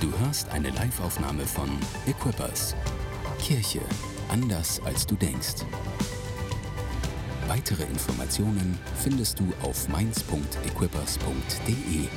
Du 0.00 0.10
hörst 0.20 0.48
eine 0.48 0.70
Live-Aufnahme 0.70 1.44
von 1.44 1.68
Equippers. 2.06 2.74
Kirche 3.38 3.82
anders 4.30 4.80
als 4.86 5.06
du 5.06 5.14
denkst. 5.14 5.66
Weitere 7.48 7.82
Informationen 7.82 8.78
findest 8.96 9.38
du 9.40 9.52
auf 9.62 9.88
mainz.equippers.de. 9.88 12.08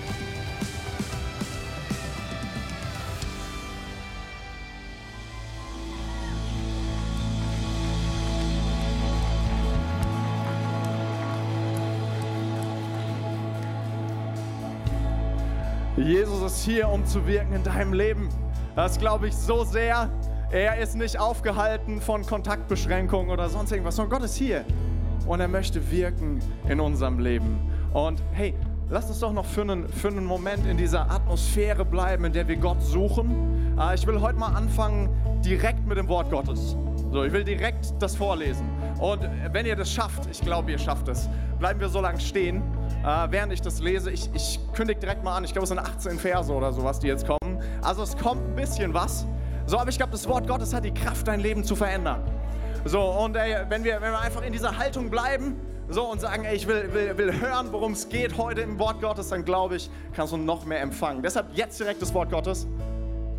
Jesus 16.13 16.43
ist 16.43 16.63
hier, 16.63 16.89
um 16.89 17.03
zu 17.07 17.25
wirken 17.25 17.53
in 17.53 17.63
deinem 17.63 17.91
Leben. 17.91 18.29
Das 18.75 18.99
glaube 18.99 19.29
ich 19.29 19.35
so 19.35 19.63
sehr. 19.63 20.11
Er 20.51 20.77
ist 20.77 20.95
nicht 20.95 21.19
aufgehalten 21.19 21.99
von 21.99 22.23
Kontaktbeschränkungen 22.23 23.31
oder 23.31 23.49
sonst 23.49 23.71
irgendwas, 23.71 23.95
sondern 23.95 24.19
Gott 24.19 24.23
ist 24.23 24.35
hier 24.35 24.63
und 25.25 25.39
er 25.39 25.47
möchte 25.47 25.89
wirken 25.89 26.37
in 26.69 26.79
unserem 26.79 27.17
Leben. 27.17 27.57
Und 27.93 28.21
hey, 28.31 28.53
lass 28.91 29.07
uns 29.07 29.21
doch 29.21 29.33
noch 29.33 29.45
für 29.45 29.61
einen, 29.61 29.89
für 29.89 30.09
einen 30.09 30.25
Moment 30.25 30.67
in 30.67 30.77
dieser 30.77 31.09
Atmosphäre 31.09 31.83
bleiben, 31.83 32.25
in 32.25 32.33
der 32.33 32.47
wir 32.47 32.57
Gott 32.57 32.83
suchen. 32.83 33.75
Äh, 33.79 33.95
ich 33.95 34.05
will 34.05 34.21
heute 34.21 34.37
mal 34.37 34.53
anfangen 34.53 35.09
direkt 35.43 35.83
mit 35.87 35.97
dem 35.97 36.07
Wort 36.09 36.29
Gottes. 36.29 36.77
So, 37.11 37.23
ich 37.23 37.33
will 37.33 37.43
direkt 37.43 37.91
das 37.97 38.15
vorlesen. 38.15 38.69
Und 38.99 39.21
wenn 39.51 39.65
ihr 39.65 39.75
das 39.75 39.91
schafft, 39.91 40.27
ich 40.29 40.41
glaube, 40.41 40.69
ihr 40.69 40.77
schafft 40.77 41.07
es, 41.07 41.27
bleiben 41.57 41.79
wir 41.79 41.89
so 41.89 42.01
lange 42.01 42.19
stehen, 42.19 42.61
äh, 43.03 43.27
während 43.29 43.53
ich 43.53 43.61
das 43.61 43.79
lese. 43.79 44.11
Ich, 44.11 44.29
ich 44.33 44.59
kündige 44.73 44.99
direkt 44.99 45.23
mal 45.23 45.35
an, 45.35 45.43
ich 45.43 45.51
glaube, 45.51 45.63
es 45.63 45.69
sind 45.69 45.79
18 45.79 46.17
Verse 46.17 46.51
oder 46.51 46.71
sowas, 46.71 46.99
die 46.99 47.07
jetzt 47.07 47.27
kommen. 47.27 47.61
Also 47.81 48.03
es 48.03 48.17
kommt 48.17 48.41
ein 48.41 48.55
bisschen 48.55 48.93
was. 48.93 49.25
So, 49.65 49.77
aber 49.77 49.89
ich 49.89 49.97
glaube, 49.97 50.11
das 50.11 50.27
Wort 50.27 50.47
Gottes 50.47 50.73
hat 50.73 50.83
die 50.83 50.93
Kraft, 50.93 51.27
dein 51.27 51.39
Leben 51.39 51.63
zu 51.63 51.75
verändern. 51.75 52.21
So, 52.85 53.01
und 53.01 53.35
ey, 53.35 53.55
wenn, 53.69 53.83
wir, 53.83 54.01
wenn 54.01 54.11
wir 54.11 54.19
einfach 54.19 54.41
in 54.41 54.51
dieser 54.51 54.77
Haltung 54.77 55.09
bleiben, 55.09 55.55
so 55.89 56.09
und 56.09 56.19
sagen, 56.21 56.43
ey, 56.43 56.55
ich 56.55 56.67
will, 56.67 56.93
will, 56.93 57.17
will 57.17 57.39
hören, 57.39 57.67
worum 57.71 57.93
es 57.93 58.09
geht 58.09 58.37
heute 58.37 58.61
im 58.61 58.79
Wort 58.79 59.01
Gottes, 59.01 59.29
dann 59.29 59.45
glaube 59.45 59.75
ich, 59.75 59.89
kannst 60.13 60.33
du 60.33 60.37
noch 60.37 60.65
mehr 60.65 60.81
empfangen. 60.81 61.21
Deshalb 61.21 61.47
jetzt 61.53 61.79
direkt 61.79 62.01
das 62.01 62.13
Wort 62.13 62.29
Gottes. 62.29 62.67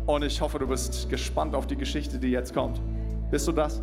Und 0.05 0.23
ich 0.23 0.39
hoffe, 0.41 0.59
du 0.59 0.67
bist 0.67 1.09
gespannt 1.09 1.55
auf 1.55 1.65
die 1.65 1.75
Geschichte, 1.75 2.19
die 2.19 2.29
jetzt 2.29 2.53
kommt. 2.53 2.79
Bist 3.31 3.47
du 3.47 3.51
das? 3.51 3.81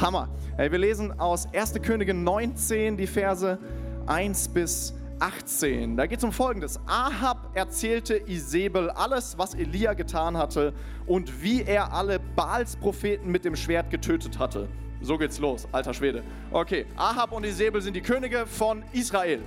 Hammer. 0.00 0.28
Ey, 0.58 0.70
wir 0.70 0.78
lesen 0.78 1.18
aus 1.18 1.48
1. 1.54 1.74
Könige 1.82 2.12
19 2.12 2.98
die 2.98 3.06
Verse 3.06 3.58
1 4.06 4.48
bis 4.48 4.94
18. 5.18 5.96
Da 5.96 6.06
geht 6.06 6.18
es 6.18 6.24
um 6.24 6.32
Folgendes. 6.32 6.78
Ahab 6.86 7.50
erzählte 7.54 8.16
Isabel 8.26 8.90
alles, 8.90 9.38
was 9.38 9.54
Elia 9.54 9.94
getan 9.94 10.36
hatte 10.36 10.74
und 11.06 11.42
wie 11.42 11.62
er 11.62 11.92
alle 11.92 12.18
Baals-Propheten 12.18 13.30
mit 13.30 13.44
dem 13.44 13.56
Schwert 13.56 13.90
getötet 13.90 14.38
hatte. 14.38 14.68
So 15.00 15.18
geht's 15.18 15.38
los, 15.38 15.66
alter 15.72 15.94
Schwede. 15.94 16.22
Okay, 16.50 16.86
Ahab 16.96 17.32
und 17.32 17.44
Isabel 17.44 17.80
sind 17.80 17.94
die 17.94 18.00
Könige 18.00 18.46
von 18.46 18.82
Israel. 18.92 19.42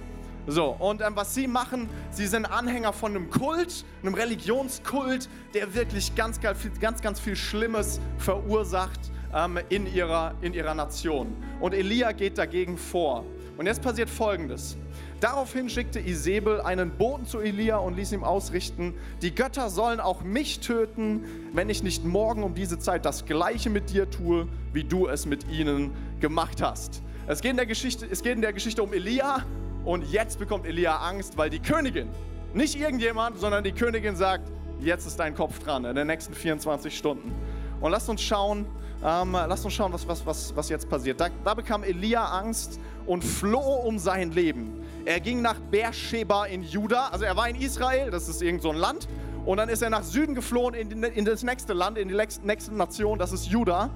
So, 0.48 0.76
und 0.80 1.02
ähm, 1.02 1.12
was 1.16 1.36
sie 1.36 1.48
machen, 1.48 1.90
sie 2.12 2.26
sind 2.26 2.46
Anhänger 2.46 2.94
von 2.94 3.16
einem 3.16 3.30
Kult, 3.30 3.86
einem 4.02 4.14
Religionskult, 4.14 5.30
der 5.54 5.74
wirklich 5.76 6.16
ganz, 6.16 6.40
ganz, 6.40 6.60
ganz, 6.80 7.02
ganz 7.02 7.20
viel 7.20 7.36
Schlimmes 7.36 8.00
verursacht 8.18 9.00
ähm, 9.36 9.60
in, 9.70 9.86
ihrer, 9.94 10.34
in 10.42 10.54
ihrer 10.54 10.74
Nation. 10.74 11.36
Und 11.60 11.74
Elia 11.74 12.14
geht 12.14 12.38
dagegen 12.38 12.78
vor. 12.78 13.26
Und 13.60 13.66
jetzt 13.66 13.82
passiert 13.82 14.10
Folgendes. 14.10 14.78
Daraufhin 15.20 15.68
schickte 15.70 16.00
Isabel 16.00 16.62
einen 16.62 16.92
Boten 16.92 17.26
zu 17.26 17.42
Elia 17.42 17.76
und 17.76 17.98
ließ 17.98 18.14
ihm 18.14 18.24
ausrichten, 18.24 18.94
die 19.22 19.36
Götter 19.36 19.70
sollen 19.70 20.00
auch 20.00 20.22
mich 20.22 20.62
töten, 20.62 21.26
wenn 21.52 21.70
ich 21.70 21.84
nicht 21.84 22.06
morgen 22.06 22.44
um 22.44 22.56
diese 22.56 22.80
Zeit 22.80 23.04
das 23.04 23.26
gleiche 23.26 23.70
mit 23.70 23.90
dir 23.90 24.10
tue, 24.10 24.48
wie 24.72 24.86
du 24.86 25.10
es 25.10 25.26
mit 25.26 25.46
ihnen 25.50 25.92
gemacht 26.22 26.62
hast. 26.62 27.04
Es 27.28 27.42
geht 27.42 27.52
in 27.52 27.58
der 27.58 27.66
Geschichte, 27.66 28.08
es 28.10 28.24
geht 28.24 28.36
in 28.36 28.42
der 28.42 28.54
Geschichte 28.54 28.82
um 28.82 28.94
Elia 28.94 29.44
und 29.84 30.10
jetzt 30.10 30.40
bekommt 30.40 30.66
Elia 30.66 30.96
Angst, 30.96 31.38
weil 31.38 31.50
die 31.50 31.60
Königin, 31.60 32.08
nicht 32.54 32.80
irgendjemand, 32.80 33.40
sondern 33.40 33.66
die 33.66 33.74
Königin 33.74 34.16
sagt, 34.16 34.50
jetzt 34.80 35.06
ist 35.06 35.20
dein 35.20 35.36
Kopf 35.36 35.60
dran 35.60 35.84
in 35.84 35.98
den 35.98 36.08
nächsten 36.08 36.34
24 36.34 36.98
Stunden. 36.98 37.36
Und 37.82 37.92
lasst 37.92 38.08
uns 38.08 38.22
schauen, 38.22 38.66
ähm, 39.04 39.32
lasst 39.32 39.64
uns 39.64 39.74
schauen, 39.74 39.94
was, 39.94 40.08
was, 40.08 40.26
was, 40.26 40.56
was 40.56 40.70
jetzt 40.70 40.90
passiert. 40.90 41.20
Da, 41.22 41.30
da 41.44 41.54
bekam 41.54 41.84
Elia 41.84 42.26
Angst 42.26 42.80
und 43.10 43.24
floh 43.24 43.82
um 43.88 43.98
sein 43.98 44.32
Leben. 44.32 44.84
Er 45.04 45.20
ging 45.20 45.42
nach 45.42 45.60
Beersheba 45.60 46.46
in 46.46 46.62
Juda, 46.62 47.08
also 47.08 47.26
er 47.26 47.36
war 47.36 47.50
in 47.50 47.56
Israel, 47.56 48.12
das 48.12 48.30
ist 48.30 48.40
irgend 48.44 48.62
so 48.62 48.70
ein 48.70 48.78
Land, 48.78 49.08
und 49.46 49.58
dann 49.58 49.68
ist 49.68 49.82
er 49.82 49.90
nach 49.90 50.04
Süden 50.04 50.36
geflohen 50.36 50.76
in, 50.76 51.04
in 51.04 51.26
das 51.26 51.42
nächste 51.42 51.74
Land, 51.74 51.98
in 51.98 52.08
die 52.08 52.14
nächste 52.44 52.76
Nation, 52.76 53.18
das 53.18 53.32
ist 53.32 53.48
Juda. 53.48 53.90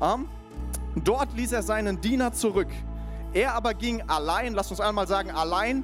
Ähm, 0.00 0.28
dort 0.94 1.36
ließ 1.36 1.50
er 1.50 1.64
seinen 1.64 2.00
Diener 2.00 2.32
zurück. 2.32 2.68
Er 3.32 3.54
aber 3.54 3.74
ging 3.74 4.00
allein, 4.06 4.54
lasst 4.54 4.70
uns 4.70 4.80
einmal 4.80 5.08
sagen, 5.08 5.32
allein. 5.32 5.82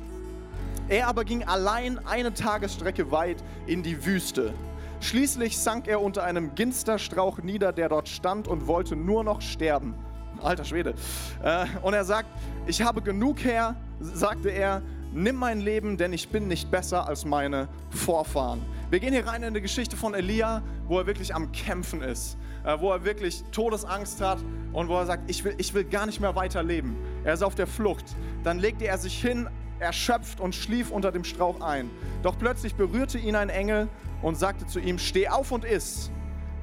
Er 0.89 1.09
aber 1.09 1.25
ging 1.25 1.43
allein 1.43 1.99
eine 2.07 2.33
Tagesstrecke 2.33 3.11
weit 3.11 3.43
in 3.67 3.83
die 3.83 4.07
Wüste. 4.07 4.55
Schließlich 5.01 5.59
sank 5.59 5.89
er 5.89 6.01
unter 6.01 6.23
einem 6.23 6.55
Ginsterstrauch 6.55 7.39
nieder, 7.39 7.73
der 7.73 7.89
dort 7.89 8.09
stand 8.09 8.47
und 8.47 8.69
wollte 8.69 8.95
nur 8.95 9.25
noch 9.25 9.41
sterben. 9.41 9.95
Alter 10.43 10.65
Schwede. 10.65 10.95
Äh, 11.43 11.67
und 11.83 11.95
er 11.95 12.05
sagt, 12.05 12.29
ich 12.67 12.83
habe 12.83 13.03
genug 13.03 13.43
her, 13.45 13.77
sagte 14.01 14.51
er, 14.51 14.83
nimm 15.13 15.37
mein 15.37 15.61
Leben, 15.61 15.97
denn 15.97 16.13
ich 16.13 16.29
bin 16.29 16.49
nicht 16.49 16.71
besser 16.71 17.09
als 17.09 17.25
meine 17.25 17.69
Vorfahren. 17.91 18.61
Wir 18.91 19.01
gehen 19.01 19.13
hier 19.13 19.27
rein 19.27 19.43
in 19.43 19.55
die 19.55 19.61
Geschichte 19.61 19.97
von 19.97 20.15
Elia, 20.15 20.63
wo 20.87 20.99
er 20.99 21.07
wirklich 21.07 21.35
am 21.35 21.53
Kämpfen 21.53 22.03
ist, 22.03 22.37
äh, 22.65 22.79
wo 22.79 22.91
er 22.91 23.05
wirklich 23.05 23.45
Todesangst 23.53 24.21
hat 24.21 24.39
und 24.73 24.89
wo 24.89 24.97
er 24.97 25.07
sagt, 25.07 25.31
ich 25.31 25.45
will, 25.45 25.55
ich 25.59 25.75
will 25.75 25.85
gar 25.85 26.07
nicht 26.07 26.21
mehr 26.21 26.35
weiterleben. 26.37 26.97
Er 27.25 27.35
ist 27.35 27.43
auf 27.43 27.55
der 27.55 27.67
Flucht. 27.67 28.05
Dann 28.45 28.59
legte 28.59 28.87
er 28.87 28.99
sich 28.99 29.21
hin, 29.21 29.49
erschöpft 29.79 30.41
und 30.41 30.55
schlief 30.55 30.91
unter 30.91 31.13
dem 31.13 31.25
Strauch 31.25 31.61
ein. 31.61 31.91
Doch 32.23 32.39
plötzlich 32.39 32.75
berührte 32.75 33.19
ihn 33.19 33.37
ein 33.37 33.49
Engel 33.49 33.89
und 34.23 34.37
sagte 34.37 34.67
zu 34.67 34.81
ihm, 34.81 34.99
steh 34.99 35.29
auf 35.29 35.53
und 35.53 35.65
iss. 35.65 36.11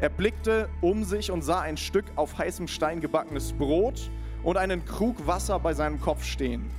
Er 0.02 0.10
blickte 0.10 0.68
um 0.82 1.04
sich 1.06 1.32
und 1.32 1.42
sah 1.42 1.62
ein 1.62 1.78
Stück 1.78 2.06
auf 2.16 2.38
heißem 2.38 2.68
Stein 2.68 3.00
gebackenes 3.00 3.54
Brot 3.54 4.12
und 4.44 4.58
einen 4.58 4.84
Krug 4.84 5.26
Wasser 5.26 5.58
bei 5.60 5.74
seinem 5.74 6.02
Kopf 6.02 6.24
stehen. 6.24 6.70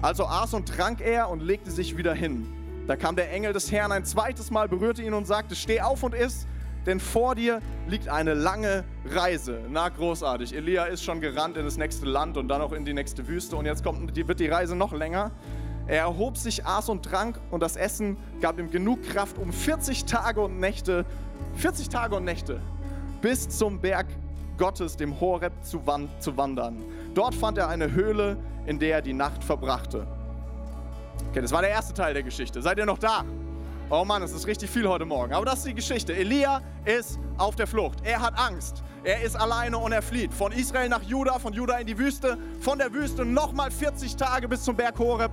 Also 0.00 0.26
aß 0.26 0.54
und 0.54 0.68
trank 0.68 1.00
er 1.00 1.28
und 1.28 1.42
legte 1.42 1.70
sich 1.70 1.96
wieder 1.96 2.14
hin. 2.14 2.46
Da 2.86 2.94
kam 2.94 3.16
der 3.16 3.32
Engel 3.32 3.52
des 3.52 3.72
Herrn 3.72 3.90
ein 3.90 4.04
zweites 4.04 4.52
Mal, 4.52 4.68
berührte 4.68 5.02
ihn 5.02 5.12
und 5.12 5.26
sagte, 5.26 5.56
steh 5.56 5.80
auf 5.80 6.04
und 6.04 6.14
iss, 6.14 6.46
denn 6.86 7.00
vor 7.00 7.34
dir 7.34 7.60
liegt 7.88 8.08
eine 8.08 8.34
lange 8.34 8.84
Reise. 9.04 9.62
Na, 9.68 9.88
großartig. 9.88 10.54
Elia 10.54 10.84
ist 10.84 11.02
schon 11.02 11.20
gerannt 11.20 11.56
in 11.56 11.64
das 11.64 11.76
nächste 11.76 12.06
Land 12.06 12.36
und 12.36 12.46
dann 12.46 12.62
auch 12.62 12.72
in 12.72 12.84
die 12.84 12.94
nächste 12.94 13.26
Wüste 13.26 13.56
und 13.56 13.66
jetzt 13.66 13.82
kommt, 13.82 14.14
wird 14.14 14.38
die 14.38 14.46
Reise 14.46 14.76
noch 14.76 14.92
länger. 14.92 15.32
Er 15.88 16.00
erhob 16.00 16.36
sich, 16.36 16.64
aß 16.64 16.88
und 16.88 17.04
trank 17.04 17.40
und 17.50 17.60
das 17.60 17.76
Essen 17.76 18.16
gab 18.40 18.58
ihm 18.58 18.70
genug 18.70 19.02
Kraft, 19.04 19.38
um 19.38 19.52
40 19.52 20.04
Tage 20.04 20.40
und 20.40 20.58
Nächte 20.58 21.04
40 21.56 21.88
Tage 21.88 22.14
und 22.16 22.24
Nächte 22.24 22.60
bis 23.20 23.48
zum 23.48 23.80
Berg 23.80 24.06
Gottes, 24.58 24.96
dem 24.96 25.20
Horeb, 25.20 25.52
zu, 25.62 25.86
wandern. 25.86 26.84
Dort 27.14 27.34
fand 27.34 27.58
er 27.58 27.68
eine 27.68 27.92
Höhle, 27.92 28.36
in 28.66 28.78
der 28.78 28.96
er 28.96 29.02
die 29.02 29.12
Nacht 29.12 29.44
verbrachte. 29.44 30.06
Okay, 31.30 31.40
das 31.40 31.52
war 31.52 31.62
der 31.62 31.70
erste 31.70 31.94
Teil 31.94 32.14
der 32.14 32.22
Geschichte. 32.22 32.62
Seid 32.62 32.78
ihr 32.78 32.86
noch 32.86 32.98
da? 32.98 33.24
Oh 33.88 34.04
Mann, 34.04 34.22
es 34.22 34.32
ist 34.32 34.46
richtig 34.46 34.70
viel 34.70 34.88
heute 34.88 35.04
Morgen. 35.04 35.32
Aber 35.32 35.44
das 35.44 35.58
ist 35.58 35.66
die 35.68 35.74
Geschichte. 35.74 36.14
Elia 36.14 36.60
ist 36.84 37.18
auf 37.38 37.54
der 37.54 37.66
Flucht. 37.66 37.98
Er 38.02 38.20
hat 38.20 38.38
Angst. 38.38 38.82
Er 39.04 39.22
ist 39.22 39.36
alleine 39.36 39.78
und 39.78 39.92
er 39.92 40.02
flieht. 40.02 40.34
Von 40.34 40.50
Israel 40.50 40.88
nach 40.88 41.02
Juda, 41.02 41.38
von 41.38 41.52
Juda 41.52 41.78
in 41.78 41.86
die 41.86 41.96
Wüste, 41.96 42.36
von 42.60 42.78
der 42.78 42.92
Wüste 42.92 43.24
nochmal 43.24 43.70
40 43.70 44.16
Tage 44.16 44.48
bis 44.48 44.64
zum 44.64 44.74
Berg 44.74 44.98
Horeb 44.98 45.30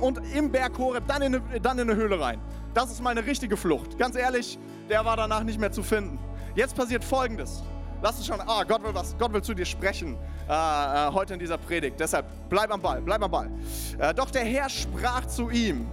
und 0.00 0.20
im 0.34 0.50
Berg 0.50 0.78
Horeb 0.78 1.06
dann 1.06 1.20
in, 1.20 1.34
eine, 1.34 1.60
dann 1.60 1.78
in 1.78 1.90
eine 1.90 2.00
Höhle 2.00 2.18
rein. 2.18 2.40
Das 2.74 2.90
ist 2.90 3.02
meine 3.02 3.24
richtige 3.24 3.56
Flucht. 3.56 3.98
Ganz 3.98 4.16
ehrlich, 4.16 4.58
der 4.88 5.04
war 5.04 5.16
danach 5.16 5.42
nicht 5.42 5.60
mehr 5.60 5.72
zu 5.72 5.82
finden. 5.82 6.18
Jetzt 6.54 6.74
passiert 6.74 7.04
Folgendes. 7.04 7.62
Lass 8.00 8.16
uns 8.16 8.26
schon, 8.26 8.40
ah, 8.40 8.64
Gott 8.64 8.82
will 8.82 8.94
was, 8.94 9.16
Gott 9.16 9.32
will 9.32 9.42
zu 9.42 9.54
dir 9.54 9.64
sprechen 9.64 10.16
äh, 10.48 10.52
äh, 10.52 11.12
heute 11.12 11.34
in 11.34 11.38
dieser 11.38 11.56
Predigt. 11.56 12.00
Deshalb 12.00 12.26
bleib 12.48 12.70
am 12.72 12.80
Ball, 12.80 13.00
bleib 13.00 13.22
am 13.22 13.30
Ball. 13.30 13.50
Äh, 13.98 14.12
doch 14.12 14.30
der 14.30 14.44
Herr 14.44 14.68
sprach 14.68 15.26
zu 15.26 15.50
ihm: 15.50 15.86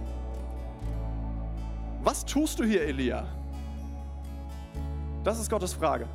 Was 2.02 2.24
tust 2.24 2.58
du 2.58 2.64
hier, 2.64 2.82
Elia? 2.82 3.26
Das 5.22 5.38
ist 5.38 5.48
Gottes 5.50 5.72
Frage. 5.72 6.08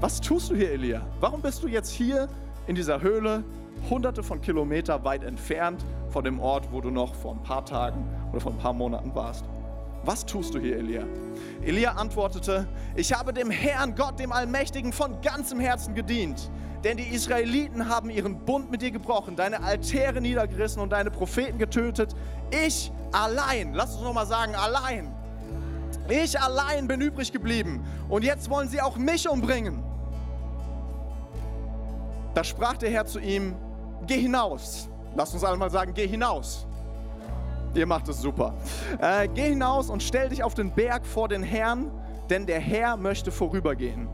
Was 0.00 0.20
tust 0.20 0.50
du 0.50 0.54
hier, 0.54 0.70
Elia? 0.70 1.02
Warum 1.20 1.42
bist 1.42 1.62
du 1.62 1.68
jetzt 1.68 1.90
hier 1.90 2.28
in 2.66 2.76
dieser 2.76 3.02
Höhle, 3.02 3.44
hunderte 3.90 4.22
von 4.22 4.40
Kilometern 4.40 5.04
weit 5.04 5.24
entfernt 5.24 5.84
von 6.10 6.24
dem 6.24 6.40
Ort, 6.40 6.72
wo 6.72 6.80
du 6.80 6.90
noch 6.90 7.14
vor 7.14 7.32
ein 7.32 7.42
paar 7.42 7.64
Tagen 7.64 8.04
oder 8.30 8.40
vor 8.40 8.52
ein 8.52 8.58
paar 8.58 8.72
Monaten 8.72 9.14
warst? 9.14 9.44
was 10.08 10.24
tust 10.24 10.54
du 10.54 10.58
hier, 10.58 10.78
Elia? 10.78 11.04
Elia 11.62 11.92
antwortete, 11.92 12.66
ich 12.96 13.12
habe 13.12 13.32
dem 13.32 13.50
Herrn 13.50 13.94
Gott, 13.94 14.18
dem 14.18 14.32
Allmächtigen, 14.32 14.92
von 14.92 15.20
ganzem 15.20 15.60
Herzen 15.60 15.94
gedient. 15.94 16.50
Denn 16.82 16.96
die 16.96 17.08
Israeliten 17.08 17.90
haben 17.90 18.08
ihren 18.08 18.44
Bund 18.46 18.70
mit 18.70 18.80
dir 18.80 18.90
gebrochen, 18.90 19.36
deine 19.36 19.62
Altäre 19.62 20.20
niedergerissen 20.22 20.80
und 20.80 20.92
deine 20.92 21.10
Propheten 21.10 21.58
getötet. 21.58 22.14
Ich 22.50 22.90
allein, 23.12 23.74
lass 23.74 23.96
uns 23.96 24.02
nochmal 24.02 24.26
sagen, 24.26 24.54
allein. 24.54 25.14
Ich 26.08 26.40
allein 26.40 26.88
bin 26.88 27.02
übrig 27.02 27.30
geblieben. 27.30 27.84
Und 28.08 28.24
jetzt 28.24 28.48
wollen 28.48 28.68
sie 28.68 28.80
auch 28.80 28.96
mich 28.96 29.28
umbringen. 29.28 29.82
Da 32.32 32.44
sprach 32.44 32.78
der 32.78 32.90
Herr 32.90 33.04
zu 33.04 33.18
ihm, 33.18 33.56
geh 34.06 34.20
hinaus. 34.20 34.88
Lass 35.14 35.32
uns 35.34 35.44
alle 35.44 35.56
mal 35.56 35.70
sagen, 35.70 35.92
geh 35.94 36.06
hinaus. 36.06 36.66
Ihr 37.74 37.86
macht 37.86 38.08
es 38.08 38.20
super. 38.20 38.54
Äh, 39.00 39.28
geh 39.28 39.50
hinaus 39.50 39.90
und 39.90 40.02
stell 40.02 40.28
dich 40.28 40.42
auf 40.42 40.54
den 40.54 40.70
Berg 40.70 41.06
vor 41.06 41.28
den 41.28 41.42
Herrn, 41.42 41.90
denn 42.30 42.46
der 42.46 42.60
Herr 42.60 42.96
möchte 42.96 43.30
vorübergehen. 43.30 44.08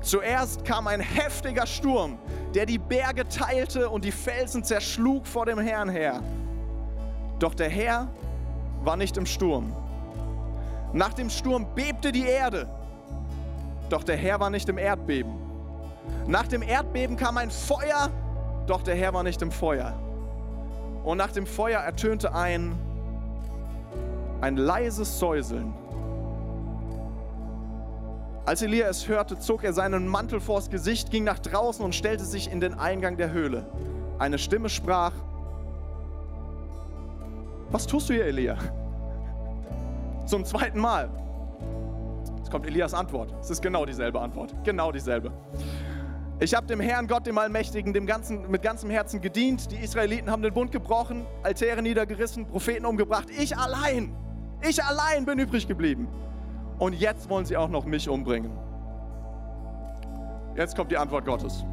Zuerst 0.00 0.64
kam 0.64 0.86
ein 0.86 1.00
heftiger 1.00 1.66
Sturm, 1.66 2.18
der 2.54 2.66
die 2.66 2.78
Berge 2.78 3.28
teilte 3.28 3.90
und 3.90 4.04
die 4.04 4.12
Felsen 4.12 4.62
zerschlug 4.62 5.26
vor 5.26 5.46
dem 5.46 5.58
Herrn 5.58 5.88
her. 5.88 6.22
Doch 7.38 7.54
der 7.54 7.68
Herr 7.68 8.08
war 8.82 8.96
nicht 8.96 9.16
im 9.16 9.26
Sturm. 9.26 9.74
Nach 10.92 11.12
dem 11.12 11.28
Sturm 11.28 11.66
bebte 11.74 12.12
die 12.12 12.24
Erde, 12.24 12.68
doch 13.90 14.02
der 14.02 14.16
Herr 14.16 14.40
war 14.40 14.50
nicht 14.50 14.68
im 14.68 14.78
Erdbeben. 14.78 15.32
Nach 16.26 16.46
dem 16.46 16.62
Erdbeben 16.62 17.16
kam 17.16 17.36
ein 17.36 17.50
Feuer, 17.50 18.10
doch 18.66 18.82
der 18.82 18.94
Herr 18.94 19.12
war 19.12 19.22
nicht 19.22 19.42
im 19.42 19.50
Feuer. 19.50 19.94
Und 21.08 21.16
nach 21.16 21.32
dem 21.32 21.46
Feuer 21.46 21.80
ertönte 21.80 22.34
ein, 22.34 22.78
ein 24.42 24.58
leises 24.58 25.18
Säuseln. 25.18 25.72
Als 28.44 28.60
Elia 28.60 28.90
es 28.90 29.08
hörte, 29.08 29.38
zog 29.38 29.64
er 29.64 29.72
seinen 29.72 30.06
Mantel 30.06 30.38
vors 30.38 30.68
Gesicht, 30.68 31.10
ging 31.10 31.24
nach 31.24 31.38
draußen 31.38 31.82
und 31.82 31.94
stellte 31.94 32.26
sich 32.26 32.52
in 32.52 32.60
den 32.60 32.74
Eingang 32.74 33.16
der 33.16 33.32
Höhle. 33.32 33.64
Eine 34.18 34.36
Stimme 34.36 34.68
sprach, 34.68 35.14
was 37.70 37.86
tust 37.86 38.10
du 38.10 38.12
hier, 38.12 38.26
Elia? 38.26 38.58
Zum 40.26 40.44
zweiten 40.44 40.78
Mal. 40.78 41.08
Jetzt 42.36 42.50
kommt 42.50 42.66
Elias 42.66 42.92
Antwort. 42.92 43.32
Es 43.40 43.48
ist 43.48 43.62
genau 43.62 43.86
dieselbe 43.86 44.20
Antwort. 44.20 44.54
Genau 44.62 44.92
dieselbe. 44.92 45.32
Ich 46.40 46.54
habe 46.54 46.68
dem 46.68 46.78
Herrn 46.78 47.08
Gott, 47.08 47.26
dem 47.26 47.36
Allmächtigen, 47.36 47.92
dem 47.92 48.06
ganzen, 48.06 48.48
mit 48.48 48.62
ganzem 48.62 48.90
Herzen 48.90 49.20
gedient. 49.20 49.72
Die 49.72 49.76
Israeliten 49.76 50.30
haben 50.30 50.42
den 50.42 50.54
Bund 50.54 50.70
gebrochen, 50.70 51.26
Altäre 51.42 51.82
niedergerissen, 51.82 52.46
Propheten 52.46 52.86
umgebracht. 52.86 53.28
Ich 53.36 53.56
allein, 53.56 54.14
ich 54.62 54.82
allein 54.82 55.24
bin 55.24 55.40
übrig 55.40 55.66
geblieben. 55.66 56.06
Und 56.78 56.92
jetzt 56.92 57.28
wollen 57.28 57.44
sie 57.44 57.56
auch 57.56 57.68
noch 57.68 57.84
mich 57.86 58.08
umbringen. 58.08 58.52
Jetzt 60.56 60.76
kommt 60.76 60.92
die 60.92 60.96
Antwort 60.96 61.24
Gottes. 61.24 61.64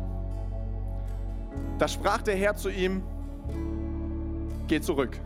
Da 1.77 1.87
sprach 1.87 2.23
der 2.23 2.35
Herr 2.35 2.55
zu 2.55 2.69
ihm, 2.69 3.03
geh 4.67 4.81
zurück. 4.81 5.19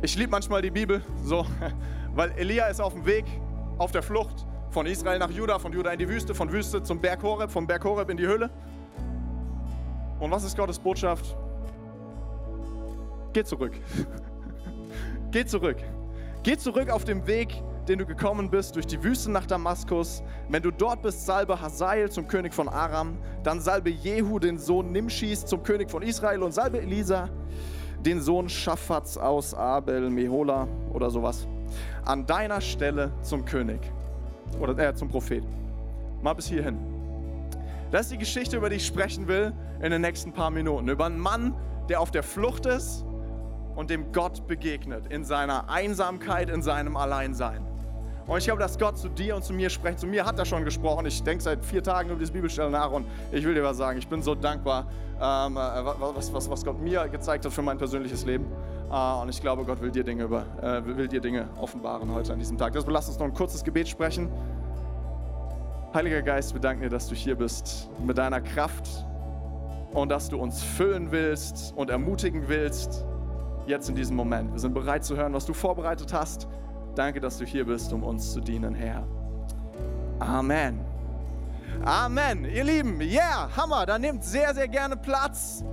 Ich 0.00 0.16
liebe 0.16 0.30
manchmal 0.30 0.62
die 0.62 0.70
Bibel 0.70 1.02
so, 1.22 1.44
weil 2.14 2.32
Elia 2.38 2.68
ist 2.68 2.80
auf 2.80 2.94
dem 2.94 3.04
Weg, 3.04 3.26
auf 3.76 3.92
der 3.92 4.02
Flucht 4.02 4.46
von 4.72 4.86
Israel 4.86 5.18
nach 5.18 5.30
Juda, 5.30 5.58
von 5.58 5.72
Juda 5.72 5.90
in 5.90 5.98
die 5.98 6.08
Wüste, 6.08 6.34
von 6.34 6.50
Wüste 6.50 6.82
zum 6.82 6.98
Berg 6.98 7.22
Horeb, 7.22 7.50
vom 7.50 7.66
Berg 7.66 7.84
Horeb 7.84 8.08
in 8.08 8.16
die 8.16 8.26
Höhle. 8.26 8.50
Und 10.18 10.30
was 10.30 10.44
ist 10.44 10.56
Gottes 10.56 10.78
Botschaft? 10.78 11.36
Geh 13.34 13.44
zurück. 13.44 13.74
Geh 15.30 15.44
zurück. 15.44 15.76
Geh 16.42 16.56
zurück 16.56 16.88
auf 16.88 17.04
dem 17.04 17.26
Weg, 17.26 17.62
den 17.86 17.98
du 17.98 18.06
gekommen 18.06 18.48
bist, 18.50 18.74
durch 18.74 18.86
die 18.86 19.02
Wüste 19.04 19.30
nach 19.30 19.44
Damaskus. 19.44 20.22
Wenn 20.48 20.62
du 20.62 20.70
dort 20.70 21.02
bist, 21.02 21.26
salbe 21.26 21.60
Hazael 21.60 22.10
zum 22.10 22.26
König 22.26 22.54
von 22.54 22.68
Aram, 22.68 23.18
dann 23.42 23.60
salbe 23.60 23.90
Jehu, 23.90 24.38
den 24.38 24.56
Sohn 24.56 24.90
Nimschis, 24.90 25.44
zum 25.44 25.62
König 25.62 25.90
von 25.90 26.02
Israel 26.02 26.42
und 26.42 26.52
salbe 26.52 26.80
Elisa, 26.80 27.28
den 28.00 28.22
Sohn 28.22 28.48
Schaffats 28.48 29.18
aus 29.18 29.52
Abel 29.52 30.08
Mehola 30.08 30.66
oder 30.94 31.10
sowas, 31.10 31.46
an 32.06 32.24
deiner 32.24 32.60
Stelle 32.62 33.12
zum 33.20 33.44
König 33.44 33.80
oder 34.60 34.78
äh, 34.78 34.94
zum 34.94 35.08
Prophet. 35.08 35.44
Mal 36.22 36.34
bis 36.34 36.46
hierhin. 36.46 36.78
Das 37.90 38.02
ist 38.02 38.12
die 38.12 38.18
Geschichte, 38.18 38.56
über 38.56 38.70
die 38.70 38.76
ich 38.76 38.86
sprechen 38.86 39.28
will 39.28 39.52
in 39.82 39.90
den 39.90 40.00
nächsten 40.00 40.32
paar 40.32 40.50
Minuten. 40.50 40.88
Über 40.88 41.06
einen 41.06 41.18
Mann, 41.18 41.54
der 41.88 42.00
auf 42.00 42.10
der 42.10 42.22
Flucht 42.22 42.66
ist 42.66 43.04
und 43.74 43.90
dem 43.90 44.12
Gott 44.12 44.46
begegnet, 44.46 45.06
in 45.08 45.24
seiner 45.24 45.68
Einsamkeit, 45.68 46.48
in 46.48 46.62
seinem 46.62 46.96
Alleinsein. 46.96 47.71
Und 48.26 48.38
ich 48.38 48.44
glaube, 48.44 48.60
dass 48.60 48.78
Gott 48.78 48.96
zu 48.98 49.08
dir 49.08 49.34
und 49.34 49.44
zu 49.44 49.52
mir 49.52 49.68
spricht. 49.68 49.98
Zu 49.98 50.06
mir 50.06 50.24
hat 50.24 50.38
er 50.38 50.44
schon 50.44 50.64
gesprochen. 50.64 51.06
Ich 51.06 51.22
denke 51.22 51.42
seit 51.42 51.64
vier 51.64 51.82
Tagen 51.82 52.10
über 52.10 52.18
diese 52.18 52.32
Bibelstelle 52.32 52.70
nach 52.70 52.90
und 52.92 53.06
ich 53.32 53.44
will 53.44 53.54
dir 53.54 53.64
was 53.64 53.76
sagen. 53.76 53.98
Ich 53.98 54.06
bin 54.06 54.22
so 54.22 54.34
dankbar, 54.34 54.86
ähm, 55.20 55.56
äh, 55.56 55.58
was, 55.58 56.32
was, 56.32 56.48
was 56.48 56.64
Gott 56.64 56.80
mir 56.80 57.08
gezeigt 57.08 57.44
hat 57.44 57.52
für 57.52 57.62
mein 57.62 57.78
persönliches 57.78 58.24
Leben. 58.24 58.46
Äh, 58.90 59.20
und 59.20 59.28
ich 59.28 59.40
glaube, 59.40 59.64
Gott 59.64 59.80
will 59.80 59.90
dir 59.90 60.04
Dinge, 60.04 60.24
über, 60.24 60.44
äh, 60.62 60.96
will 60.96 61.08
dir 61.08 61.20
Dinge 61.20 61.48
offenbaren 61.60 62.12
heute 62.14 62.32
an 62.32 62.38
diesem 62.38 62.56
Tag. 62.56 62.72
Deshalb 62.72 62.92
lass 62.92 63.08
uns 63.08 63.18
noch 63.18 63.26
ein 63.26 63.34
kurzes 63.34 63.64
Gebet 63.64 63.88
sprechen. 63.88 64.28
Heiliger 65.92 66.22
Geist, 66.22 66.54
wir 66.54 66.60
danken 66.60 66.82
dir, 66.82 66.88
dass 66.88 67.08
du 67.08 67.14
hier 67.14 67.34
bist 67.34 67.90
mit 68.02 68.16
deiner 68.16 68.40
Kraft 68.40 68.88
und 69.92 70.08
dass 70.08 70.28
du 70.28 70.38
uns 70.38 70.62
füllen 70.62 71.10
willst 71.10 71.74
und 71.76 71.90
ermutigen 71.90 72.48
willst, 72.48 73.04
jetzt 73.66 73.88
in 73.88 73.94
diesem 73.94 74.16
Moment. 74.16 74.52
Wir 74.52 74.58
sind 74.58 74.74
bereit 74.74 75.04
zu 75.04 75.16
hören, 75.16 75.34
was 75.34 75.44
du 75.44 75.52
vorbereitet 75.52 76.12
hast. 76.12 76.48
Danke, 76.94 77.20
dass 77.20 77.38
du 77.38 77.44
hier 77.44 77.64
bist, 77.64 77.92
um 77.92 78.02
uns 78.02 78.32
zu 78.32 78.40
dienen, 78.40 78.74
Herr. 78.74 79.06
Amen. 80.18 80.84
Amen. 81.84 82.44
Ihr 82.44 82.64
Lieben, 82.64 83.00
yeah, 83.00 83.48
Hammer. 83.56 83.86
Da 83.86 83.98
nehmt 83.98 84.22
sehr, 84.22 84.54
sehr 84.54 84.68
gerne 84.68 84.96
Platz. 84.96 85.64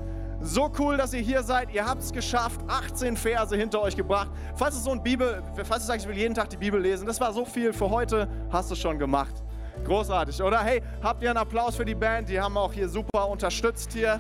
So 0.42 0.72
cool, 0.80 0.96
dass 0.96 1.14
ihr 1.14 1.20
hier 1.20 1.44
seid. 1.44 1.74
Ihr 1.74 1.86
habt 1.86 2.02
es 2.02 2.14
geschafft. 2.14 2.62
18 2.68 3.18
Verse 3.18 3.56
hinter 3.56 3.82
euch 3.82 3.96
gebracht. 3.96 4.30
Falls 4.56 4.76
du 4.76 4.82
so 4.82 4.92
ein 4.92 5.04
Bibel, 5.04 5.44
falls 5.66 5.84
du 5.84 5.88
sagst, 5.88 6.06
ich 6.06 6.10
will 6.10 6.18
jeden 6.18 6.34
Tag 6.34 6.50
die 6.50 6.58
Bibel 6.58 6.82
lesen, 6.82 7.06
das 7.06 7.20
war 7.20 7.34
so 7.34 7.44
viel 7.44 7.74
für 7.74 7.90
heute, 7.90 8.28
hast 8.50 8.72
du 8.72 8.76
schon 8.76 8.98
gemacht. 8.98 9.44
Großartig, 9.84 10.42
oder? 10.42 10.64
Hey, 10.64 10.82
habt 11.04 11.22
ihr 11.22 11.30
einen 11.30 11.38
Applaus 11.38 11.76
für 11.76 11.86
die 11.86 11.96
Band? 11.96 12.30
Die 12.30 12.40
haben 12.40 12.58
auch 12.58 12.72
hier 12.72 12.88
super 12.88 13.28
unterstützt 13.28 13.92
hier, 13.92 14.20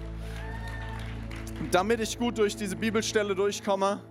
damit 1.71 2.01
ich 2.01 2.19
gut 2.19 2.37
durch 2.37 2.55
diese 2.55 2.75
Bibelstelle 2.75 3.33
durchkomme. 3.33 4.01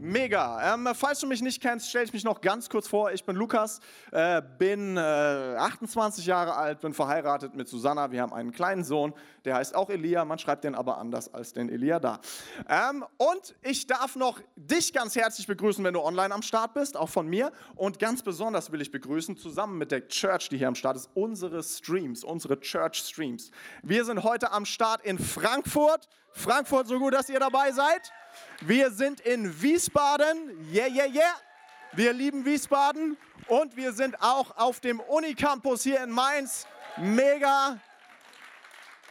Mega. 0.00 0.74
Ähm, 0.74 0.88
falls 0.94 1.20
du 1.20 1.26
mich 1.26 1.40
nicht 1.40 1.62
kennst, 1.62 1.88
stelle 1.88 2.04
ich 2.04 2.12
mich 2.12 2.24
noch 2.24 2.40
ganz 2.40 2.68
kurz 2.68 2.88
vor. 2.88 3.12
Ich 3.12 3.24
bin 3.24 3.36
Lukas, 3.36 3.80
äh, 4.10 4.42
bin 4.58 4.96
äh, 4.96 5.00
28 5.00 6.26
Jahre 6.26 6.54
alt, 6.54 6.80
bin 6.80 6.92
verheiratet 6.92 7.54
mit 7.54 7.68
Susanna. 7.68 8.10
Wir 8.10 8.22
haben 8.22 8.32
einen 8.32 8.52
kleinen 8.52 8.84
Sohn, 8.84 9.14
der 9.44 9.56
heißt 9.56 9.74
auch 9.74 9.90
Elia. 9.90 10.24
Man 10.24 10.38
schreibt 10.38 10.64
den 10.64 10.74
aber 10.74 10.98
anders 10.98 11.32
als 11.32 11.52
den 11.52 11.68
Elia 11.68 12.00
da. 12.00 12.20
Ähm, 12.68 13.04
und 13.16 13.54
ich 13.62 13.86
darf 13.86 14.16
noch 14.16 14.40
dich 14.56 14.92
ganz 14.92 15.16
herzlich 15.16 15.46
begrüßen, 15.46 15.84
wenn 15.84 15.94
du 15.94 16.02
online 16.02 16.34
am 16.34 16.42
Start 16.42 16.74
bist, 16.74 16.96
auch 16.96 17.08
von 17.08 17.26
mir. 17.26 17.52
Und 17.76 17.98
ganz 17.98 18.22
besonders 18.22 18.72
will 18.72 18.80
ich 18.80 18.90
begrüßen, 18.90 19.36
zusammen 19.36 19.78
mit 19.78 19.90
der 19.90 20.08
Church, 20.08 20.48
die 20.48 20.58
hier 20.58 20.68
am 20.68 20.74
Start 20.74 20.96
ist, 20.96 21.10
unsere 21.14 21.62
Streams, 21.62 22.24
unsere 22.24 22.58
Church 22.60 22.96
Streams. 22.96 23.50
Wir 23.82 24.04
sind 24.04 24.22
heute 24.22 24.52
am 24.52 24.64
Start 24.64 25.04
in 25.04 25.18
Frankfurt. 25.18 26.08
Frankfurt, 26.32 26.88
so 26.88 26.98
gut, 26.98 27.14
dass 27.14 27.28
ihr 27.28 27.38
dabei 27.38 27.70
seid. 27.70 28.12
Wir 28.60 28.90
sind 28.90 29.20
in 29.20 29.62
Wiesbaden. 29.62 30.68
Yeah, 30.72 30.86
yeah, 30.86 31.06
yeah. 31.06 31.34
Wir 31.92 32.12
lieben 32.12 32.44
Wiesbaden. 32.44 33.16
Und 33.46 33.76
wir 33.76 33.92
sind 33.92 34.20
auch 34.22 34.56
auf 34.56 34.80
dem 34.80 35.00
Unicampus 35.00 35.82
hier 35.82 36.02
in 36.02 36.10
Mainz. 36.10 36.66
Mega, 36.96 37.78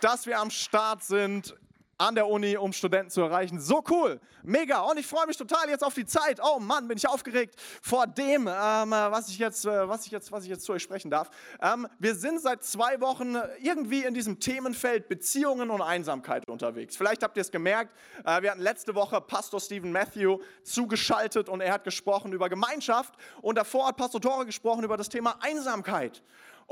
dass 0.01 0.25
wir 0.25 0.39
am 0.39 0.49
Start 0.49 1.03
sind 1.03 1.55
an 1.97 2.15
der 2.15 2.27
Uni, 2.27 2.57
um 2.57 2.73
Studenten 2.73 3.09
zu 3.09 3.21
erreichen. 3.21 3.59
So 3.59 3.83
cool, 3.89 4.19
mega. 4.41 4.81
Und 4.81 4.97
ich 4.97 5.05
freue 5.05 5.27
mich 5.27 5.37
total 5.37 5.69
jetzt 5.69 5.83
auf 5.83 5.93
die 5.93 6.05
Zeit. 6.05 6.39
Oh 6.43 6.59
Mann, 6.59 6.87
bin 6.87 6.97
ich 6.97 7.07
aufgeregt 7.07 7.55
vor 7.81 8.07
dem, 8.07 8.47
ähm, 8.47 8.91
was, 8.91 9.29
ich 9.29 9.37
jetzt, 9.37 9.65
äh, 9.65 9.87
was, 9.87 10.05
ich 10.05 10.11
jetzt, 10.11 10.31
was 10.31 10.43
ich 10.43 10.49
jetzt 10.49 10.65
zu 10.65 10.73
euch 10.73 10.83
sprechen 10.83 11.11
darf. 11.11 11.29
Ähm, 11.61 11.87
wir 11.99 12.15
sind 12.15 12.41
seit 12.41 12.63
zwei 12.63 12.99
Wochen 13.01 13.35
irgendwie 13.61 14.03
in 14.03 14.13
diesem 14.13 14.39
Themenfeld 14.39 15.07
Beziehungen 15.07 15.69
und 15.69 15.81
Einsamkeit 15.81 16.47
unterwegs. 16.47 16.97
Vielleicht 16.97 17.23
habt 17.23 17.37
ihr 17.37 17.41
es 17.41 17.51
gemerkt, 17.51 17.95
äh, 18.25 18.41
wir 18.41 18.51
hatten 18.51 18.61
letzte 18.61 18.95
Woche 18.95 19.21
Pastor 19.21 19.59
Stephen 19.59 19.91
Matthew 19.91 20.39
zugeschaltet 20.63 21.47
und 21.47 21.61
er 21.61 21.73
hat 21.73 21.83
gesprochen 21.83 22.33
über 22.33 22.49
Gemeinschaft 22.49 23.13
und 23.41 23.57
davor 23.57 23.87
hat 23.87 23.97
Pastor 23.97 24.19
Tore 24.19 24.45
gesprochen 24.45 24.83
über 24.83 24.97
das 24.97 25.09
Thema 25.09 25.37
Einsamkeit. 25.41 26.23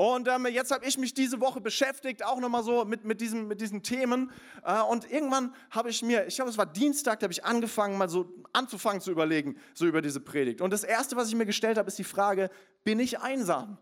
Und 0.02 0.28
ähm, 0.28 0.48
jetzt 0.48 0.72
habe 0.72 0.84
ich 0.84 0.98
mich 0.98 1.14
diese 1.14 1.40
Woche 1.42 1.62
beschäftigt, 1.62 2.26
auch 2.26 2.40
nochmal 2.40 2.64
so 2.64 2.86
mit, 2.86 3.06
mit, 3.06 3.22
diesen, 3.22 3.48
mit 3.48 3.62
diesen 3.62 3.84
Themen. 3.84 4.32
Äh, 4.66 4.82
und 4.82 5.12
irgendwann 5.12 5.54
habe 5.70 5.92
ich 5.92 6.02
mir, 6.02 6.26
ich 6.26 6.38
glaube, 6.38 6.50
es 6.50 6.58
war 6.58 6.66
Dienstag, 6.66 7.20
da 7.20 7.26
habe 7.26 7.34
ich 7.34 7.46
angefangen, 7.46 8.00
mal 8.00 8.10
so 8.10 8.26
anzufangen 8.52 9.00
zu 9.00 9.12
überlegen, 9.12 9.58
so 9.76 9.86
über 9.86 10.02
diese 10.02 10.20
Predigt. 10.20 10.60
Und 10.60 10.74
das 10.74 10.84
Erste, 10.84 11.18
was 11.18 11.28
ich 11.28 11.36
mir 11.36 11.46
gestellt 11.46 11.78
habe, 11.78 11.88
ist 11.88 12.00
die 12.00 12.04
Frage, 12.04 12.50
bin 12.84 13.00
ich 13.00 13.20
einsam? 13.20 13.78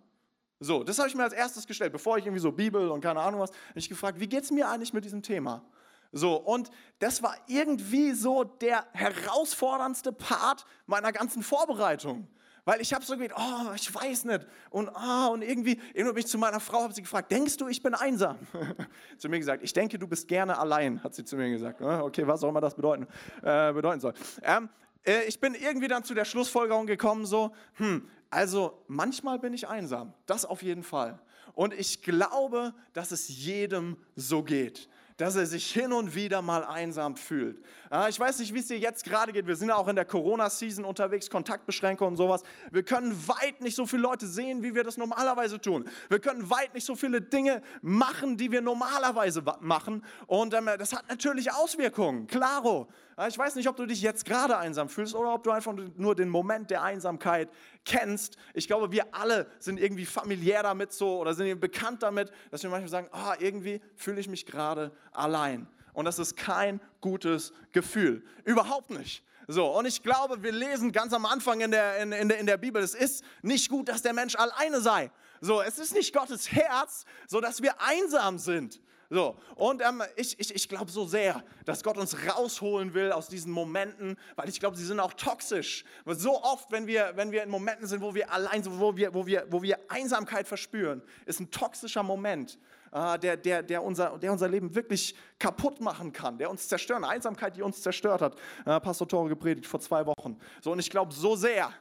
So, 0.60 0.84
das 0.84 1.00
habe 1.00 1.08
ich 1.08 1.16
mir 1.16 1.24
als 1.24 1.32
erstes 1.32 1.66
gestellt, 1.66 1.94
bevor 1.94 2.18
ich 2.18 2.26
irgendwie 2.26 2.42
so 2.42 2.52
Bibel 2.52 2.90
und 2.90 3.00
keine 3.00 3.22
Ahnung 3.22 3.40
was, 3.40 3.52
habe 3.52 3.80
ich 3.80 3.88
gefragt, 3.88 4.20
wie 4.20 4.28
geht 4.28 4.44
es 4.44 4.52
mir 4.52 4.68
eigentlich 4.68 4.92
mit 4.92 5.06
diesem 5.06 5.24
Thema? 5.24 5.64
So, 6.12 6.36
und 6.36 6.70
das 7.00 7.24
war 7.24 7.38
irgendwie 7.48 8.12
so 8.12 8.44
der 8.44 8.86
herausforderndste 8.92 10.12
Part 10.12 10.66
meiner 10.86 11.14
ganzen 11.14 11.44
Vorbereitung. 11.44 12.28
Weil 12.70 12.82
ich 12.82 12.94
habe 12.94 13.04
so 13.04 13.18
gedacht, 13.18 13.42
oh, 13.42 13.74
ich 13.74 13.96
weiß 13.96 14.26
nicht. 14.26 14.46
Und, 14.70 14.90
oh, 14.90 15.32
und 15.34 15.42
irgendwie, 15.42 15.82
irgendwann 15.92 16.14
bin 16.14 16.24
ich 16.24 16.28
zu 16.28 16.38
meiner 16.38 16.60
Frau, 16.60 16.84
habe 16.84 16.94
sie 16.94 17.02
gefragt, 17.02 17.32
denkst 17.32 17.58
du, 17.58 17.68
ich 17.68 17.82
bin 17.82 17.96
einsam? 17.96 18.38
zu 19.18 19.28
mir 19.28 19.40
gesagt, 19.40 19.64
ich 19.64 19.74
denke, 19.74 19.98
du 19.98 20.08
bist 20.08 20.28
gerne 20.28 20.56
allein, 20.56 21.04
hat 21.04 21.16
sie 21.16 21.24
zu 21.24 21.36
mir 21.36 21.50
gesagt. 21.50 21.82
Okay, 21.82 22.28
was 22.28 22.44
auch 22.44 22.50
immer 22.50 22.62
das 22.62 22.76
bedeuten, 22.76 23.08
äh, 23.42 23.74
bedeuten 23.74 24.00
soll. 24.00 24.14
Ähm, 24.44 24.70
äh, 25.04 25.24
ich 25.24 25.40
bin 25.40 25.56
irgendwie 25.56 25.88
dann 25.88 26.04
zu 26.04 26.14
der 26.14 26.26
Schlussfolgerung 26.26 26.86
gekommen, 26.86 27.26
so, 27.26 27.56
hm, 27.78 28.08
also 28.30 28.84
manchmal 28.88 29.40
bin 29.40 29.56
ich 29.56 29.68
einsam, 29.68 30.14
das 30.28 30.46
auf 30.46 30.62
jeden 30.62 30.84
Fall. 30.84 31.18
Und 31.56 31.74
ich 31.74 32.04
glaube, 32.04 32.76
dass 32.94 33.10
es 33.10 33.30
jedem 33.30 33.98
so 34.16 34.44
geht 34.44 34.90
dass 35.20 35.36
er 35.36 35.46
sich 35.46 35.70
hin 35.72 35.92
und 35.92 36.16
wieder 36.16 36.42
mal 36.42 36.64
einsam 36.64 37.18
fühlt. 37.18 37.62
Ich 38.08 38.18
weiß 38.18 38.40
nicht, 38.40 38.54
wie 38.54 38.60
es 38.60 38.68
dir 38.68 38.80
jetzt 38.80 39.04
gerade 39.04 39.34
geht. 39.34 39.48
Wir 39.48 39.56
sind 39.58 39.68
ja 39.68 39.76
auch 39.76 39.90
in 39.90 39.98
der 39.98 40.06
Corona-Season 40.06 40.86
unterwegs, 40.86 41.30
Kontaktbeschränkungen 41.30 42.14
und 42.14 42.18
sowas. 42.18 42.42
Wir 42.72 42.84
können 42.84 43.28
weit 43.28 43.60
nicht 43.60 43.76
so 43.76 43.86
viele 43.86 44.04
Leute 44.04 44.28
sehen, 44.28 44.64
wie 44.64 44.74
wir 44.74 44.86
das 44.86 44.96
normalerweise 44.96 45.60
tun. 45.60 45.90
Wir 46.08 46.20
können 46.20 46.50
weit 46.50 46.74
nicht 46.74 46.86
so 46.86 46.96
viele 46.96 47.20
Dinge 47.22 47.62
machen, 47.82 48.38
die 48.38 48.50
wir 48.50 48.62
normalerweise 48.62 49.44
machen. 49.60 50.06
Und 50.26 50.54
ähm, 50.54 50.70
das 50.78 50.94
hat 50.94 51.10
natürlich 51.10 51.52
Auswirkungen, 51.52 52.26
klaro. 52.28 52.88
Ich 53.28 53.38
weiß 53.38 53.56
nicht, 53.56 53.68
ob 53.68 53.76
du 53.76 53.86
dich 53.86 54.02
jetzt 54.02 54.24
gerade 54.24 54.58
einsam 54.58 54.88
fühlst 54.88 55.14
oder 55.14 55.34
ob 55.34 55.44
du 55.44 55.52
einfach 55.52 55.74
nur 55.98 56.16
den 56.16 56.30
Moment 56.30 56.70
der 56.70 56.84
Einsamkeit 56.84 57.50
kennst. 57.84 58.38
Ich 58.54 58.68
glaube, 58.68 58.94
wir 58.94 59.14
alle 59.14 59.48
sind 59.60 59.78
irgendwie 59.78 60.06
familiär 60.06 60.64
damit 60.64 60.94
so 60.94 61.20
oder 61.20 61.34
sind 61.34 61.60
bekannt 61.60 62.02
damit, 62.02 62.32
dass 62.50 62.64
wir 62.64 62.70
manchmal 62.70 62.90
sagen, 62.90 63.10
ah, 63.12 63.36
irgendwie 63.40 63.82
fühle 63.96 64.22
ich 64.22 64.30
mich 64.30 64.46
gerade 64.46 64.92
allein. 65.12 65.68
Und 65.92 66.06
das 66.06 66.18
ist 66.18 66.38
kein 66.38 66.80
gutes 67.02 67.52
Gefühl. 67.74 68.24
Überhaupt 68.46 68.90
nicht. 68.90 69.24
So, 69.48 69.66
und 69.66 69.86
ich 69.86 70.02
glaube, 70.04 70.42
wir 70.44 70.52
lesen 70.54 70.92
ganz 70.92 71.12
am 71.12 71.26
Anfang 71.26 71.60
in 71.60 71.72
der, 71.72 71.98
in, 71.98 72.12
in, 72.14 72.30
der, 72.30 72.38
in 72.38 72.46
der 72.46 72.58
Bibel, 72.58 72.82
es 72.82 72.94
ist 72.94 73.26
nicht 73.42 73.70
gut, 73.70 73.90
dass 73.90 74.02
der 74.02 74.14
Mensch 74.14 74.36
alleine 74.36 74.80
sei. 74.80 75.12
So, 75.42 75.62
es 75.62 75.80
ist 75.80 75.94
nicht 75.94 76.14
Gottes 76.14 76.52
Herz, 76.52 77.04
so 77.28 77.42
dass 77.42 77.62
wir 77.62 77.82
einsam 77.82 78.38
sind. 78.38 78.80
So, 79.12 79.40
und 79.56 79.82
ähm, 79.82 80.04
ich, 80.16 80.40
ich, 80.40 80.54
ich 80.54 80.70
glaube 80.70 80.92
so 80.92 81.04
sehr, 81.06 81.44
dass 81.66 81.84
Gott 81.84 81.98
uns 81.98 82.16
rausholen 82.28 82.94
will 82.94 83.12
aus 83.12 83.28
diesen 83.28 83.52
Momenten, 83.52 84.16
weil 84.36 84.50
ich 84.50 84.60
glaube, 84.60 84.78
sie 84.78 84.86
sind 84.86 85.00
auch 85.00 85.14
toxisch. 85.14 85.84
So 86.06 86.40
oft, 86.44 86.72
wenn 86.72 86.86
wir, 86.86 87.14
wenn 87.16 87.32
wir 87.32 87.42
in 87.42 87.50
Momenten 87.50 87.88
sind, 87.88 88.02
wo 88.02 88.14
wir 88.14 88.32
allein 88.32 88.62
sind, 88.62 88.80
wo 88.80 88.96
wir, 88.96 89.12
wo, 89.16 89.26
wir, 89.26 89.48
wo 89.50 89.64
wir 89.64 89.80
Einsamkeit 89.88 90.48
verspüren, 90.48 91.02
ist 91.26 91.40
ein 91.40 91.50
toxischer 91.50 92.04
Moment, 92.04 92.60
äh, 92.92 93.18
der, 93.18 93.36
der, 93.36 93.64
der, 93.64 93.84
unser, 93.84 94.20
der 94.20 94.32
unser 94.32 94.48
Leben 94.48 94.76
wirklich 94.76 95.16
kaputt 95.40 95.82
machen 95.82 96.14
kann, 96.14 96.38
der 96.38 96.52
uns 96.52 96.68
zerstört. 96.68 97.04
Einsamkeit, 97.04 97.56
die 97.56 97.64
uns 97.64 97.82
zerstört 97.82 98.22
hat. 98.22 98.36
Äh, 98.66 98.80
Pastor 98.80 99.08
Tore 99.08 99.30
gepredigt 99.30 99.66
vor 99.66 99.80
zwei 99.80 100.06
Wochen. 100.06 100.38
So, 100.62 100.72
und 100.72 100.78
ich 100.78 100.90
glaube 100.92 101.14
so 101.14 101.36
sehr, 101.36 101.74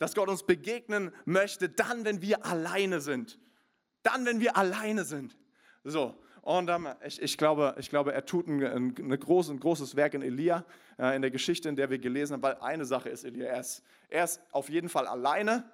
dass 0.00 0.12
Gott 0.12 0.28
uns 0.28 0.42
begegnen 0.42 1.12
möchte, 1.24 1.68
dann, 1.68 2.04
wenn 2.04 2.20
wir 2.20 2.44
alleine 2.44 3.00
sind. 3.00 3.38
Dann, 4.02 4.26
wenn 4.26 4.40
wir 4.40 4.56
alleine 4.56 5.04
sind. 5.04 5.36
So, 5.84 6.14
und 6.44 6.68
ähm, 6.68 6.88
ich, 7.06 7.22
ich, 7.22 7.38
glaube, 7.38 7.74
ich 7.78 7.88
glaube, 7.88 8.12
er 8.12 8.26
tut 8.26 8.46
ein, 8.46 8.62
ein, 8.62 8.94
ein, 8.98 9.18
großes, 9.18 9.50
ein 9.50 9.60
großes 9.60 9.96
Werk 9.96 10.12
in 10.12 10.20
Elia, 10.20 10.66
äh, 10.98 11.16
in 11.16 11.22
der 11.22 11.30
Geschichte, 11.30 11.70
in 11.70 11.76
der 11.76 11.88
wir 11.88 11.98
gelesen 11.98 12.34
haben, 12.34 12.42
weil 12.42 12.56
eine 12.56 12.84
Sache 12.84 13.08
ist 13.08 13.24
Elia, 13.24 13.46
er 13.46 13.60
ist, 13.60 13.82
er 14.10 14.24
ist 14.24 14.42
auf 14.50 14.68
jeden 14.68 14.90
Fall 14.90 15.06
alleine 15.06 15.64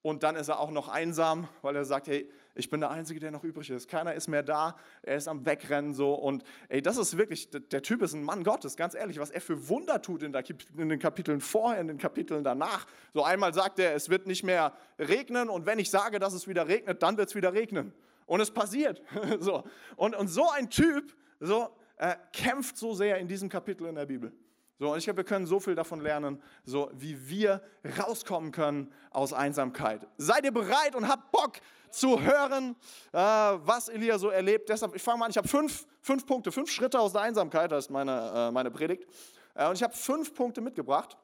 und 0.00 0.22
dann 0.22 0.34
ist 0.34 0.48
er 0.48 0.58
auch 0.58 0.70
noch 0.70 0.88
einsam, 0.88 1.48
weil 1.60 1.76
er 1.76 1.84
sagt, 1.84 2.06
hey, 2.06 2.30
ich 2.54 2.70
bin 2.70 2.80
der 2.80 2.90
Einzige, 2.90 3.20
der 3.20 3.30
noch 3.30 3.44
übrig 3.44 3.68
ist. 3.68 3.88
Keiner 3.88 4.14
ist 4.14 4.26
mehr 4.26 4.42
da, 4.42 4.76
er 5.02 5.18
ist 5.18 5.28
am 5.28 5.44
Wegrennen 5.44 5.92
so 5.92 6.14
und 6.14 6.44
ey, 6.70 6.80
das 6.80 6.96
ist 6.96 7.18
wirklich, 7.18 7.50
der 7.50 7.82
Typ 7.82 8.00
ist 8.00 8.14
ein 8.14 8.22
Mann 8.22 8.42
Gottes, 8.42 8.78
ganz 8.78 8.94
ehrlich, 8.94 9.20
was 9.20 9.28
er 9.28 9.42
für 9.42 9.68
Wunder 9.68 10.00
tut 10.00 10.22
in, 10.22 10.32
der, 10.32 10.44
in 10.78 10.88
den 10.88 10.98
Kapiteln 10.98 11.42
vorher, 11.42 11.78
in 11.78 11.88
den 11.88 11.98
Kapiteln 11.98 12.42
danach. 12.42 12.86
So 13.12 13.22
einmal 13.22 13.52
sagt 13.52 13.80
er, 13.80 13.94
es 13.94 14.08
wird 14.08 14.26
nicht 14.26 14.44
mehr 14.44 14.72
regnen 14.98 15.50
und 15.50 15.66
wenn 15.66 15.78
ich 15.78 15.90
sage, 15.90 16.18
dass 16.18 16.32
es 16.32 16.48
wieder 16.48 16.68
regnet, 16.68 17.02
dann 17.02 17.18
wird 17.18 17.28
es 17.28 17.34
wieder 17.34 17.52
regnen. 17.52 17.92
Und 18.26 18.40
es 18.40 18.50
passiert. 18.50 19.02
so. 19.40 19.64
Und, 19.96 20.14
und 20.14 20.28
so 20.28 20.50
ein 20.50 20.68
Typ 20.68 21.16
so, 21.40 21.68
äh, 21.96 22.16
kämpft 22.32 22.76
so 22.76 22.94
sehr 22.94 23.18
in 23.18 23.28
diesem 23.28 23.48
Kapitel 23.48 23.86
in 23.86 23.94
der 23.94 24.06
Bibel. 24.06 24.32
So, 24.78 24.92
und 24.92 24.98
ich 24.98 25.04
glaube, 25.04 25.18
wir 25.18 25.24
können 25.24 25.46
so 25.46 25.58
viel 25.58 25.74
davon 25.74 26.00
lernen, 26.00 26.42
so 26.64 26.90
wie 26.92 27.28
wir 27.28 27.62
rauskommen 27.98 28.52
können 28.52 28.92
aus 29.10 29.32
Einsamkeit. 29.32 30.06
Seid 30.18 30.44
ihr 30.44 30.52
bereit 30.52 30.94
und 30.94 31.08
habt 31.08 31.32
Bock 31.32 31.54
zu 31.90 32.20
hören, 32.20 32.76
äh, 33.12 33.18
was 33.18 33.88
Elia 33.88 34.18
so 34.18 34.28
erlebt? 34.28 34.68
Deshalb, 34.68 34.94
ich 34.94 35.02
fange 35.02 35.18
mal 35.18 35.24
an, 35.26 35.30
ich 35.30 35.38
habe 35.38 35.48
fünf, 35.48 35.86
fünf 36.02 36.26
Punkte, 36.26 36.52
fünf 36.52 36.70
Schritte 36.70 37.00
aus 37.00 37.12
der 37.12 37.22
Einsamkeit, 37.22 37.72
das 37.72 37.86
ist 37.86 37.90
meine, 37.90 38.32
äh, 38.34 38.50
meine 38.50 38.70
Predigt. 38.70 39.06
Äh, 39.54 39.66
und 39.68 39.76
ich 39.76 39.82
habe 39.82 39.94
fünf 39.94 40.34
Punkte 40.34 40.60
mitgebracht. 40.60 41.16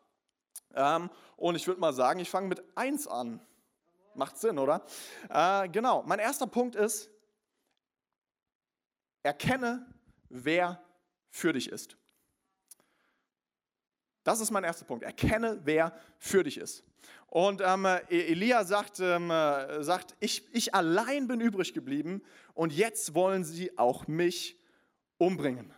Ähm, 0.75 1.11
und 1.37 1.55
ich 1.55 1.67
würde 1.67 1.81
mal 1.81 1.93
sagen, 1.93 2.21
ich 2.21 2.31
fange 2.31 2.49
mit 2.49 2.63
eins 2.75 3.07
an. 3.07 3.39
Macht 4.15 4.39
Sinn, 4.39 4.59
oder? 4.59 4.85
Äh, 5.29 5.69
genau, 5.69 6.03
mein 6.07 6.19
erster 6.19 6.47
Punkt 6.47 6.77
ist, 6.77 7.11
erkenne, 9.23 9.87
wer 10.29 10.83
für 11.31 11.53
dich 11.53 11.69
ist. 11.69 11.97
Das 14.25 14.41
ist 14.41 14.51
mein 14.51 14.65
erster 14.65 14.85
Punkt. 14.85 15.05
Erkenne, 15.05 15.61
wer 15.65 15.99
für 16.19 16.43
dich 16.45 16.59
ist. 16.59 16.85
Und 17.27 17.63
ähm, 17.65 17.87
e-, 17.87 17.99
Elia 18.09 18.65
sagt, 18.65 19.01
ähm, 19.01 19.31
äh, 19.31 19.83
sagt 19.83 20.15
ich, 20.21 20.47
ich 20.55 20.75
allein 20.75 21.27
bin 21.27 21.41
übrig 21.41 21.73
geblieben 21.73 22.23
und 22.55 22.73
jetzt 22.73 23.15
wollen 23.15 23.43
sie 23.43 23.77
auch 23.79 24.07
mich 24.07 24.61
umbringen. 25.19 25.73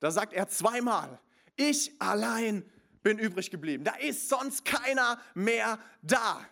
Da 0.00 0.10
sagt 0.10 0.32
er 0.32 0.48
zweimal, 0.48 1.20
ich 1.56 1.92
allein 2.00 2.64
bin 3.02 3.18
übrig 3.18 3.50
geblieben. 3.50 3.84
Da 3.84 3.94
ist 3.94 4.28
sonst 4.28 4.64
keiner 4.64 5.18
mehr 5.34 5.78
da. 6.02 6.44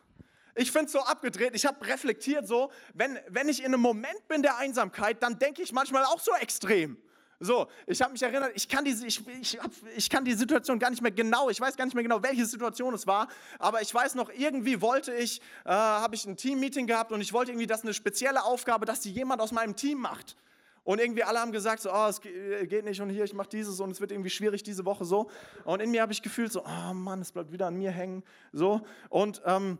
Ich 0.56 0.72
finde 0.72 0.86
es 0.86 0.92
so 0.92 1.00
abgedreht. 1.00 1.54
Ich 1.54 1.66
habe 1.66 1.86
reflektiert 1.86 2.48
so, 2.48 2.70
wenn, 2.94 3.18
wenn 3.28 3.48
ich 3.48 3.60
in 3.60 3.66
einem 3.66 3.80
Moment 3.80 4.26
bin 4.26 4.42
der 4.42 4.56
Einsamkeit, 4.56 5.22
dann 5.22 5.38
denke 5.38 5.62
ich 5.62 5.72
manchmal 5.72 6.04
auch 6.04 6.18
so 6.18 6.32
extrem. 6.40 6.96
So, 7.38 7.66
ich 7.86 8.00
habe 8.00 8.12
mich 8.12 8.22
erinnert, 8.22 8.52
ich 8.54 8.66
kann, 8.66 8.82
diese, 8.82 9.06
ich, 9.06 9.22
ich, 9.42 9.58
hab, 9.58 9.70
ich 9.94 10.08
kann 10.08 10.25
die 10.25 10.32
Situation 10.32 10.78
gar 10.78 10.88
nicht 10.88 11.02
mehr 11.02 11.10
genau, 11.10 11.50
ich 11.50 11.60
weiß 11.60 11.76
gar 11.76 11.84
nicht 11.84 11.92
mehr 11.92 12.02
genau, 12.02 12.22
welche 12.22 12.46
Situation 12.46 12.94
es 12.94 13.06
war, 13.06 13.28
aber 13.58 13.82
ich 13.82 13.92
weiß 13.92 14.14
noch, 14.14 14.30
irgendwie 14.30 14.80
wollte 14.80 15.12
ich, 15.14 15.42
äh, 15.66 15.70
habe 15.70 16.14
ich 16.14 16.25
ein 16.25 16.38
Team-Meeting 16.38 16.86
gehabt 16.86 17.12
und 17.12 17.20
ich 17.20 17.34
wollte 17.34 17.50
irgendwie, 17.50 17.66
dass 17.66 17.82
eine 17.82 17.92
spezielle 17.92 18.42
Aufgabe, 18.42 18.86
dass 18.86 19.00
die 19.00 19.12
jemand 19.12 19.42
aus 19.42 19.52
meinem 19.52 19.76
Team 19.76 19.98
macht. 19.98 20.34
Und 20.82 20.98
irgendwie 20.98 21.25
alle 21.25 21.40
haben 21.40 21.52
gesagt, 21.52 21.82
so, 21.82 21.92
oh, 21.92 22.06
es 22.06 22.20
geht 22.22 22.84
nicht 22.84 23.00
und 23.02 23.10
hier, 23.10 23.25
ich 23.25 23.34
mache 23.34 23.48
dieses 23.50 23.80
und 23.80 23.90
es 23.90 24.00
wird 24.00 24.12
irgendwie 24.12 24.30
schwierig 24.30 24.62
diese 24.62 24.86
Woche 24.86 25.04
so. 25.04 25.28
Und 25.64 25.82
in 25.82 25.90
mir 25.90 26.00
habe 26.00 26.12
ich 26.12 26.22
gefühlt 26.22 26.52
so, 26.52 26.64
oh 26.64 26.94
Mann, 26.94 27.20
es 27.20 27.32
bleibt 27.32 27.52
wieder 27.52 27.66
an 27.66 27.76
mir 27.76 27.90
hängen. 27.90 28.22
So, 28.52 28.80
und 29.10 29.42
ähm, 29.44 29.78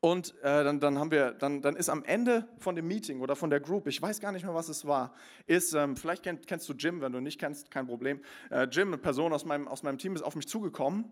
und 0.00 0.34
äh, 0.42 0.62
dann, 0.62 0.78
dann, 0.78 0.98
haben 0.98 1.10
wir, 1.10 1.32
dann, 1.32 1.62
dann 1.62 1.74
ist 1.74 1.88
am 1.88 2.04
Ende 2.04 2.46
von 2.58 2.76
dem 2.76 2.86
Meeting 2.86 3.20
oder 3.20 3.34
von 3.34 3.50
der 3.50 3.60
Group, 3.60 3.86
ich 3.86 4.00
weiß 4.00 4.20
gar 4.20 4.30
nicht 4.30 4.44
mehr, 4.44 4.54
was 4.54 4.68
es 4.68 4.86
war, 4.86 5.14
ist, 5.46 5.72
ähm, 5.74 5.96
vielleicht 5.96 6.22
kenn, 6.22 6.40
kennst 6.42 6.68
du 6.68 6.74
Jim, 6.74 7.00
wenn 7.00 7.12
du 7.12 7.20
nicht 7.20 7.40
kennst, 7.40 7.70
kein 7.70 7.86
Problem. 7.86 8.20
Äh, 8.50 8.68
Jim, 8.70 8.88
eine 8.88 8.98
Person 8.98 9.32
aus 9.32 9.44
meinem, 9.44 9.66
aus 9.66 9.82
meinem 9.82 9.98
Team, 9.98 10.14
ist 10.14 10.22
auf 10.22 10.36
mich 10.36 10.46
zugekommen 10.46 11.10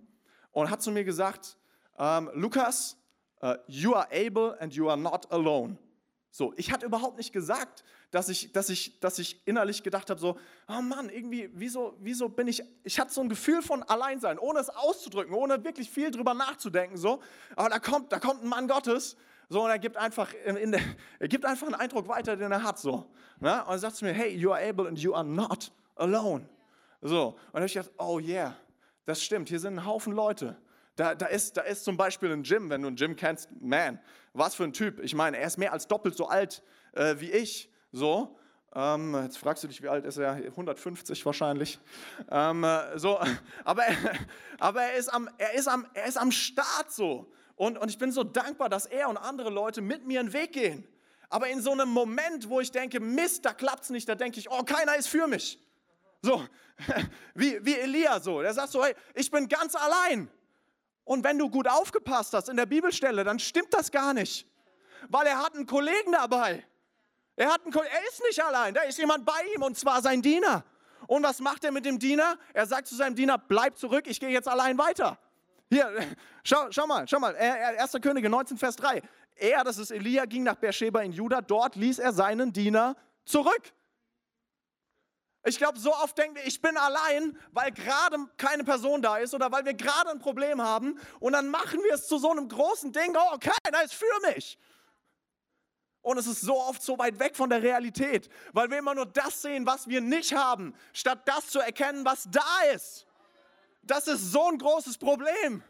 und 0.53 0.71
hat 0.71 0.83
zu 0.83 0.93
mir 0.93 1.05
gesagt, 1.05 1.57
ähm, 1.99 2.31
Lukas, 2.35 2.97
uh, 3.43 3.55
you 3.67 3.95
are 3.95 4.09
able 4.13 4.57
and 4.61 4.75
you 4.75 4.89
are 4.89 4.99
not 4.99 5.31
alone. 5.33 5.79
So, 6.37 6.53
ich 6.57 6.73
hatte 6.73 6.85
überhaupt 6.85 7.17
nicht 7.17 7.33
gesagt, 7.33 7.85
dass 8.11 8.29
ich, 8.29 8.51
dass 8.51 8.69
ich, 8.69 8.99
dass 8.99 9.21
ich 9.21 9.41
innerlich 9.47 9.85
gedacht 9.85 10.11
habe, 10.11 10.19
so, 10.19 10.37
oh 10.67 10.83
Mann, 10.83 11.09
irgendwie, 11.09 11.49
wieso, 11.55 11.95
wieso 12.01 12.29
bin 12.29 12.49
ich, 12.49 12.61
ich 12.83 12.99
hatte 12.99 13.15
so 13.15 13.21
ein 13.21 13.29
Gefühl 13.29 13.63
von 13.63 13.85
Alleinsein, 13.85 14.41
ohne 14.41 14.59
es 14.59 14.69
auszudrücken, 14.69 15.33
ohne 15.33 15.63
wirklich 15.63 15.89
viel 15.89 16.11
drüber 16.11 16.35
nachzudenken, 16.35 16.97
so. 16.97 17.23
Aber 17.55 17.69
da 17.69 17.79
kommt, 17.79 18.11
da 18.11 18.19
kommt 18.19 18.43
ein 18.43 18.49
Mann 18.49 18.67
Gottes, 18.67 19.17
so, 19.49 19.63
und 19.63 19.71
er 19.71 19.79
gibt 19.79 19.97
einfach, 19.97 20.35
in, 20.45 20.57
in 20.57 20.73
er 21.21 21.29
gibt 21.29 21.45
einfach 21.45 21.69
einen 21.69 21.77
Eindruck 21.77 22.09
weiter, 22.09 22.37
den 22.37 22.51
er 22.51 22.65
hat, 22.65 22.81
so. 22.81 23.07
Ne? 23.39 23.65
Und 23.67 23.71
er 23.71 23.79
sagt 23.79 23.95
zu 23.95 24.05
mir, 24.05 24.13
hey, 24.13 24.35
you 24.35 24.51
are 24.51 24.61
able 24.61 24.89
and 24.89 24.99
you 24.99 25.15
are 25.15 25.23
not 25.23 25.71
alone. 25.95 26.49
So, 27.01 27.39
und 27.53 27.63
ich 27.63 27.75
gedacht, 27.75 27.93
oh 27.97 28.19
yeah, 28.19 28.57
das 29.07 29.23
stimmt, 29.23 29.51
hier 29.51 29.61
sind 29.61 29.79
ein 29.79 29.87
Haufen 29.87 30.13
Leute. 30.13 30.57
Da, 30.97 31.15
da, 31.15 31.27
ist, 31.27 31.57
da 31.57 31.63
ist 31.63 31.85
zum 31.85 31.97
Beispiel 31.97 32.31
ein 32.33 32.45
Jim, 32.45 32.71
wenn 32.71 32.83
du 32.83 32.89
einen 32.89 32.97
Jim 32.97 33.17
kennst, 33.17 33.49
man, 33.61 34.01
was 34.33 34.55
für 34.55 34.65
ein 34.65 34.73
Typ. 34.73 35.01
Ich 35.01 35.15
meine, 35.15 35.39
er 35.39 35.47
ist 35.47 35.59
mehr 35.59 35.73
als 35.73 35.89
doppelt 35.89 36.17
so 36.17 36.29
alt 36.29 36.63
äh, 36.93 37.17
wie 37.19 37.31
ich. 37.31 37.71
So, 37.91 38.39
ähm, 38.75 39.15
jetzt 39.23 39.39
fragst 39.39 39.63
du 39.63 39.69
dich, 39.69 39.83
wie 39.83 39.89
alt 39.89 40.05
ist 40.05 40.19
er? 40.19 40.33
150 40.33 41.25
wahrscheinlich. 41.25 41.79
Ähm, 42.31 42.65
äh, 42.65 42.99
so, 42.99 43.21
aber, 43.65 43.85
aber 44.59 44.83
er, 44.83 44.95
ist 44.95 45.13
am, 45.13 45.29
er, 45.39 45.55
ist 45.55 45.69
am, 45.69 45.87
er 45.95 46.07
ist 46.07 46.17
am 46.17 46.33
Start 46.33 46.91
so. 46.91 47.31
Und, 47.57 47.79
und 47.79 47.89
ich 47.89 47.99
bin 47.99 48.11
so 48.11 48.25
dankbar, 48.25 48.69
dass 48.69 48.87
er 48.87 49.09
und 49.09 49.17
andere 49.17 49.51
Leute 49.51 49.81
mit 49.81 50.07
mir 50.07 50.21
einen 50.21 50.33
Weg 50.33 50.53
gehen. 50.53 50.87
Aber 51.29 51.49
in 51.49 51.61
so 51.61 51.71
einem 51.71 51.89
Moment, 51.89 52.49
wo 52.49 52.61
ich 52.61 52.71
denke, 52.71 53.01
Mist, 53.01 53.45
da 53.45 53.53
klappt 53.53 53.85
es 53.85 53.91
nicht, 53.91 54.09
da 54.09 54.15
denke 54.15 54.41
ich, 54.41 54.51
oh, 54.51 54.63
keiner 54.63 54.97
ist 54.97 55.09
für 55.09 55.27
mich. 55.27 55.59
So, 56.23 56.43
wie, 57.35 57.65
wie 57.65 57.75
Elia 57.75 58.19
so. 58.19 58.41
Der 58.43 58.55
sagt 58.55 58.71
so, 58.71 58.85
hey, 58.85 58.95
ich 59.15 59.31
bin 59.31 59.49
ganz 59.49 59.75
allein. 59.77 60.29
Und 61.05 61.23
wenn 61.25 61.39
du 61.39 61.51
gut 61.51 61.69
aufgepasst 61.69 62.33
hast 62.33 62.49
in 62.49 62.57
der 62.57 62.67
Bibelstelle, 62.67 63.25
dann 63.25 63.39
stimmt 63.39 63.73
das 63.73 63.91
gar 63.91 64.15
nicht. 64.15 64.47
Weil 65.09 65.27
er 65.27 65.39
hat 65.39 65.55
einen 65.55 65.67
Kollegen 65.67 66.13
dabei. 66.13 66.65
Er, 67.37 67.53
hat 67.53 67.65
einen, 67.65 67.75
er 67.75 68.09
ist 68.09 68.23
nicht 68.27 68.43
allein, 68.43 68.75
da 68.75 68.83
ist 68.83 68.99
jemand 68.99 69.25
bei 69.25 69.41
ihm 69.55 69.63
und 69.63 69.77
zwar 69.77 70.01
sein 70.01 70.23
Diener. 70.23 70.65
Und 71.07 71.23
was 71.23 71.41
macht 71.41 71.65
er 71.65 71.73
mit 71.73 71.85
dem 71.85 71.99
Diener? 71.99 72.39
Er 72.53 72.67
sagt 72.67 72.87
zu 72.87 72.95
seinem 72.95 73.15
Diener, 73.15 73.39
bleib 73.39 73.77
zurück, 73.77 74.07
ich 74.07 74.21
gehe 74.21 74.31
jetzt 74.31 74.49
allein 74.49 74.79
weiter. 74.79 75.19
Hier, 75.69 75.93
schau, 76.45 76.71
schau 76.71 76.87
mal, 76.87 77.07
schau 77.09 77.19
mal, 77.19 77.35
1. 77.37 77.93
Könige 78.01 78.31
19, 78.31 78.57
Vers 78.57 78.77
3. 78.77 79.03
Er, 79.37 79.65
das 79.65 79.79
ist 79.79 79.91
Elia, 79.91 80.25
ging 80.27 80.45
nach 80.45 80.55
Beersheba 80.55 81.01
in 81.01 81.13
Juda, 81.13 81.41
dort 81.41 81.75
ließ 81.75 81.99
er 81.99 82.13
seinen 82.13 82.53
Diener 82.53 82.97
zurück. 83.25 83.73
Ich 85.47 85.59
glaube, 85.59 85.79
so 85.79 85.95
oft 85.95 86.17
denken 86.17 86.37
wir, 86.37 86.47
ich 86.47 86.61
bin 86.63 86.77
allein, 86.79 87.39
weil 87.53 87.71
gerade 87.71 88.17
keine 88.39 88.65
Person 88.65 89.03
da 89.03 89.19
ist 89.19 89.35
oder 89.35 89.53
weil 89.53 89.65
wir 89.67 89.75
gerade 89.75 90.11
ein 90.11 90.19
Problem 90.19 90.63
haben 90.63 90.99
und 91.21 91.35
dann 91.35 91.51
machen 91.51 91.81
wir 91.83 91.95
es 91.95 92.07
zu 92.07 92.17
so 92.19 92.31
einem 92.31 92.49
großen 92.49 92.93
Ding, 92.93 93.15
oh, 93.15 93.39
keiner 93.39 93.85
ist 93.85 93.95
für 93.95 94.07
mich. 94.35 94.59
Und 96.01 96.19
es 96.19 96.27
ist 96.27 96.41
so 96.41 96.59
oft 96.61 96.83
so 96.83 96.99
weit 96.99 97.19
weg 97.19 97.37
von 97.37 97.51
der 97.51 97.63
Realität, 97.63 98.31
weil 98.53 98.71
wir 98.71 98.79
immer 98.79 98.95
nur 98.95 99.07
das 99.07 99.43
sehen, 99.43 99.67
was 99.67 99.87
wir 99.89 100.01
nicht 100.01 100.35
haben, 100.35 100.75
statt 100.93 101.21
das 101.27 101.49
zu 101.49 101.61
erkennen, 101.61 102.05
was 102.05 102.29
da 102.31 102.63
ist. 102.75 103.07
Das 103.83 104.07
ist 104.07 104.33
so 104.33 104.49
ein 104.51 104.59
großes 104.59 104.97
Problem. 104.97 105.63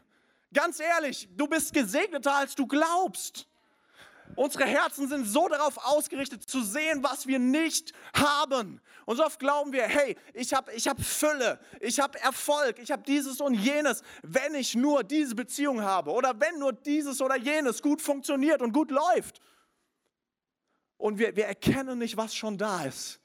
Ganz 0.53 0.79
ehrlich, 0.79 1.27
du 1.35 1.47
bist 1.47 1.73
gesegneter, 1.73 2.33
als 2.33 2.55
du 2.55 2.65
glaubst. 2.65 3.47
Unsere 4.35 4.65
Herzen 4.65 5.07
sind 5.07 5.25
so 5.25 5.47
darauf 5.47 5.77
ausgerichtet 5.77 6.43
zu 6.43 6.61
sehen, 6.61 7.03
was 7.03 7.25
wir 7.27 7.39
nicht 7.39 7.93
haben. 8.13 8.81
Und 9.05 9.17
so 9.17 9.23
oft 9.23 9.39
glauben 9.39 9.71
wir, 9.71 9.83
hey, 9.83 10.17
ich 10.33 10.53
habe 10.53 10.73
ich 10.73 10.87
hab 10.87 10.99
Fülle, 11.01 11.59
ich 11.79 11.99
habe 11.99 12.19
Erfolg, 12.19 12.79
ich 12.79 12.91
habe 12.91 13.03
dieses 13.03 13.39
und 13.39 13.53
jenes, 13.53 14.01
wenn 14.23 14.55
ich 14.55 14.75
nur 14.75 15.03
diese 15.03 15.35
Beziehung 15.35 15.81
habe 15.81 16.11
oder 16.11 16.39
wenn 16.39 16.59
nur 16.59 16.73
dieses 16.73 17.21
oder 17.21 17.37
jenes 17.37 17.81
gut 17.81 18.01
funktioniert 18.01 18.61
und 18.61 18.73
gut 18.73 18.91
läuft. 18.91 19.41
Und 20.97 21.19
wir, 21.19 21.35
wir 21.35 21.45
erkennen 21.45 21.99
nicht, 21.99 22.17
was 22.17 22.35
schon 22.35 22.57
da 22.57 22.83
ist. 22.85 23.21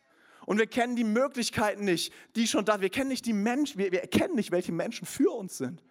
Und 0.46 0.58
wir 0.58 0.66
kennen 0.66 0.96
die 0.96 1.04
Möglichkeiten 1.04 1.84
nicht, 1.84 2.12
die 2.36 2.46
schon 2.46 2.64
da 2.64 2.74
sind. 2.74 2.82
Wir 2.82 2.90
kennen 2.90 3.08
nicht 3.08 3.26
die 3.26 3.32
Menschen, 3.32 3.78
wir, 3.78 3.90
wir 3.90 4.00
erkennen 4.00 4.34
nicht, 4.34 4.50
welche 4.50 4.72
Menschen 4.72 5.06
für 5.06 5.30
uns 5.32 5.58
sind. 5.58 5.82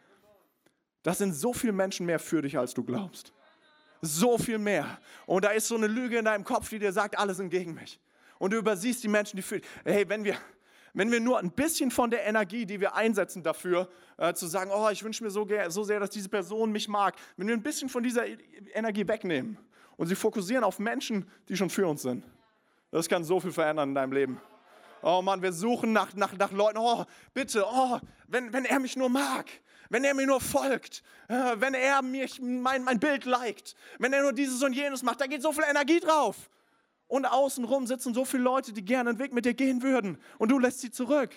Das 1.03 1.17
sind 1.17 1.33
so 1.33 1.53
viele 1.53 1.73
Menschen 1.73 2.05
mehr 2.05 2.19
für 2.19 2.41
dich, 2.41 2.57
als 2.57 2.73
du 2.73 2.83
glaubst. 2.83 3.33
So 4.01 4.37
viel 4.37 4.57
mehr. 4.57 4.99
Und 5.25 5.43
da 5.43 5.49
ist 5.49 5.67
so 5.67 5.75
eine 5.75 5.87
Lüge 5.87 6.17
in 6.17 6.25
deinem 6.25 6.43
Kopf, 6.43 6.69
die 6.69 6.79
dir 6.79 6.93
sagt, 6.93 7.17
alle 7.17 7.33
sind 7.33 7.49
gegen 7.49 7.73
mich. 7.73 7.99
Und 8.37 8.53
du 8.53 8.57
übersiehst 8.57 9.03
die 9.03 9.09
Menschen, 9.09 9.37
die 9.37 9.43
dich. 9.43 9.61
Hey, 9.83 10.07
wenn 10.07 10.23
wir, 10.23 10.37
wenn 10.93 11.11
wir 11.11 11.19
nur 11.19 11.39
ein 11.39 11.51
bisschen 11.51 11.91
von 11.91 12.09
der 12.09 12.25
Energie, 12.25 12.65
die 12.65 12.79
wir 12.79 12.95
einsetzen 12.95 13.43
dafür, 13.43 13.89
äh, 14.17 14.33
zu 14.33 14.47
sagen, 14.47 14.71
oh, 14.73 14.89
ich 14.89 15.03
wünsche 15.03 15.23
mir 15.23 15.29
so, 15.29 15.47
so 15.67 15.83
sehr, 15.83 15.99
dass 15.99 16.09
diese 16.09 16.29
Person 16.29 16.71
mich 16.71 16.87
mag, 16.87 17.15
wenn 17.35 17.47
wir 17.47 17.55
ein 17.55 17.63
bisschen 17.63 17.89
von 17.89 18.03
dieser 18.03 18.25
Energie 18.73 19.07
wegnehmen 19.07 19.57
und 19.97 20.07
sie 20.07 20.15
fokussieren 20.15 20.63
auf 20.63 20.79
Menschen, 20.79 21.29
die 21.49 21.57
schon 21.57 21.69
für 21.69 21.85
uns 21.85 22.01
sind. 22.01 22.23
Das 22.91 23.07
kann 23.09 23.23
so 23.23 23.39
viel 23.39 23.51
verändern 23.51 23.89
in 23.89 23.95
deinem 23.95 24.13
Leben. 24.13 24.41
Oh 25.01 25.21
Mann, 25.21 25.41
wir 25.41 25.53
suchen 25.53 25.93
nach, 25.93 26.13
nach, 26.13 26.33
nach 26.37 26.51
Leuten, 26.51 26.77
oh, 26.77 27.05
bitte, 27.33 27.65
oh, 27.65 27.99
wenn, 28.27 28.51
wenn 28.51 28.65
er 28.65 28.79
mich 28.79 28.95
nur 28.95 29.09
mag, 29.09 29.49
wenn 29.89 30.03
er 30.03 30.13
mir 30.13 30.27
nur 30.27 30.39
folgt, 30.39 31.03
äh, 31.27 31.55
wenn 31.57 31.73
er 31.73 32.01
mich, 32.01 32.39
mein, 32.41 32.83
mein 32.83 32.99
Bild 32.99 33.25
liked, 33.25 33.75
wenn 33.97 34.13
er 34.13 34.21
nur 34.21 34.33
dieses 34.33 34.61
und 34.63 34.73
jenes 34.73 35.03
macht, 35.03 35.19
da 35.19 35.27
geht 35.27 35.41
so 35.41 35.51
viel 35.51 35.65
Energie 35.67 35.99
drauf. 35.99 36.49
Und 37.07 37.25
außenrum 37.25 37.87
sitzen 37.87 38.13
so 38.13 38.23
viele 38.23 38.43
Leute, 38.43 38.71
die 38.71 38.85
gerne 38.85 39.09
einen 39.09 39.19
Weg 39.19 39.33
mit 39.33 39.45
dir 39.45 39.55
gehen 39.55 39.81
würden 39.81 40.19
und 40.37 40.49
du 40.49 40.59
lässt 40.59 40.79
sie 40.79 40.91
zurück. 40.91 41.31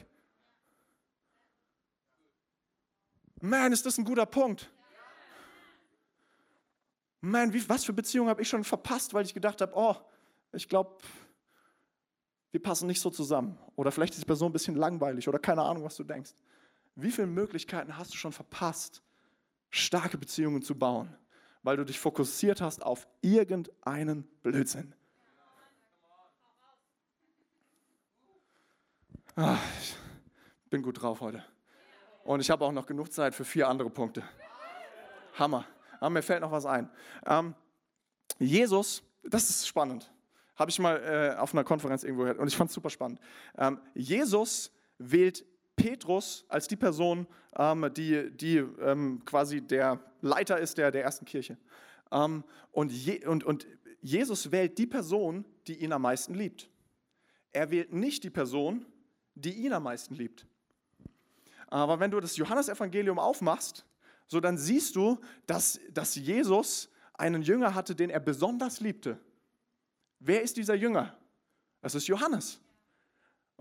Man, 3.40 3.72
ist 3.72 3.84
das 3.86 3.98
ein 3.98 4.04
guter 4.04 4.26
Punkt. 4.26 4.70
Man, 7.20 7.52
wie, 7.52 7.66
was 7.68 7.84
für 7.84 7.92
Beziehungen 7.92 8.28
habe 8.28 8.42
ich 8.42 8.48
schon 8.48 8.64
verpasst, 8.64 9.14
weil 9.14 9.24
ich 9.24 9.32
gedacht 9.32 9.60
habe, 9.60 9.72
oh, 9.74 9.96
ich 10.52 10.68
glaube, 10.68 10.98
wir 12.50 12.62
passen 12.62 12.86
nicht 12.86 13.00
so 13.00 13.08
zusammen. 13.08 13.58
Oder 13.76 13.90
vielleicht 13.90 14.12
ist 14.12 14.20
die 14.20 14.26
Person 14.26 14.50
ein 14.50 14.52
bisschen 14.52 14.76
langweilig 14.76 15.26
oder 15.26 15.38
keine 15.38 15.62
Ahnung, 15.62 15.84
was 15.84 15.96
du 15.96 16.04
denkst. 16.04 16.32
Wie 16.94 17.10
viele 17.10 17.26
Möglichkeiten 17.26 17.96
hast 17.96 18.12
du 18.12 18.16
schon 18.16 18.32
verpasst, 18.32 19.02
starke 19.70 20.18
Beziehungen 20.18 20.62
zu 20.62 20.78
bauen, 20.78 21.16
weil 21.62 21.76
du 21.76 21.84
dich 21.84 21.98
fokussiert 21.98 22.60
hast 22.60 22.82
auf 22.82 23.06
irgendeinen 23.22 24.24
Blödsinn? 24.42 24.94
Ach, 29.34 29.62
ich 29.80 29.96
bin 30.68 30.82
gut 30.82 31.00
drauf 31.00 31.20
heute. 31.22 31.42
Und 32.24 32.40
ich 32.40 32.50
habe 32.50 32.64
auch 32.64 32.72
noch 32.72 32.86
genug 32.86 33.12
Zeit 33.12 33.34
für 33.34 33.44
vier 33.44 33.68
andere 33.68 33.88
Punkte. 33.88 34.22
Hammer. 35.38 35.64
Aber 35.98 36.10
mir 36.10 36.22
fällt 36.22 36.42
noch 36.42 36.52
was 36.52 36.66
ein. 36.66 36.90
Ähm, 37.26 37.54
Jesus, 38.38 39.02
das 39.22 39.48
ist 39.48 39.66
spannend. 39.66 40.12
Habe 40.56 40.70
ich 40.70 40.78
mal 40.78 40.96
äh, 41.36 41.38
auf 41.38 41.54
einer 41.54 41.64
Konferenz 41.64 42.04
irgendwo 42.04 42.22
gehört 42.22 42.38
und 42.38 42.48
ich 42.48 42.56
fand 42.56 42.68
es 42.68 42.74
super 42.74 42.90
spannend. 42.90 43.20
Ähm, 43.56 43.80
Jesus 43.94 44.70
wählt 44.98 45.44
Petrus 45.82 46.44
als 46.48 46.68
die 46.68 46.76
Person, 46.76 47.26
ähm, 47.56 47.90
die, 47.94 48.30
die 48.30 48.58
ähm, 48.58 49.20
quasi 49.24 49.60
der 49.60 49.98
Leiter 50.20 50.58
ist 50.58 50.78
der, 50.78 50.92
der 50.92 51.02
ersten 51.02 51.24
Kirche. 51.24 51.58
Ähm, 52.12 52.44
und, 52.70 52.92
Je, 52.92 53.26
und, 53.26 53.42
und 53.42 53.66
Jesus 54.00 54.52
wählt 54.52 54.78
die 54.78 54.86
Person, 54.86 55.44
die 55.66 55.82
ihn 55.82 55.92
am 55.92 56.02
meisten 56.02 56.34
liebt. 56.34 56.70
Er 57.50 57.70
wählt 57.70 57.92
nicht 57.92 58.22
die 58.22 58.30
Person, 58.30 58.86
die 59.34 59.52
ihn 59.52 59.72
am 59.72 59.82
meisten 59.82 60.14
liebt. 60.14 60.46
Aber 61.66 61.98
wenn 61.98 62.12
du 62.12 62.20
das 62.20 62.36
Johannesevangelium 62.36 63.18
aufmachst, 63.18 63.84
so 64.28 64.38
dann 64.38 64.58
siehst 64.58 64.94
du, 64.94 65.18
dass, 65.46 65.80
dass 65.90 66.14
Jesus 66.14 66.90
einen 67.14 67.42
Jünger 67.42 67.74
hatte, 67.74 67.96
den 67.96 68.10
er 68.10 68.20
besonders 68.20 68.80
liebte. 68.80 69.18
Wer 70.20 70.42
ist 70.42 70.56
dieser 70.56 70.74
Jünger? 70.74 71.16
Das 71.80 71.96
ist 71.96 72.06
Johannes. 72.06 72.60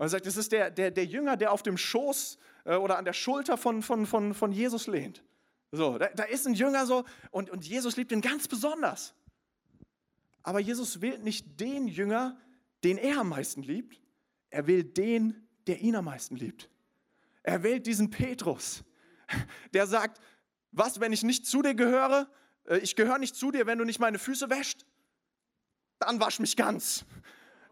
Und 0.02 0.06
er 0.06 0.08
sagt, 0.08 0.26
das 0.26 0.36
ist 0.36 0.50
der, 0.50 0.68
der, 0.68 0.90
der 0.90 1.06
Jünger, 1.06 1.36
der 1.36 1.52
auf 1.52 1.62
dem 1.62 1.78
Schoß 1.78 2.36
äh, 2.64 2.74
oder 2.74 2.98
an 2.98 3.04
der 3.04 3.12
Schulter 3.12 3.56
von, 3.56 3.82
von, 3.82 4.04
von, 4.04 4.34
von 4.34 4.50
Jesus 4.50 4.88
lehnt. 4.88 5.22
So, 5.70 5.96
da, 5.96 6.08
da 6.08 6.24
ist 6.24 6.44
ein 6.44 6.54
Jünger 6.54 6.86
so 6.86 7.04
und, 7.30 7.50
und 7.50 7.64
Jesus 7.64 7.96
liebt 7.96 8.10
ihn 8.10 8.20
ganz 8.20 8.48
besonders. 8.48 9.14
Aber 10.42 10.58
Jesus 10.58 11.02
wählt 11.02 11.22
nicht 11.22 11.60
den 11.60 11.86
Jünger, 11.86 12.36
den 12.82 12.98
er 12.98 13.18
am 13.18 13.28
meisten 13.28 13.62
liebt. 13.62 14.00
Er 14.50 14.66
wählt 14.66 14.96
den, 14.96 15.46
der 15.68 15.78
ihn 15.78 15.94
am 15.94 16.06
meisten 16.06 16.34
liebt. 16.34 16.68
Er 17.44 17.62
wählt 17.62 17.86
diesen 17.86 18.10
Petrus, 18.10 18.82
der 19.72 19.86
sagt, 19.86 20.20
was, 20.72 20.98
wenn 20.98 21.12
ich 21.12 21.22
nicht 21.22 21.46
zu 21.46 21.62
dir 21.62 21.76
gehöre? 21.76 22.28
Äh, 22.64 22.78
ich 22.78 22.96
gehöre 22.96 23.18
nicht 23.18 23.36
zu 23.36 23.52
dir, 23.52 23.66
wenn 23.66 23.78
du 23.78 23.84
nicht 23.84 24.00
meine 24.00 24.18
Füße 24.18 24.50
wäscht. 24.50 24.84
Dann 26.00 26.18
wasch 26.18 26.40
mich 26.40 26.56
ganz. 26.56 27.04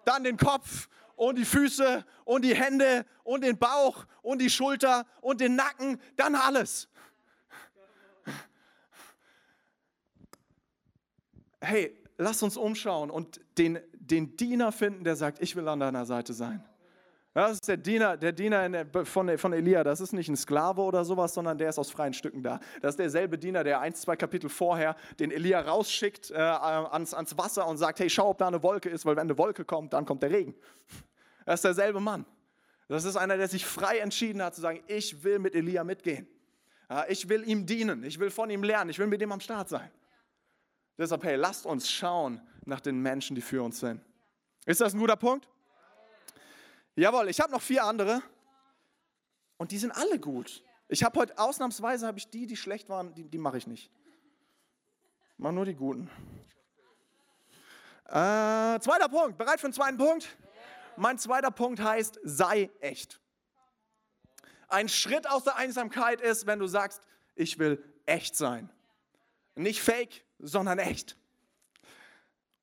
Dann 0.05 0.23
den 0.23 0.37
Kopf 0.37 0.88
und 1.21 1.37
die 1.37 1.45
Füße 1.45 2.03
und 2.25 2.47
die 2.47 2.55
Hände 2.55 3.05
und 3.25 3.45
den 3.45 3.59
Bauch 3.59 4.07
und 4.23 4.41
die 4.41 4.49
Schulter 4.49 5.05
und 5.21 5.43
den 5.43 5.55
Nacken. 5.55 6.01
Dann 6.17 6.35
alles. 6.35 6.89
Hey, 11.61 11.95
lass 12.17 12.43
uns 12.43 12.57
umschauen 12.57 13.11
und 13.11 13.39
den, 13.59 13.79
den 13.93 14.35
Diener 14.35 14.73
finden, 14.73 15.05
der 15.05 15.15
sagt, 15.15 15.43
ich 15.43 15.55
will 15.57 15.69
an 15.69 15.81
deiner 15.81 16.07
Seite 16.07 16.33
sein. 16.33 16.65
Das 17.35 17.53
ist 17.53 17.69
der 17.69 17.77
Diener, 17.77 18.17
der 18.17 18.33
Diener 18.33 18.87
von, 19.05 19.37
von 19.37 19.53
Elia. 19.53 19.85
Das 19.85 20.01
ist 20.01 20.13
nicht 20.13 20.31
ein 20.31 20.37
Sklave 20.37 20.81
oder 20.81 21.05
sowas, 21.05 21.35
sondern 21.35 21.59
der 21.59 21.69
ist 21.69 21.79
aus 21.79 21.91
freien 21.91 22.15
Stücken 22.15 22.43
da. 22.43 22.61
Das 22.81 22.95
ist 22.95 22.99
derselbe 22.99 23.37
Diener, 23.37 23.63
der 23.63 23.81
ein, 23.81 23.95
zwei 23.95 24.17
Kapitel 24.17 24.49
vorher 24.49 24.97
den 25.21 25.31
Elia 25.31 25.61
rausschickt 25.61 26.31
äh, 26.31 26.39
ans, 26.39 27.13
ans 27.13 27.37
Wasser 27.37 27.69
und 27.69 27.77
sagt: 27.77 28.01
Hey, 28.01 28.09
schau, 28.09 28.31
ob 28.31 28.39
da 28.39 28.49
eine 28.49 28.63
Wolke 28.63 28.89
ist, 28.89 29.05
weil 29.05 29.17
wenn 29.17 29.25
eine 29.25 29.39
Wolke 29.39 29.67
kommt, 29.67 29.93
dann 29.93 30.07
kommt 30.07 30.23
der 30.23 30.31
Regen. 30.31 30.55
Das 31.51 31.59
ist 31.59 31.65
derselbe 31.65 31.99
Mann. 31.99 32.25
Das 32.87 33.05
ist 33.05 33.17
einer, 33.17 33.37
der 33.37 33.49
sich 33.49 33.67
frei 33.67 33.99
entschieden 33.99 34.41
hat 34.41 34.55
zu 34.55 34.61
sagen: 34.61 34.85
Ich 34.87 35.25
will 35.25 35.41
mit 35.41 35.57
Elia 35.57 35.83
mitgehen. 35.83 36.29
Ich 37.09 37.29
will 37.29 37.43
ihm 37.43 37.67
dienen. 37.67 38.05
Ich 38.05 38.21
will 38.21 38.31
von 38.31 38.51
ihm 38.51 38.63
lernen. 38.63 38.89
Ich 38.89 39.01
will 39.01 39.09
mit 39.09 39.21
ihm 39.21 39.33
am 39.33 39.41
Start 39.41 39.69
sein. 39.69 39.91
Deshalb, 40.97 41.25
hey, 41.25 41.35
lasst 41.35 41.67
uns 41.67 41.91
schauen 41.91 42.41
nach 42.67 42.79
den 42.79 43.03
Menschen, 43.03 43.35
die 43.35 43.43
für 43.43 43.65
uns 43.65 43.81
sind. 43.81 44.01
Ist 44.65 44.81
das 44.81 44.95
ein 44.95 45.01
guter 45.01 45.17
Punkt? 45.17 45.49
Jawohl, 46.95 47.29
ich 47.29 47.41
habe 47.41 47.51
noch 47.51 47.63
vier 47.63 47.83
andere 47.83 48.23
und 49.57 49.73
die 49.73 49.79
sind 49.79 49.91
alle 49.91 50.21
gut. 50.21 50.63
Ich 50.87 51.03
habe 51.03 51.19
heute 51.19 51.37
ausnahmsweise 51.37 52.07
habe 52.07 52.19
ich 52.19 52.31
die, 52.31 52.47
die 52.47 52.57
schlecht 52.57 52.89
waren, 52.89 53.13
die, 53.13 53.25
die 53.25 53.39
mache 53.39 53.59
ich 53.59 53.67
nicht. 53.67 53.91
Ich 55.33 55.39
mache 55.41 55.55
nur 55.55 55.65
die 55.65 55.75
guten. 55.75 56.09
Äh, 58.05 58.79
zweiter 58.79 59.09
Punkt. 59.09 59.37
Bereit 59.37 59.59
für 59.59 59.67
einen 59.67 59.75
zweiten 59.75 59.99
Punkt? 59.99 60.29
Mein 61.01 61.17
zweiter 61.17 61.51
Punkt 61.51 61.81
heißt, 61.81 62.21
sei 62.25 62.69
echt. 62.81 63.23
Ein 64.69 64.87
Schritt 64.87 65.27
aus 65.31 65.45
der 65.45 65.57
Einsamkeit 65.57 66.21
ist, 66.21 66.47
wenn 66.47 66.59
du 66.59 66.67
sagst, 66.67 67.01
ich 67.35 67.59
will 67.59 67.83
echt 68.05 68.37
sein. 68.37 68.69
Nicht 69.55 69.81
fake, 69.81 70.27
sondern 70.39 70.79
echt. 70.79 71.17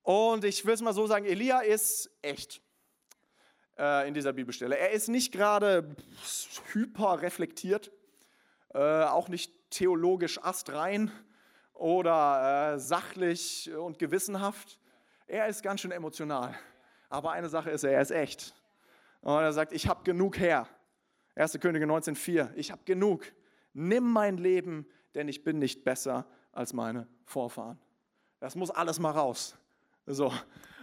Und 0.04 0.44
ich 0.46 0.68
will 0.68 0.76
es 0.76 0.82
mal 0.82 0.94
so 0.94 1.08
sagen, 1.08 1.26
Elia 1.26 1.62
ist 1.62 2.12
echt 2.22 2.62
äh, 3.80 4.08
in 4.08 4.14
dieser 4.14 4.34
Bibelstelle. 4.34 4.78
Er 4.78 4.92
ist 4.92 5.08
nicht 5.08 5.32
gerade 5.32 5.96
hyper 6.74 7.24
reflektiert, 7.24 7.92
äh, 8.76 9.04
auch 9.06 9.30
nicht 9.30 9.52
theologisch 9.72 10.38
astrein 10.44 11.12
oder 11.74 12.76
äh, 12.76 12.80
sachlich 12.80 13.74
und 13.74 13.98
gewissenhaft. 13.98 14.80
Er 15.26 15.48
ist 15.48 15.64
ganz 15.64 15.82
schön 15.82 15.92
emotional. 15.92 16.56
Aber 17.10 17.32
eine 17.32 17.50
Sache 17.50 17.70
ist 17.70 17.84
er, 17.84 17.92
er 17.92 18.02
ist 18.02 18.12
echt. 18.12 18.54
Und 19.22 19.34
er 19.34 19.54
sagt, 19.54 19.72
ich 19.72 19.88
habe 19.88 20.04
genug 20.04 20.38
her. 20.38 20.68
1. 21.36 21.60
Könige 21.60 21.86
19,4. 21.86 22.52
Ich 22.56 22.72
habe 22.72 22.82
genug. 22.86 23.26
Nimm 23.74 24.12
mein 24.12 24.38
Leben, 24.38 24.88
denn 25.16 25.28
ich 25.28 25.44
bin 25.44 25.60
nicht 25.60 25.84
besser 25.84 26.28
als 26.52 26.74
meine 26.74 27.08
Vorfahren. 27.24 27.80
Das 28.40 28.56
muss 28.56 28.72
alles 28.72 29.00
mal 29.00 29.12
raus. 29.12 29.56
So. 30.06 30.34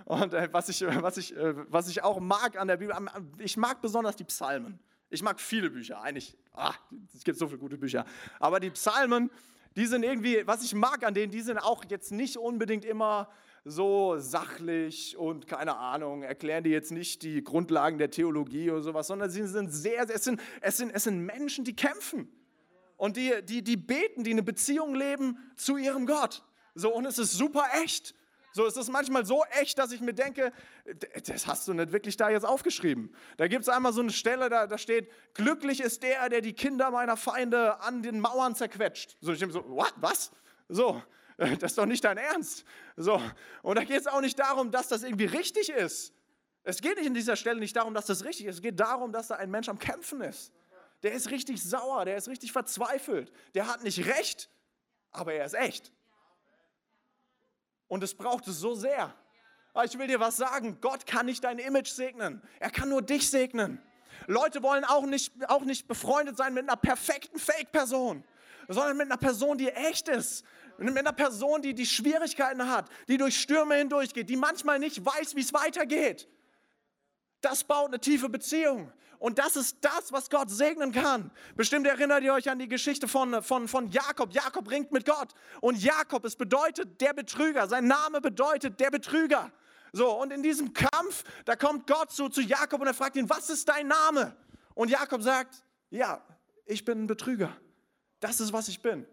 Und 0.05 0.35
äh, 0.35 0.49
was, 0.53 0.69
ich, 0.69 0.83
was, 0.83 1.17
ich, 1.17 1.37
äh, 1.37 1.55
was 1.73 1.89
ich 1.89 2.03
auch 2.03 2.21
mag 2.21 2.59
an 2.59 2.69
der 2.69 2.77
Bibel, 2.77 2.95
ich 3.39 3.57
mag 3.57 3.81
besonders 3.81 4.17
die 4.17 4.25
Psalmen. 4.25 4.79
Ich 5.09 5.23
mag 5.23 5.41
viele 5.41 5.71
Bücher, 5.71 6.01
eigentlich, 6.03 6.37
ah, 6.53 6.75
es 7.15 7.23
gibt 7.23 7.39
so 7.39 7.47
viele 7.47 7.59
gute 7.59 7.79
Bücher. 7.79 8.05
Aber 8.41 8.59
die 8.59 8.71
Psalmen, 8.71 9.31
die 9.77 9.87
sind 9.87 10.03
irgendwie, 10.03 10.47
was 10.47 10.63
ich 10.65 10.75
mag 10.75 11.05
an 11.05 11.15
denen, 11.15 11.31
die 11.31 11.41
sind 11.41 11.59
auch 11.59 11.85
jetzt 11.89 12.11
nicht 12.13 12.37
unbedingt 12.37 12.85
immer 12.85 13.29
so 13.64 14.18
sachlich 14.18 15.16
und 15.16 15.46
keine 15.46 15.77
Ahnung, 15.77 16.22
erklären 16.22 16.64
die 16.64 16.70
jetzt 16.70 16.92
nicht 16.92 17.22
die 17.22 17.42
Grundlagen 17.42 17.98
der 17.98 18.11
Theologie 18.11 18.70
oder 18.70 18.83
sowas, 18.83 19.07
sondern 19.07 19.31
sie 19.31 19.46
sind 19.46 19.70
sehr, 19.72 20.09
es 20.09 20.24
sind, 20.24 20.40
es 20.61 20.77
sind, 20.77 20.90
es 20.90 21.05
sind 21.05 21.20
Menschen, 21.20 21.64
die 21.64 21.74
kämpfen 21.74 22.29
und 22.96 23.16
die, 23.16 23.33
die, 23.42 23.62
die 23.62 23.77
beten, 23.77 24.22
die 24.22 24.33
eine 24.33 24.42
Beziehung 24.42 24.94
leben 24.94 25.38
zu 25.57 25.77
ihrem 25.79 26.07
Gott. 26.07 26.44
So, 26.74 26.94
und 26.94 27.07
es 27.07 27.18
ist 27.18 27.33
super 27.33 27.64
echt. 27.83 28.14
So, 28.53 28.66
es 28.66 28.77
ist 28.77 28.88
manchmal 28.88 29.27
so 29.27 29.42
echt, 29.61 29.79
dass 29.79 29.90
ich 29.90 30.00
mir 30.00 30.12
denke, 30.12 30.53
das 31.27 31.46
hast 31.48 31.66
du 31.66 31.74
nicht 31.74 31.90
wirklich 31.90 32.16
da 32.16 32.31
jetzt 32.31 32.44
aufgeschrieben. 32.44 33.12
Da 33.37 33.48
gibt 33.48 33.62
es 33.62 33.68
einmal 33.68 33.92
so 33.92 34.00
eine 34.00 34.12
Stelle, 34.12 34.48
da, 34.48 34.68
da 34.68 34.79
steht, 34.79 35.11
glücklich 35.33 35.81
ist 35.81 36.05
der, 36.05 36.29
der 36.29 36.40
die 36.40 36.53
Kinder 36.53 36.92
meiner 36.92 37.16
Feinde 37.16 37.81
an 37.81 38.03
den 38.03 38.20
Mauern 38.20 38.55
zerquetscht. 38.55 39.16
So, 39.20 39.33
ich 39.33 39.40
denke 39.40 39.55
so, 39.55 39.68
what, 39.68 39.92
was? 39.96 40.31
So, 40.68 41.03
das 41.59 41.73
ist 41.73 41.79
doch 41.79 41.87
nicht 41.87 42.05
dein 42.05 42.18
Ernst. 42.18 42.64
So, 42.97 43.20
und 43.62 43.77
da 43.77 43.85
geht 43.85 44.01
es 44.01 44.07
auch 44.07 44.20
nicht 44.20 44.38
darum, 44.38 44.70
dass 44.70 44.88
das 44.88 45.03
irgendwie 45.03 45.27
richtig 45.27 45.68
ist. 45.68 46.12
Es 46.62 46.81
geht 46.81 46.97
nicht 46.97 47.07
in 47.07 47.14
dieser 47.14 47.37
Stelle 47.37 47.61
nicht 47.61 47.77
darum, 47.77 47.92
dass 47.92 48.07
das 48.07 48.25
richtig 48.25 48.47
ist. 48.47 48.57
Es 48.57 48.62
geht 48.62 48.81
darum, 48.81 49.12
dass 49.12 49.29
da 49.29 49.37
ein 49.37 49.51
Mensch 49.51 49.68
am 49.68 49.79
Kämpfen 49.79 50.23
ist. 50.23 50.53
Der 51.03 51.12
ist 51.12 51.31
richtig 51.31 51.62
sauer, 51.62 52.07
der 52.07 52.16
ist 52.16 52.29
richtig 52.29 52.53
verzweifelt. 52.53 53.31
Der 53.55 53.68
hat 53.68 53.83
nicht 53.83 54.07
recht, 54.07 54.49
aber 55.11 55.35
er 55.35 55.44
ist 55.44 55.55
echt. 55.55 55.92
Und 57.88 58.03
es 58.03 58.14
braucht 58.14 58.49
es 58.49 58.59
so 58.59 58.75
sehr. 58.75 59.14
Aber 59.75 59.85
ich 59.85 59.99
will 59.99 60.07
dir 60.07 60.20
was 60.20 60.37
sagen, 60.37 60.79
Gott 60.81 61.05
kann 61.05 61.27
nicht 61.27 61.44
dein 61.44 61.59
Image 61.59 61.88
segnen. 61.88 62.40
Er 62.61 62.70
kann 62.70 62.88
nur 62.88 63.03
dich 63.03 63.29
segnen. 63.29 63.83
Leute 64.27 64.62
wollen 64.62 64.85
auch 64.85 65.05
nicht, 65.05 65.33
auch 65.51 65.62
nicht 65.62 65.87
befreundet 65.88 66.37
sein 66.37 66.55
mit 66.55 66.62
einer 66.62 66.77
perfekten 66.77 67.38
Fake-Person, 67.38 68.25
sondern 68.68 68.97
mit 68.97 69.07
einer 69.07 69.18
Person, 69.18 69.59
die 69.59 69.68
echt 69.68 70.09
ist. 70.09 70.44
Mit 70.79 70.97
einer 70.97 71.13
Person, 71.13 71.63
die 71.63 71.75
die 71.75 71.87
Schwierigkeiten 71.87 72.69
hat, 72.69 72.89
die 73.09 73.17
durch 73.17 73.41
Stürme 73.41 73.77
hindurchgeht, 73.77 74.29
die 74.29 74.37
manchmal 74.37 74.79
nicht 74.79 75.05
weiß, 75.05 75.37
wie 75.37 75.41
es 75.41 75.53
weitergeht. 75.53 76.29
Das 77.41 77.65
baut 77.65 77.89
eine 77.89 78.01
tiefe 78.01 78.29
Beziehung. 78.29 78.93
Und 79.19 79.39
das 79.39 79.57
ist 79.57 79.79
das, 79.81 80.13
was 80.13 80.29
Gott 80.29 80.51
segnen 80.51 80.93
kann. 80.93 81.31
Bestimmt 81.57 81.87
erinnert 81.87 82.23
ihr 82.23 82.35
euch 82.35 82.51
an 82.51 82.59
die 82.59 82.69
Geschichte 82.69 83.09
von, 83.09 83.43
von, 83.43 83.69
von 83.69 83.91
Jakob. 83.91 84.33
Jakob 84.33 84.71
ringt 84.71 84.93
mit 84.93 85.07
Gott. 85.07 85.33
Und 85.61 85.83
Jakob, 85.83 86.25
es 86.25 86.37
bedeutet 86.37 87.01
der 87.01 87.15
Betrüger. 87.15 87.67
Sein 87.67 87.87
Name 87.87 88.21
bedeutet 88.21 88.81
der 88.81 88.91
Betrüger. 88.91 89.51
So, 89.93 90.11
und 90.21 90.33
in 90.33 90.43
diesem 90.43 90.75
Kampf, 90.75 91.25
da 91.45 91.57
kommt 91.57 91.87
Gott 91.87 92.11
zu, 92.11 92.29
zu 92.29 92.43
Jakob 92.43 92.81
und 92.81 92.87
er 92.87 92.95
fragt 92.95 93.17
ihn, 93.17 93.31
was 93.31 93.49
ist 93.49 93.69
dein 93.69 93.87
Name? 93.87 94.37
Und 94.75 94.91
Jakob 94.91 95.23
sagt, 95.23 95.65
ja, 95.89 96.21
ich 96.67 96.85
bin 96.85 97.05
ein 97.05 97.07
Betrüger. 97.07 97.57
Das 98.21 98.41
ist, 98.41 98.53
was 98.53 98.69
ich 98.69 98.83
bin. 98.83 99.07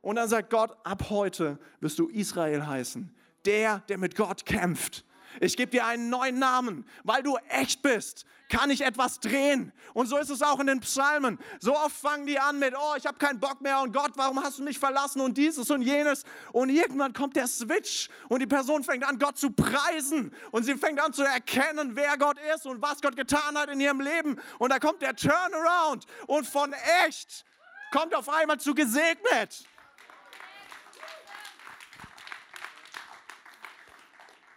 Und 0.00 0.16
dann 0.16 0.28
sagt 0.28 0.50
Gott, 0.50 0.76
ab 0.84 1.10
heute 1.10 1.58
wirst 1.80 1.98
du 1.98 2.08
Israel 2.08 2.66
heißen. 2.66 3.14
Der, 3.44 3.80
der 3.88 3.98
mit 3.98 4.16
Gott 4.16 4.46
kämpft. 4.46 5.04
Ich 5.40 5.56
gebe 5.56 5.70
dir 5.70 5.86
einen 5.86 6.10
neuen 6.10 6.38
Namen, 6.38 6.84
weil 7.04 7.22
du 7.22 7.36
echt 7.48 7.82
bist. 7.82 8.24
Kann 8.48 8.70
ich 8.70 8.80
etwas 8.80 9.20
drehen? 9.20 9.72
Und 9.92 10.06
so 10.06 10.16
ist 10.16 10.30
es 10.30 10.40
auch 10.40 10.58
in 10.58 10.68
den 10.68 10.80
Psalmen. 10.80 11.38
So 11.60 11.76
oft 11.76 11.94
fangen 11.94 12.26
die 12.26 12.38
an 12.38 12.58
mit, 12.58 12.74
oh, 12.74 12.94
ich 12.96 13.04
habe 13.04 13.18
keinen 13.18 13.38
Bock 13.38 13.60
mehr 13.60 13.80
und 13.80 13.92
Gott, 13.92 14.12
warum 14.14 14.42
hast 14.42 14.58
du 14.58 14.62
mich 14.62 14.78
verlassen 14.78 15.20
und 15.20 15.36
dieses 15.36 15.70
und 15.70 15.82
jenes. 15.82 16.24
Und 16.52 16.70
irgendwann 16.70 17.12
kommt 17.12 17.36
der 17.36 17.46
Switch 17.46 18.08
und 18.28 18.40
die 18.40 18.46
Person 18.46 18.84
fängt 18.84 19.06
an, 19.06 19.18
Gott 19.18 19.36
zu 19.36 19.50
preisen 19.50 20.32
und 20.50 20.64
sie 20.64 20.74
fängt 20.76 20.98
an 20.98 21.12
zu 21.12 21.24
erkennen, 21.24 21.90
wer 21.94 22.16
Gott 22.16 22.38
ist 22.54 22.66
und 22.66 22.80
was 22.80 23.02
Gott 23.02 23.16
getan 23.16 23.56
hat 23.56 23.68
in 23.68 23.80
ihrem 23.80 24.00
Leben. 24.00 24.40
Und 24.58 24.70
da 24.72 24.78
kommt 24.78 25.02
der 25.02 25.14
Turnaround 25.14 26.06
und 26.26 26.46
von 26.46 26.74
echt 27.06 27.44
kommt 27.92 28.14
auf 28.14 28.30
einmal 28.30 28.58
zu 28.58 28.74
gesegnet. 28.74 29.66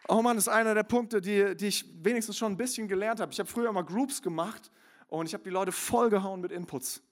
Oh 0.07 0.21
Mann, 0.21 0.35
das 0.35 0.47
ist 0.47 0.53
einer 0.53 0.73
der 0.73 0.83
Punkte, 0.83 1.21
die, 1.21 1.55
die 1.55 1.67
ich 1.67 1.85
wenigstens 2.03 2.37
schon 2.37 2.53
ein 2.53 2.57
bisschen 2.57 2.87
gelernt 2.87 3.19
habe. 3.19 3.31
Ich 3.31 3.39
habe 3.39 3.49
früher 3.49 3.69
immer 3.69 3.83
Groups 3.83 4.21
gemacht 4.21 4.71
und 5.07 5.27
ich 5.27 5.33
habe 5.33 5.43
die 5.43 5.49
Leute 5.49 5.71
vollgehauen 5.71 6.41
mit 6.41 6.51
Inputs. 6.51 7.03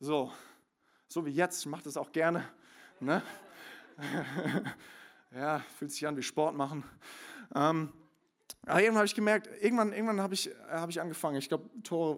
So, 0.00 0.32
so 1.06 1.24
wie 1.24 1.30
jetzt, 1.30 1.60
ich 1.60 1.66
mache 1.66 1.84
das 1.84 1.96
auch 1.96 2.10
gerne. 2.10 2.44
Ne? 3.00 3.22
ja, 5.34 5.60
fühlt 5.78 5.92
sich 5.92 6.06
an 6.06 6.16
wie 6.16 6.22
Sport 6.22 6.56
machen. 6.56 6.84
Ähm, 7.54 7.92
aber 8.66 8.80
irgendwann 8.80 8.98
habe 8.98 9.06
ich 9.06 9.14
gemerkt, 9.14 9.48
irgendwann, 9.62 9.92
irgendwann 9.92 10.20
habe 10.20 10.34
ich, 10.34 10.50
hab 10.68 10.90
ich 10.90 11.00
angefangen, 11.00 11.36
ich 11.36 11.48
glaube, 11.48 11.68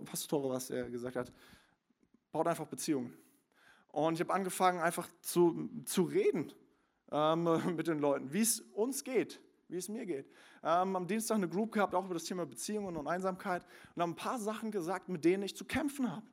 Pastor 0.05 0.29
Tore, 0.29 0.55
was 0.55 0.71
er 0.71 0.89
gesagt 0.89 1.17
hat, 1.17 1.31
baut 2.33 2.47
einfach 2.47 2.67
Beziehungen. 2.67 3.17
Und 3.89 4.15
ich 4.15 4.21
habe 4.21 4.33
angefangen, 4.33 4.81
einfach 4.81 5.09
zu, 5.21 5.69
zu 5.85 6.05
reden 6.05 6.53
ähm, 7.13 7.45
mit 7.77 7.87
den 7.87 7.99
Leuten, 7.99 8.33
wie 8.33 8.41
es 8.41 8.61
uns 8.61 9.05
geht 9.05 9.41
wie 9.71 9.77
es 9.77 9.89
mir 9.89 10.07
geht. 10.07 10.27
Ähm, 10.63 10.97
am 10.97 11.07
Dienstag 11.07 11.37
eine 11.37 11.49
Group 11.49 11.73
gehabt, 11.73 11.95
auch 11.95 12.05
über 12.05 12.15
das 12.15 12.25
Thema 12.25 12.47
Beziehungen 12.47 12.97
und 12.97 13.07
Einsamkeit 13.07 13.65
und 13.95 14.03
haben 14.03 14.13
ein 14.13 14.17
paar 14.17 14.39
Sachen 14.39 14.71
gesagt, 14.71 15.09
mit 15.09 15.25
denen 15.25 15.43
ich 15.43 15.57
zu 15.57 15.65
kämpfen 15.65 16.11
habe. 16.11 16.27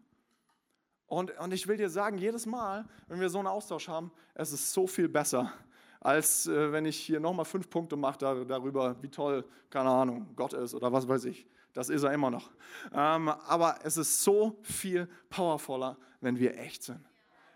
Und, 1.08 1.38
und 1.40 1.54
ich 1.54 1.68
will 1.68 1.78
dir 1.78 1.90
sagen, 1.90 2.18
jedes 2.18 2.46
Mal, 2.46 2.86
wenn 3.08 3.20
wir 3.20 3.30
so 3.30 3.40
einen 3.40 3.48
Austausch 3.48 3.88
haben, 3.88 4.12
es 4.34 4.52
ist 4.52 4.74
so 4.74 4.88
viel 4.88 5.08
besser, 5.08 5.54
als 6.02 6.48
äh, 6.48 6.72
wenn 6.72 6.86
ich 6.86 6.98
hier 6.98 7.20
nochmal 7.20 7.46
fünf 7.46 7.70
Punkte 7.70 7.96
mache 7.96 8.18
da, 8.20 8.44
darüber, 8.44 9.02
wie 9.02 9.10
toll, 9.10 9.46
keine 9.70 9.90
Ahnung, 9.90 10.28
Gott 10.36 10.54
ist 10.54 10.76
oder 10.76 10.92
was 10.92 11.08
weiß 11.08 11.26
ich. 11.26 11.48
Das 11.74 11.90
ist 11.90 12.04
er 12.04 12.12
immer 12.12 12.32
noch. 12.32 12.50
Ähm, 12.92 13.30
aber 13.30 13.80
es 13.84 13.98
ist 13.98 14.24
so 14.24 14.58
viel 14.64 15.08
powervoller, 15.30 15.98
wenn 16.22 16.40
wir 16.40 16.58
echt 16.58 16.84
sind. 16.84 17.06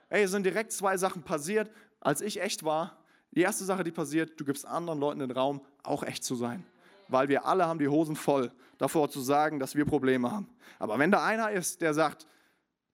Ey, 0.10 0.24
es 0.24 0.32
sind 0.32 0.46
direkt 0.46 0.72
zwei 0.72 0.96
Sachen 0.98 1.24
passiert. 1.24 1.72
Als 2.00 2.22
ich 2.22 2.42
echt 2.42 2.64
war, 2.64 2.98
die 3.32 3.42
erste 3.42 3.64
Sache, 3.64 3.84
die 3.84 3.92
passiert, 3.92 4.40
du 4.40 4.46
gibst 4.46 4.66
anderen 4.66 5.00
Leuten 5.00 5.20
den 5.20 5.32
Raum, 5.32 5.62
auch 5.84 6.04
echt 6.04 6.24
zu 6.24 6.36
sein. 6.36 6.66
Weil 7.08 7.30
wir 7.30 7.46
alle 7.46 7.66
haben 7.66 7.80
die 7.80 7.88
Hosen 7.88 8.16
voll, 8.16 8.52
davor 8.78 9.10
zu 9.10 9.22
sagen, 9.22 9.60
dass 9.60 9.76
wir 9.76 9.86
Probleme 9.86 10.32
haben. 10.32 10.50
Aber 10.80 10.98
wenn 11.00 11.12
da 11.12 11.26
einer 11.26 11.52
ist, 11.52 11.82
der 11.82 11.94
sagt, 11.94 12.28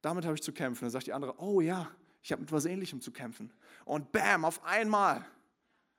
damit 0.02 0.26
habe 0.26 0.36
ich 0.36 0.44
zu 0.44 0.52
kämpfen, 0.52 0.86
dann 0.86 0.92
sagt 0.92 1.08
die 1.08 1.14
andere, 1.14 1.40
oh 1.40 1.62
ja, 1.62 1.88
ich 2.22 2.32
habe 2.32 2.42
mit 2.42 2.50
etwas 2.50 2.66
Ähnlichem 2.66 3.02
zu 3.02 3.12
kämpfen. 3.12 3.52
Und 3.86 4.12
bam, 4.12 4.46
auf 4.46 4.64
einmal, 4.64 5.26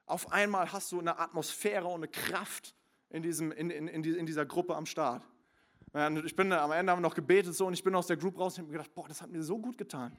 auf 0.06 0.30
einmal 0.32 0.72
hast 0.72 0.92
du 0.92 1.00
eine 1.00 1.18
Atmosphäre 1.18 1.86
und 1.86 1.94
eine 1.94 2.08
Kraft 2.08 2.74
in, 3.10 3.22
diesem, 3.22 3.50
in, 3.52 3.70
in, 3.70 3.88
in 3.88 4.26
dieser 4.26 4.46
Gruppe 4.46 4.76
am 4.76 4.86
Start. 4.86 5.22
Ich 6.24 6.36
bin 6.36 6.52
am 6.52 6.70
Ende 6.72 6.92
haben 6.92 6.98
wir 6.98 7.08
noch 7.08 7.14
gebetet 7.14 7.54
so 7.54 7.66
und 7.66 7.72
ich 7.72 7.82
bin 7.82 7.94
aus 7.94 8.06
der 8.06 8.16
Group 8.16 8.38
raus 8.38 8.58
und 8.58 8.64
habe 8.64 8.72
gedacht, 8.72 8.94
boah, 8.94 9.08
das 9.08 9.22
hat 9.22 9.30
mir 9.30 9.42
so 9.42 9.58
gut 9.58 9.78
getan. 9.78 10.16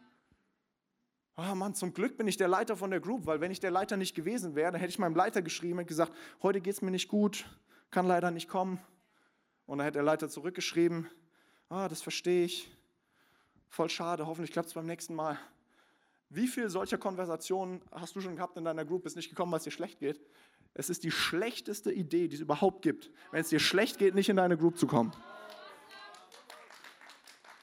Oh 1.42 1.56
Mann, 1.56 1.74
zum 1.74 1.94
Glück 1.94 2.18
bin 2.18 2.28
ich 2.28 2.36
der 2.36 2.50
Leiter 2.50 2.76
von 2.76 2.90
der 2.90 3.00
Group, 3.00 3.26
weil 3.26 3.40
wenn 3.40 3.50
ich 3.50 3.62
der 3.62 3.72
Leiter 3.72 3.96
nicht 3.96 4.14
gewesen 4.14 4.56
wäre, 4.56 4.74
dann 4.74 4.82
hätte 4.82 4.90
ich 4.90 5.00
meinem 5.00 5.16
Leiter 5.16 5.42
geschrieben 5.42 5.80
und 5.80 5.88
gesagt, 5.88 6.12
heute 6.44 6.60
geht 6.60 6.74
es 6.74 6.82
mir 6.82 6.92
nicht 6.92 7.08
gut, 7.08 7.46
kann 7.92 8.06
leider 8.06 8.30
nicht 8.30 8.50
kommen. 8.50 8.78
Und 9.66 9.78
dann 9.78 9.86
hätte 9.86 10.00
der 10.00 10.04
Leiter 10.04 10.28
zurückgeschrieben, 10.28 11.08
ah, 11.70 11.88
das 11.88 12.02
verstehe 12.02 12.44
ich, 12.44 12.70
voll 13.70 13.90
schade, 13.90 14.28
hoffentlich 14.28 14.52
klappt 14.52 14.68
es 14.68 14.74
beim 14.74 14.86
nächsten 14.86 15.16
Mal. 15.16 15.40
Wie 16.28 16.46
viele 16.46 16.70
solcher 16.70 16.98
Konversationen 16.98 17.82
hast 17.90 18.18
du 18.18 18.20
schon 18.22 18.36
gehabt 18.36 18.58
in 18.58 18.66
deiner 18.66 18.84
Group, 18.84 19.04
bist 19.04 19.16
nicht 19.16 19.30
gekommen, 19.30 19.54
weil 19.54 19.60
es 19.60 19.64
dir 19.64 19.72
schlecht 19.72 20.00
geht? 20.00 20.20
Es 20.74 20.90
ist 20.90 21.06
die 21.06 21.12
schlechteste 21.12 21.90
Idee, 21.90 22.28
die 22.28 22.36
es 22.36 22.42
überhaupt 22.42 22.82
gibt, 22.82 23.12
wenn 23.32 23.40
es 23.40 23.48
dir 23.48 23.62
schlecht 23.62 23.98
geht, 23.98 24.14
nicht 24.14 24.28
in 24.28 24.36
deine 24.36 24.58
Group 24.58 24.78
zu 24.78 24.88
kommen. 24.88 25.14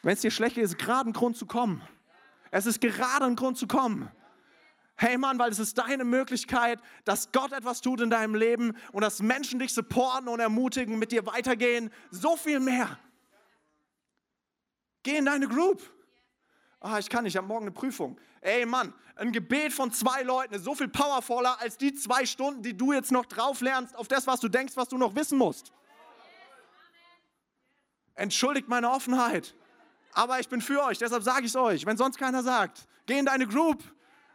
Wenn 0.03 0.15
es 0.15 0.23
dir 0.23 0.31
schlecht 0.31 0.55
geht, 0.55 0.65
ist 0.65 0.71
es 0.71 0.79
gerade 0.79 1.11
ein 1.11 1.13
Grund 1.13 1.37
zu 1.37 1.45
kommen. 1.45 1.83
Es 2.57 2.65
ist 2.65 2.81
gerade 2.81 3.27
ein 3.27 3.37
Grund 3.37 3.59
zu 3.59 3.67
kommen. 3.67 4.11
Hey 4.97 5.19
Mann, 5.19 5.39
weil 5.39 5.51
es 5.51 5.59
ist 5.59 5.77
deine 5.77 6.05
Möglichkeit, 6.05 6.81
dass 7.05 7.31
Gott 7.31 7.53
etwas 7.53 7.83
tut 7.83 8.01
in 8.01 8.09
deinem 8.09 8.35
Leben 8.35 8.75
und 8.93 9.03
dass 9.03 9.21
Menschen 9.21 9.59
dich 9.59 9.75
supporten 9.75 10.27
und 10.27 10.41
ermutigen, 10.41 10.99
mit 10.99 11.13
dir 11.13 11.27
weitergehen. 11.27 11.91
So 12.11 12.35
viel 12.35 12.59
mehr. 12.59 12.99
Geh 15.03 15.19
in 15.19 15.27
deine 15.27 15.49
Group. 15.49 15.83
Ah, 16.81 16.99
ich 16.99 17.11
kann 17.11 17.25
nicht, 17.25 17.35
ich 17.35 17.37
habe 17.37 17.47
morgen 17.47 17.67
eine 17.67 17.73
Prüfung. 17.73 18.19
Ey 18.41 18.65
Mann, 18.65 18.95
ein 19.17 19.33
Gebet 19.33 19.75
von 19.75 19.93
zwei 19.93 20.23
Leuten 20.23 20.55
ist 20.55 20.65
so 20.65 20.75
viel 20.75 20.89
powervoller 20.89 21.61
als 21.61 21.77
die 21.77 21.93
zwei 21.93 22.25
Stunden, 22.25 22.63
die 22.63 22.75
du 22.75 22.95
jetzt 22.95 23.13
noch 23.13 23.27
drauf 23.27 23.61
lernst 23.61 23.95
auf 23.95 24.09
das, 24.09 24.27
was 24.27 24.41
du 24.41 24.49
denkst, 24.49 24.79
was 24.79 24.89
du 24.89 24.97
noch 24.97 25.15
wissen 25.15 25.37
musst. 25.37 25.73
Entschuldigt 28.15 28.67
meine 28.67 28.91
Offenheit 28.91 29.55
aber 30.17 30.41
ich 30.41 30.49
bin 30.49 30.63
für 30.63 30.83
euch, 30.83 30.97
deshalb 30.97 31.23
sage 31.23 31.43
ich 31.43 31.51
es 31.51 31.57
euch, 31.57 31.85
wenn 31.85 31.99
sonst 31.99 32.17
keiner 32.17 32.43
sagt. 32.43 32.89
Geh 33.05 33.19
in 33.19 33.27
deine 33.27 33.47
Group. 33.47 33.85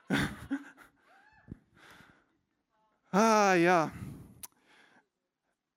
ah 3.11 3.55
ja. 3.55 3.91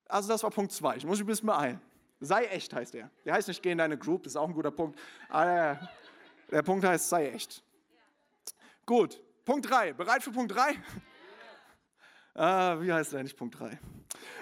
Also 0.06 0.28
das 0.28 0.42
war 0.42 0.50
Punkt 0.50 0.72
2. 0.72 0.98
Ich 0.98 1.06
muss 1.06 1.18
mich 1.18 1.24
ein 1.24 1.26
bisschen 1.26 1.46
beeilen. 1.46 1.80
Sei 2.20 2.44
echt 2.44 2.74
heißt 2.74 2.94
er. 2.96 3.10
Der 3.24 3.32
heißt 3.32 3.48
nicht, 3.48 3.62
geh 3.62 3.70
in 3.70 3.78
deine 3.78 3.96
Group, 3.96 4.24
das 4.24 4.34
ist 4.34 4.36
auch 4.36 4.46
ein 4.46 4.52
guter 4.52 4.70
Punkt. 4.70 5.00
Aber 5.30 5.88
der 6.50 6.62
Punkt 6.62 6.84
heißt, 6.84 7.08
sei 7.08 7.30
echt. 7.30 7.64
Gut, 8.84 9.22
Punkt 9.46 9.70
3. 9.70 9.94
Bereit 9.94 10.22
für 10.22 10.32
Punkt 10.32 10.54
3? 10.54 10.74
Ah, 12.36 12.80
wie 12.80 12.92
heißt 12.92 13.12
der 13.12 13.22
nicht 13.22 13.36
Punkt 13.36 13.60
3? 13.60 13.78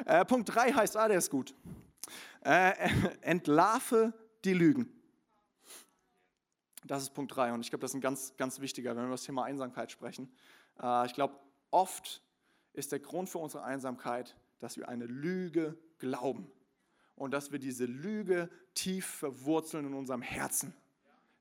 Äh, 0.07 0.25
Punkt 0.25 0.49
3 0.49 0.73
heißt, 0.73 0.97
ah, 0.97 1.09
der 1.09 1.19
ist 1.19 1.29
gut. 1.29 1.55
Äh, 2.41 2.73
entlarve 3.21 4.15
die 4.47 4.55
Lügen. 4.55 5.02
Das 6.85 7.03
ist 7.03 7.11
Punkt 7.11 7.35
3 7.37 7.53
und 7.53 7.61
ich 7.61 7.71
glaube, 7.71 7.83
das 7.83 7.93
ist 7.93 7.95
ein 7.95 8.01
ganz, 8.01 8.37
ganz 8.37 8.61
wichtiger, 8.61 8.91
wenn 8.91 9.03
wir 9.03 9.05
über 9.05 9.15
das 9.15 9.23
Thema 9.23 9.45
Einsamkeit 9.45 9.93
sprechen. 9.93 10.33
Äh, 10.81 11.07
ich 11.07 11.15
glaube, 11.15 11.37
oft 11.71 12.23
ist 12.73 12.91
der 12.93 12.99
Grund 12.99 13.29
für 13.29 13.39
unsere 13.39 13.63
Einsamkeit, 13.63 14.37
dass 14.59 14.77
wir 14.77 14.89
eine 14.89 15.07
Lüge 15.07 15.77
glauben 15.99 16.51
und 17.15 17.33
dass 17.33 17.53
wir 17.53 17.59
diese 17.59 17.85
Lüge 17.85 18.49
tief 18.75 19.07
verwurzeln 19.07 19.87
in 19.87 19.95
unserem 19.95 20.23
Herzen. 20.23 20.75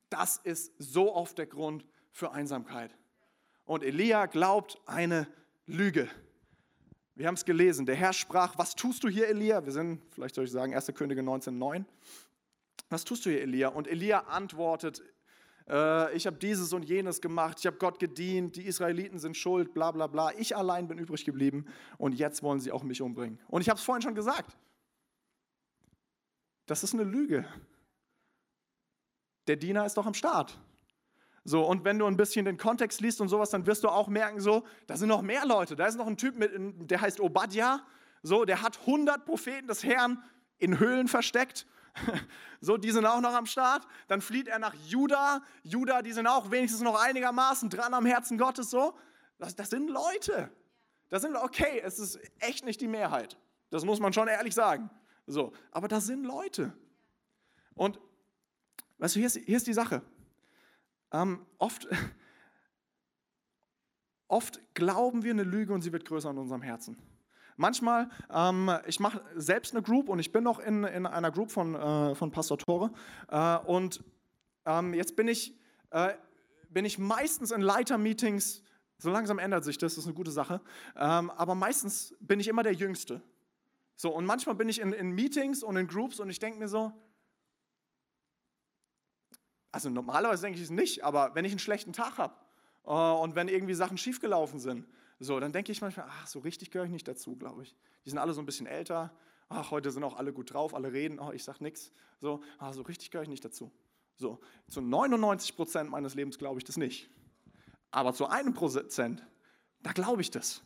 Das 0.10 0.38
ist 0.38 0.74
so 0.78 1.16
oft 1.16 1.38
der 1.38 1.48
Grund 1.48 1.86
für 2.12 2.32
Einsamkeit. 2.32 2.96
Und 3.66 3.84
Elia 3.84 4.26
glaubt 4.26 4.80
eine 4.86 5.28
Lüge. 5.66 6.10
Wir 7.16 7.28
haben 7.28 7.36
es 7.36 7.46
gelesen. 7.46 7.86
Der 7.86 7.96
Herr 7.96 8.14
sprach, 8.14 8.58
was 8.58 8.76
tust 8.76 9.04
du 9.04 9.08
hier, 9.08 9.28
Elia? 9.28 9.66
Wir 9.66 9.72
sind, 9.72 10.02
vielleicht 10.12 10.36
soll 10.36 10.46
ich 10.46 10.52
sagen, 10.52 10.76
1. 10.76 10.88
Könige 10.94 11.22
19,9. 11.22 11.86
Was 12.90 13.06
tust 13.06 13.26
du 13.26 13.30
hier, 13.30 13.42
Elia? 13.42 13.70
Und 13.70 13.88
Elia 13.88 14.20
antwortet, 14.22 15.02
äh, 15.70 16.16
ich 16.16 16.28
habe 16.28 16.38
dieses 16.38 16.74
und 16.74 16.84
jenes 16.84 17.22
gemacht, 17.22 17.58
ich 17.60 17.68
habe 17.68 17.78
Gott 17.78 18.00
gedient, 18.00 18.56
die 18.56 18.66
Israeliten 18.66 19.20
sind 19.20 19.38
schuld, 19.38 19.74
bla 19.74 19.92
bla 19.92 20.08
bla. 20.08 20.32
Ich 20.38 20.56
allein 20.56 20.88
bin 20.88 20.98
übrig 20.98 21.26
geblieben 21.26 21.66
und 21.98 22.14
jetzt 22.14 22.44
wollen 22.44 22.60
sie 22.60 22.72
auch 22.72 22.84
mich 22.84 23.02
umbringen. 23.02 23.40
Und 23.48 23.62
ich 23.62 23.70
habe 23.70 23.78
es 23.78 23.84
vorhin 23.84 24.02
schon 24.02 24.16
gesagt. 24.16 24.58
Das 26.66 26.84
ist 26.84 26.94
eine 26.94 27.04
Lüge. 27.04 27.46
Der 29.48 29.56
Diener 29.56 29.86
ist 29.86 29.98
doch 29.98 30.06
am 30.06 30.14
Start. 30.14 30.58
So, 31.44 31.66
und 31.66 31.84
wenn 31.84 31.98
du 31.98 32.06
ein 32.06 32.18
bisschen 32.18 32.46
den 32.46 32.58
Kontext 32.58 33.02
liest 33.02 33.20
und 33.20 33.28
sowas, 33.28 33.50
dann 33.50 33.66
wirst 33.66 33.84
du 33.84 33.90
auch 33.90 34.08
merken, 34.08 34.40
so, 34.40 34.64
da 34.86 34.96
sind 34.96 35.10
noch 35.10 35.24
mehr 35.24 35.46
Leute. 35.46 35.76
Da 35.76 35.88
ist 35.88 35.98
noch 35.98 36.06
ein 36.06 36.18
Typ, 36.18 36.38
mit, 36.38 36.52
der 36.90 37.02
heißt 37.02 37.20
Obadja, 37.20 37.82
so, 38.22 38.46
der 38.46 38.62
hat 38.62 38.80
100 38.82 39.26
Propheten 39.26 39.68
des 39.68 39.84
Herrn 39.84 40.24
in 40.60 40.78
Höhlen 40.78 41.08
versteckt. 41.08 41.66
So, 42.64 42.78
die 42.78 42.92
sind 42.92 43.08
auch 43.08 43.22
noch 43.22 43.34
am 43.34 43.48
Start. 43.48 43.88
Dann 44.08 44.22
flieht 44.22 44.48
er 44.48 44.60
nach 44.60 44.76
Juda. 44.86 45.42
Juda, 45.64 46.04
die 46.04 46.12
sind 46.12 46.28
auch 46.28 46.52
wenigstens 46.52 46.82
noch 46.82 47.02
einigermaßen 47.02 47.72
dran 47.72 47.92
am 47.96 48.06
Herzen 48.06 48.38
Gottes. 48.38 48.70
So, 48.70 48.96
das, 49.40 49.56
das 49.56 49.72
sind 49.72 49.90
Leute. 49.90 50.52
Das 51.10 51.24
sind, 51.24 51.36
okay, 51.36 51.82
es 51.84 51.98
ist 51.98 52.20
echt 52.40 52.64
nicht 52.64 52.80
die 52.80 52.88
Mehrheit. 52.88 53.36
Das 53.72 53.84
muss 53.84 54.00
man 54.00 54.14
schon 54.14 54.28
ehrlich 54.28 54.54
sagen. 54.54 54.92
So, 55.26 55.54
aber 55.72 55.88
das 55.88 56.06
sind 56.06 56.24
Leute. 56.24 56.72
Und 57.74 58.00
weißt 59.00 59.16
du, 59.16 59.20
hier 59.20 59.28
ist, 59.28 59.38
hier 59.38 59.58
ist 59.58 59.66
die 59.66 59.74
Sache. 59.74 60.04
Ähm, 61.12 61.44
oft, 61.58 61.88
oft 64.28 64.62
glauben 64.76 65.24
wir 65.24 65.32
eine 65.32 65.44
Lüge 65.44 65.74
und 65.74 65.82
sie 65.82 65.92
wird 65.92 66.06
größer 66.06 66.30
in 66.30 66.38
unserem 66.38 66.62
Herzen. 66.62 66.96
Manchmal, 67.62 68.10
ähm, 68.34 68.72
ich 68.88 69.00
mache 69.00 69.22
selbst 69.36 69.76
eine 69.76 69.84
Group 69.84 70.10
und 70.10 70.18
ich 70.18 70.32
bin 70.32 70.44
noch 70.44 70.58
in, 70.58 70.84
in 70.84 71.06
einer 71.06 71.30
Group 71.30 71.52
von, 71.52 71.76
äh, 71.76 72.16
von 72.16 72.32
Pastor 72.32 72.58
Tore. 72.58 72.92
Äh, 73.28 73.58
und 73.58 74.04
ähm, 74.66 74.96
jetzt 74.96 75.16
bin 75.16 75.28
ich, 75.28 75.56
äh, 75.92 76.16
bin 76.72 76.86
ich 76.86 76.98
meistens 76.98 77.52
in 77.52 77.62
Leitermeetings, 77.62 78.64
so 78.98 79.12
langsam 79.12 79.38
ändert 79.38 79.64
sich 79.64 79.78
das, 79.78 79.94
das 79.94 80.00
ist 80.00 80.08
eine 80.08 80.16
gute 80.16 80.32
Sache. 80.32 80.60
Ähm, 80.96 81.30
aber 81.30 81.54
meistens 81.54 82.16
bin 82.20 82.40
ich 82.40 82.48
immer 82.48 82.64
der 82.64 82.74
Jüngste. 82.74 83.22
So, 83.96 84.10
und 84.10 84.26
manchmal 84.26 84.56
bin 84.56 84.68
ich 84.68 84.82
in, 84.82 84.92
in 84.92 85.12
Meetings 85.12 85.62
und 85.62 85.78
in 85.78 85.86
Groups 85.86 86.20
und 86.20 86.32
ich 86.32 86.40
denke 86.40 86.58
mir 86.58 86.68
so, 86.68 86.92
also 89.72 89.92
normalerweise 89.92 90.42
denke 90.42 90.58
ich 90.58 90.64
es 90.64 90.72
nicht, 90.72 91.04
aber 91.04 91.36
wenn 91.36 91.46
ich 91.46 91.52
einen 91.52 91.60
schlechten 91.60 91.94
Tag 91.94 92.18
habe 92.18 92.34
äh, 92.86 92.90
und 92.90 93.36
wenn 93.36 93.50
irgendwie 93.50 93.76
Sachen 93.76 94.00
schiefgelaufen 94.00 94.60
sind, 94.60 94.88
so, 95.24 95.40
dann 95.40 95.52
denke 95.52 95.72
ich 95.72 95.82
manchmal, 95.82 96.08
ach, 96.10 96.26
so 96.26 96.40
richtig 96.40 96.72
gehöre 96.72 96.86
ich 96.86 96.92
nicht 96.92 97.08
dazu, 97.08 97.36
glaube 97.36 97.62
ich. 97.62 97.76
Die 98.06 98.10
sind 98.10 98.18
alle 98.18 98.34
so 98.34 98.42
ein 98.42 98.46
bisschen 98.48 98.66
älter. 98.66 99.14
Ach, 99.50 99.70
heute 99.70 99.92
sind 99.92 100.04
auch 100.04 100.18
alle 100.18 100.34
gut 100.34 100.52
drauf, 100.52 100.74
alle 100.74 100.92
reden, 100.92 101.20
oh, 101.20 101.32
ich 101.32 101.44
sage 101.44 101.64
nichts. 101.64 101.92
So, 102.20 102.42
ach, 102.58 102.74
so 102.74 102.82
richtig 102.82 103.12
gehöre 103.12 103.22
ich 103.22 103.30
nicht 103.30 103.46
dazu. 103.46 103.72
So, 104.18 104.40
zu 104.68 104.82
99 104.82 105.56
Prozent 105.56 105.92
meines 105.92 106.16
Lebens 106.16 106.40
glaube 106.40 106.58
ich 106.58 106.64
das 106.64 106.76
nicht. 106.76 107.08
Aber 107.92 108.16
zu 108.16 108.28
einem 108.28 108.56
Prozent, 108.56 109.24
da 109.84 109.92
glaube 109.92 110.22
ich 110.22 110.32
das. 110.32 110.64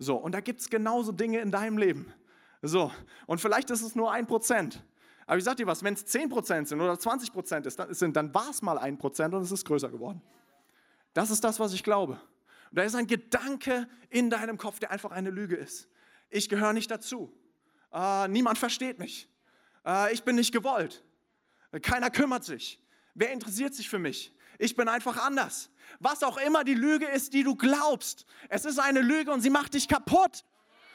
So, 0.00 0.16
und 0.16 0.32
da 0.32 0.40
gibt 0.40 0.60
es 0.60 0.68
genauso 0.68 1.12
Dinge 1.12 1.38
in 1.38 1.52
deinem 1.52 1.78
Leben. 1.78 2.12
So, 2.60 2.90
und 3.28 3.40
vielleicht 3.40 3.70
ist 3.70 3.82
es 3.82 3.94
nur 3.94 4.10
ein 4.10 4.26
Prozent. 4.26 4.82
Aber 5.26 5.38
ich 5.38 5.44
sage 5.44 5.58
dir 5.58 5.66
was, 5.68 5.84
wenn 5.84 5.94
es 5.94 6.04
10% 6.06 6.66
sind 6.66 6.80
oder 6.80 6.94
20% 6.94 7.66
ist, 7.66 7.78
dann, 7.78 7.94
sind, 7.94 8.16
dann 8.16 8.34
war 8.34 8.50
es 8.50 8.62
mal 8.62 8.78
ein 8.78 8.98
Prozent 8.98 9.32
und 9.32 9.42
es 9.42 9.52
ist 9.52 9.64
größer 9.64 9.90
geworden. 9.90 10.20
Das 11.14 11.30
ist 11.30 11.44
das, 11.44 11.60
was 11.60 11.72
ich 11.72 11.84
glaube. 11.84 12.20
Und 12.72 12.78
da 12.78 12.84
ist 12.84 12.94
ein 12.94 13.06
Gedanke 13.06 13.86
in 14.08 14.30
deinem 14.30 14.56
Kopf, 14.56 14.78
der 14.78 14.90
einfach 14.90 15.10
eine 15.10 15.28
Lüge 15.28 15.56
ist. 15.56 15.88
Ich 16.30 16.48
gehöre 16.48 16.72
nicht 16.72 16.90
dazu. 16.90 17.30
Äh, 17.92 18.28
niemand 18.28 18.56
versteht 18.56 18.98
mich. 18.98 19.28
Äh, 19.84 20.14
ich 20.14 20.22
bin 20.22 20.36
nicht 20.36 20.52
gewollt. 20.52 21.04
Keiner 21.82 22.08
kümmert 22.08 22.44
sich. 22.44 22.80
Wer 23.12 23.30
interessiert 23.30 23.74
sich 23.74 23.90
für 23.90 23.98
mich? 23.98 24.34
Ich 24.58 24.74
bin 24.74 24.88
einfach 24.88 25.18
anders. 25.18 25.68
Was 26.00 26.22
auch 26.22 26.38
immer 26.38 26.64
die 26.64 26.72
Lüge 26.72 27.04
ist, 27.04 27.34
die 27.34 27.42
du 27.42 27.56
glaubst. 27.56 28.24
Es 28.48 28.64
ist 28.64 28.78
eine 28.78 29.02
Lüge 29.02 29.32
und 29.32 29.42
sie 29.42 29.50
macht 29.50 29.74
dich 29.74 29.86
kaputt. 29.86 30.42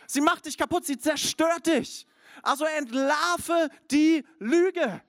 Sie 0.08 0.22
macht 0.22 0.48
dich 0.48 0.58
kaputt, 0.58 0.84
sie 0.84 0.98
zerstört 0.98 1.68
dich. 1.68 2.08
Also 2.42 2.66
entlarve 2.66 3.70
die 3.92 4.26
Lüge. 4.40 5.00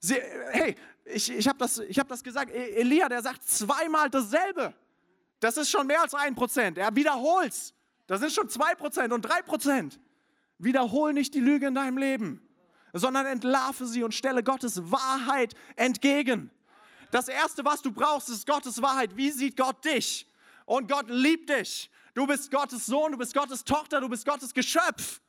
Sie, 0.00 0.16
hey, 0.50 0.74
ich, 1.04 1.30
ich 1.30 1.46
habe 1.46 1.58
das, 1.60 1.78
hab 1.78 2.08
das 2.08 2.24
gesagt. 2.24 2.50
E, 2.50 2.72
Elia, 2.74 3.08
der 3.08 3.22
sagt 3.22 3.46
zweimal 3.48 4.10
dasselbe. 4.10 4.74
Das 5.40 5.56
ist 5.56 5.70
schon 5.70 5.86
mehr 5.86 6.02
als 6.02 6.14
ein 6.14 6.34
Prozent. 6.34 6.78
Er 6.78 6.94
wiederholt's. 6.94 7.74
Das 8.06 8.22
ist 8.22 8.34
schon 8.34 8.48
zwei 8.48 8.74
Prozent 8.74 9.12
und 9.12 9.22
drei 9.22 9.42
Prozent. 9.42 9.98
Wiederhol 10.58 11.12
nicht 11.12 11.34
die 11.34 11.40
Lüge 11.40 11.66
in 11.66 11.74
deinem 11.74 11.96
Leben, 11.96 12.46
sondern 12.92 13.24
entlarve 13.26 13.86
sie 13.86 14.02
und 14.02 14.14
stelle 14.14 14.42
Gottes 14.42 14.90
Wahrheit 14.90 15.54
entgegen. 15.76 16.50
Das 17.10 17.28
Erste, 17.28 17.64
was 17.64 17.82
du 17.82 17.90
brauchst, 17.90 18.28
ist 18.28 18.46
Gottes 18.46 18.82
Wahrheit. 18.82 19.16
Wie 19.16 19.30
sieht 19.30 19.56
Gott 19.56 19.84
dich? 19.84 20.26
Und 20.66 20.88
Gott 20.88 21.06
liebt 21.08 21.48
dich. 21.50 21.90
Du 22.14 22.26
bist 22.26 22.50
Gottes 22.50 22.86
Sohn, 22.86 23.12
du 23.12 23.18
bist 23.18 23.34
Gottes 23.34 23.64
Tochter, 23.64 24.00
du 24.00 24.08
bist 24.08 24.26
Gottes 24.26 24.52
Geschöpf. 24.52 25.20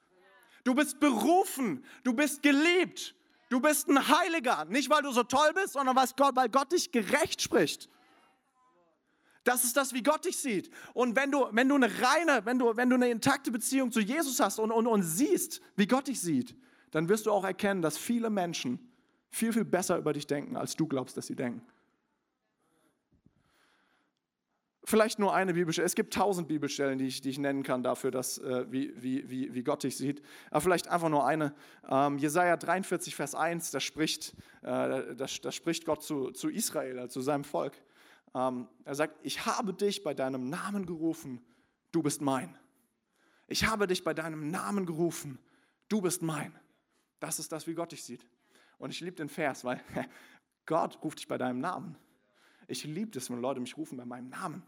Du 0.64 0.76
bist 0.76 1.00
berufen, 1.00 1.84
du 2.04 2.14
bist 2.14 2.44
geliebt, 2.44 3.16
du 3.50 3.60
bist 3.60 3.88
ein 3.88 4.08
Heiliger. 4.08 4.66
Nicht, 4.66 4.90
weil 4.90 5.02
du 5.02 5.12
so 5.12 5.24
toll 5.24 5.54
bist, 5.54 5.74
sondern 5.74 5.96
weil 5.96 6.50
Gott 6.50 6.72
dich 6.72 6.92
gerecht 6.92 7.42
spricht. 7.42 7.90
Das 9.44 9.64
ist 9.64 9.76
das, 9.76 9.94
wie 9.94 10.04
Gott 10.04 10.26
dich 10.26 10.38
sieht. 10.38 10.70
Und 10.94 11.16
wenn 11.16 11.32
du, 11.32 11.48
wenn 11.52 11.68
du 11.68 11.76
eine 11.76 11.88
reine, 11.88 12.46
wenn 12.46 12.60
du, 12.60 12.76
wenn 12.76 12.90
du 12.90 12.96
eine 12.96 13.10
intakte 13.10 13.52
Beziehung 13.52 13.92
zu 13.92 14.00
Jesus 14.00 14.40
hast 14.40 14.60
und, 14.60 14.72
und, 14.72 14.86
und 14.86 15.04
siehst, 15.04 15.62
wie 15.76 15.88
Gott 15.88 16.08
dich 16.08 16.22
sieht, 16.22 16.56
dann 16.92 17.10
wirst 17.10 17.26
du 17.26 17.32
auch 17.32 17.44
erkennen, 17.44 17.82
dass 17.82 17.98
viele 17.98 18.30
Menschen 18.30 18.92
viel, 19.32 19.54
viel 19.54 19.66
besser 19.66 19.98
über 19.98 20.14
dich 20.14 20.28
denken, 20.28 20.58
als 20.58 20.76
du 20.76 20.86
glaubst, 20.88 21.18
dass 21.18 21.28
sie 21.28 21.36
denken. 21.36 21.66
Vielleicht 24.84 25.20
nur 25.20 25.34
eine 25.34 25.54
Bibelstelle. 25.54 25.86
Es 25.86 25.96
gibt 25.96 26.14
tausend 26.14 26.48
Bibelstellen, 26.48 26.98
die 26.98 27.06
ich, 27.06 27.22
die 27.22 27.30
ich 27.30 27.38
nennen 27.38 27.62
kann 27.62 27.84
dafür, 27.84 28.10
dass, 28.10 28.40
äh, 28.40 28.66
wie, 28.70 28.92
wie, 29.02 29.54
wie, 29.54 29.64
Gott 29.64 29.84
dich 29.84 29.96
sieht. 29.96 30.24
Aber 30.50 30.62
vielleicht 30.62 30.88
einfach 30.88 31.10
nur 31.10 31.26
eine. 31.26 31.54
Ähm, 31.88 32.18
Jesaja 32.18 32.58
43, 32.58 33.16
Vers 33.16 33.36
1, 33.36 33.72
da 33.72 33.80
spricht, 33.80 34.34
äh, 34.64 35.14
da, 35.16 35.26
da, 35.42 35.52
spricht 35.52 35.86
Gott 35.86 36.04
zu, 36.04 36.32
zu 36.32 36.50
Israel, 36.50 36.98
also 36.98 37.14
zu 37.14 37.22
seinem 37.22 37.44
Volk. 37.44 37.74
Ähm, 38.34 38.68
er 38.86 38.96
sagt: 38.96 39.20
Ich 39.24 39.46
habe 39.46 39.74
dich 39.74 40.04
bei 40.04 40.14
deinem 40.14 40.50
Namen 40.50 40.86
gerufen, 40.86 41.44
du 41.92 42.02
bist 42.02 42.22
mein. 42.22 42.58
Ich 43.48 43.66
habe 43.66 43.88
dich 43.88 44.04
bei 44.04 44.14
deinem 44.14 44.50
Namen 44.50 44.86
gerufen, 44.86 45.38
du 45.90 46.02
bist 46.02 46.22
mein. 46.22 46.58
Das 47.20 47.40
ist 47.40 47.52
das, 47.52 47.68
wie 47.68 47.74
Gott 47.74 47.92
dich 47.92 48.04
sieht. 48.04 48.26
Und 48.78 48.92
ich 48.92 49.02
liebe 49.02 49.18
den 49.18 49.30
Vers, 49.30 49.64
weil 49.64 49.82
Gott 50.66 50.98
ruft 51.04 51.20
dich 51.20 51.28
bei 51.28 51.38
deinem 51.38 51.60
Namen. 51.60 51.98
Ich 52.68 52.84
liebe 52.86 53.18
es, 53.18 53.30
wenn 53.30 53.42
Leute 53.42 53.60
mich 53.60 53.76
rufen 53.78 53.98
bei 53.98 54.06
meinem 54.06 54.30
Namen. 54.30 54.64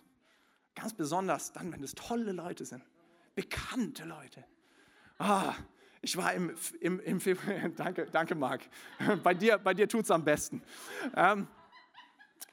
Ganz 0.75 0.93
besonders 0.93 1.53
dann, 1.53 1.71
wenn 1.71 1.83
es 1.83 1.95
tolle 1.95 2.31
Leute 2.31 2.65
sind, 2.65 2.83
bekannte 3.35 4.03
Leute. 4.05 4.43
Ah, 5.17 5.55
ich 6.01 6.17
war 6.17 6.33
im, 6.33 6.53
im, 6.81 6.99
im 6.99 7.21
Februar, 7.21 7.69
danke, 7.75 8.07
danke 8.11 8.35
Marc, 8.35 8.61
bei 9.23 9.33
dir, 9.33 9.57
bei 9.57 9.73
dir 9.73 9.87
tut 9.87 10.03
es 10.03 10.11
am 10.11 10.25
besten. 10.25 10.61
Ähm, 11.15 11.47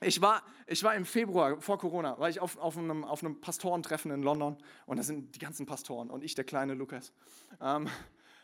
ich 0.00 0.20
war, 0.20 0.42
ich 0.66 0.82
war 0.82 0.94
im 0.94 1.04
Februar 1.04 1.60
vor 1.60 1.78
Corona, 1.78 2.18
war 2.18 2.28
ich 2.28 2.40
auf, 2.40 2.56
auf, 2.58 2.76
einem, 2.78 3.04
auf 3.04 3.22
einem 3.22 3.40
Pastorentreffen 3.40 4.10
in 4.10 4.22
London 4.22 4.56
und 4.86 4.96
da 4.96 5.02
sind 5.02 5.34
die 5.34 5.38
ganzen 5.38 5.66
Pastoren 5.66 6.10
und 6.10 6.24
ich, 6.24 6.34
der 6.34 6.44
kleine 6.44 6.74
Lukas. 6.74 7.12
Ähm, 7.60 7.88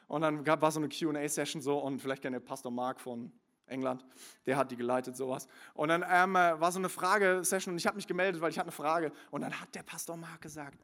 und 0.09 0.21
dann 0.21 0.45
gab, 0.45 0.63
war 0.63 0.71
so 0.71 0.81
eine 0.81 0.89
QA-Session 0.89 1.63
so 1.63 1.79
und 1.79 2.01
vielleicht 2.01 2.23
kennt 2.23 2.37
ihr 2.37 2.41
Pastor 2.41 2.71
Mark 2.71 3.01
von 3.01 3.33
England, 3.67 4.05
der 4.45 4.57
hat 4.57 4.71
die 4.71 4.77
geleitet, 4.77 5.17
sowas. 5.17 5.49
Und 5.75 5.89
dann 5.89 6.05
ähm, 6.09 6.37
äh, 6.37 6.61
war 6.61 6.71
so 6.71 6.79
eine 6.79 6.89
Fragesession 6.89 7.73
und 7.75 7.79
ich 7.79 7.87
habe 7.87 7.97
mich 7.97 8.07
gemeldet, 8.07 8.41
weil 8.41 8.51
ich 8.51 8.59
hatte 8.59 8.67
eine 8.67 8.73
Frage. 8.73 9.13
Und 9.31 9.41
dann 9.41 9.61
hat 9.61 9.75
der 9.75 9.83
Pastor 9.83 10.17
Mark 10.17 10.41
gesagt, 10.43 10.79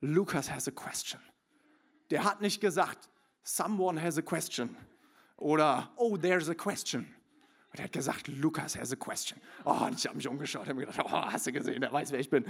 Lucas 0.00 0.50
has 0.50 0.66
a 0.66 0.70
question. 0.70 1.20
Der 2.10 2.24
hat 2.24 2.40
nicht 2.40 2.60
gesagt, 2.60 3.10
someone 3.42 4.00
has 4.00 4.16
a 4.16 4.22
question 4.22 4.76
Oder, 5.36 5.90
oh, 5.96 6.16
there's 6.16 6.48
a 6.48 6.54
question. 6.54 7.12
Und 7.72 7.78
er 7.78 7.84
hat 7.84 7.92
gesagt, 7.92 8.28
Lukas 8.28 8.76
has 8.76 8.92
a 8.92 8.96
question. 8.96 9.40
Oh, 9.64 9.70
und 9.86 9.98
ich 9.98 10.06
habe 10.06 10.16
mich 10.16 10.28
umgeschaut 10.28 10.68
und 10.68 10.76
gedacht, 10.76 11.00
oh, 11.02 11.10
hast 11.10 11.46
du 11.46 11.52
gesehen, 11.52 11.80
der 11.80 11.90
weiß, 11.90 12.12
wer 12.12 12.20
ich 12.20 12.28
bin. 12.28 12.44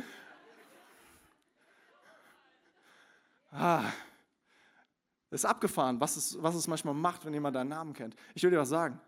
Ah, 3.52 3.84
ist 5.30 5.44
abgefahren, 5.44 6.00
was 6.00 6.16
es, 6.16 6.42
was 6.42 6.54
es 6.56 6.66
manchmal 6.66 6.94
macht, 6.94 7.24
wenn 7.24 7.32
jemand 7.32 7.54
deinen 7.54 7.68
Namen 7.68 7.92
kennt. 7.92 8.16
Ich 8.34 8.42
will 8.42 8.50
dir 8.50 8.58
was 8.58 8.68
sagen. 8.68 9.00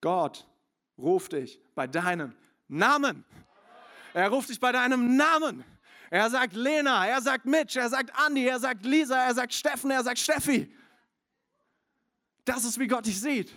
Gott 0.00 0.46
ruft 0.96 1.32
dich 1.32 1.60
bei 1.74 1.86
deinem 1.86 2.34
Namen. 2.68 3.24
Er 4.14 4.30
ruft 4.30 4.48
dich 4.48 4.58
bei 4.58 4.72
deinem 4.72 5.16
Namen. 5.16 5.64
Er 6.10 6.28
sagt 6.30 6.54
Lena, 6.54 7.06
er 7.06 7.20
sagt 7.20 7.44
Mitch, 7.44 7.78
er 7.78 7.88
sagt 7.88 8.14
Andi, 8.14 8.46
er 8.46 8.58
sagt 8.58 8.84
Lisa, 8.84 9.16
er 9.24 9.34
sagt 9.34 9.52
Steffen, 9.52 9.90
er 9.90 10.02
sagt 10.02 10.18
Steffi. 10.18 10.74
Das 12.44 12.64
ist, 12.64 12.78
wie 12.78 12.88
Gott 12.88 13.06
dich 13.06 13.20
sieht. 13.20 13.56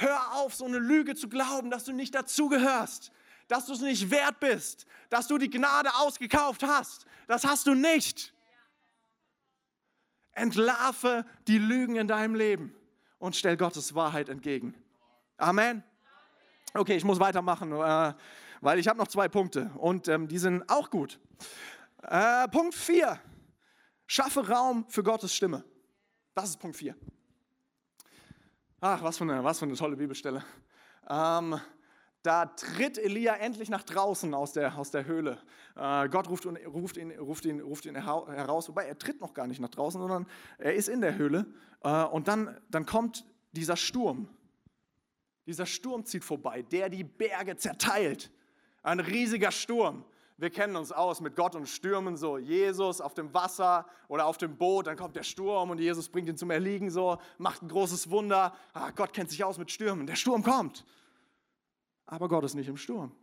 Hör 0.00 0.32
auf, 0.36 0.54
so 0.54 0.64
eine 0.64 0.78
Lüge 0.78 1.14
zu 1.14 1.28
glauben, 1.28 1.70
dass 1.70 1.84
du 1.84 1.92
nicht 1.92 2.14
dazugehörst, 2.14 3.12
dass 3.48 3.66
du 3.66 3.74
es 3.74 3.82
nicht 3.82 4.10
wert 4.10 4.40
bist, 4.40 4.86
dass 5.10 5.26
du 5.26 5.36
die 5.36 5.50
Gnade 5.50 5.90
ausgekauft 5.96 6.62
hast. 6.62 7.04
Das 7.26 7.44
hast 7.44 7.66
du 7.66 7.74
nicht. 7.74 8.32
Entlarve 10.32 11.26
die 11.46 11.58
Lügen 11.58 11.96
in 11.96 12.08
deinem 12.08 12.34
Leben 12.34 12.74
und 13.18 13.36
stell 13.36 13.58
Gottes 13.58 13.94
Wahrheit 13.94 14.30
entgegen. 14.30 14.74
Amen. 15.36 15.84
Okay, 16.72 16.96
ich 16.96 17.04
muss 17.04 17.20
weitermachen, 17.20 17.70
äh, 17.72 18.14
weil 18.62 18.78
ich 18.78 18.88
habe 18.88 18.98
noch 18.98 19.08
zwei 19.08 19.28
Punkte 19.28 19.70
und 19.76 20.08
ähm, 20.08 20.28
die 20.28 20.38
sind 20.38 20.66
auch 20.70 20.88
gut. 20.88 21.20
Äh, 22.04 22.48
Punkt 22.48 22.74
4. 22.74 23.20
Schaffe 24.06 24.48
Raum 24.48 24.86
für 24.88 25.02
Gottes 25.02 25.34
Stimme. 25.34 25.62
Das 26.34 26.48
ist 26.48 26.58
Punkt 26.58 26.76
4. 26.76 26.96
Ach, 28.82 29.02
was 29.02 29.18
für 29.18 29.24
eine, 29.24 29.44
was 29.44 29.58
für 29.58 29.66
eine 29.66 29.74
tolle 29.74 29.94
Bibelstelle. 29.94 30.42
Ähm, 31.06 31.60
da 32.22 32.46
tritt 32.46 32.96
Elia 32.96 33.34
endlich 33.34 33.68
nach 33.68 33.82
draußen 33.82 34.32
aus 34.32 34.54
der, 34.54 34.78
aus 34.78 34.90
der 34.90 35.04
Höhle. 35.04 35.36
Äh, 35.76 36.08
Gott 36.08 36.30
ruft, 36.30 36.46
ruft, 36.46 36.96
ihn, 36.96 37.10
ruft, 37.10 37.44
ihn, 37.44 37.60
ruft 37.60 37.84
ihn 37.84 37.94
heraus, 37.94 38.70
wobei 38.70 38.86
er 38.86 38.98
tritt 38.98 39.20
noch 39.20 39.34
gar 39.34 39.46
nicht 39.46 39.60
nach 39.60 39.68
draußen, 39.68 40.00
sondern 40.00 40.26
er 40.56 40.74
ist 40.74 40.88
in 40.88 41.02
der 41.02 41.16
Höhle. 41.18 41.44
Äh, 41.82 42.04
und 42.04 42.26
dann, 42.26 42.58
dann 42.70 42.86
kommt 42.86 43.26
dieser 43.52 43.76
Sturm. 43.76 44.30
Dieser 45.44 45.66
Sturm 45.66 46.06
zieht 46.06 46.24
vorbei, 46.24 46.62
der 46.62 46.88
die 46.88 47.04
Berge 47.04 47.58
zerteilt. 47.58 48.30
Ein 48.82 49.00
riesiger 49.00 49.50
Sturm. 49.50 50.06
Wir 50.40 50.48
kennen 50.48 50.74
uns 50.74 50.90
aus 50.90 51.20
mit 51.20 51.36
Gott 51.36 51.54
und 51.54 51.68
Stürmen 51.68 52.16
so. 52.16 52.38
Jesus 52.38 53.02
auf 53.02 53.12
dem 53.12 53.34
Wasser 53.34 53.84
oder 54.08 54.24
auf 54.24 54.38
dem 54.38 54.56
Boot, 54.56 54.86
dann 54.86 54.96
kommt 54.96 55.14
der 55.14 55.22
Sturm 55.22 55.68
und 55.68 55.78
Jesus 55.78 56.08
bringt 56.08 56.30
ihn 56.30 56.38
zum 56.38 56.50
Erliegen 56.50 56.88
so, 56.88 57.18
macht 57.36 57.60
ein 57.60 57.68
großes 57.68 58.08
Wunder. 58.08 58.56
Ah, 58.72 58.90
Gott 58.90 59.12
kennt 59.12 59.28
sich 59.28 59.44
aus 59.44 59.58
mit 59.58 59.70
Stürmen. 59.70 60.06
Der 60.06 60.16
Sturm 60.16 60.42
kommt. 60.42 60.86
Aber 62.06 62.26
Gott 62.28 62.42
ist 62.44 62.54
nicht 62.54 62.68
im 62.68 62.78
Sturm. 62.78 63.14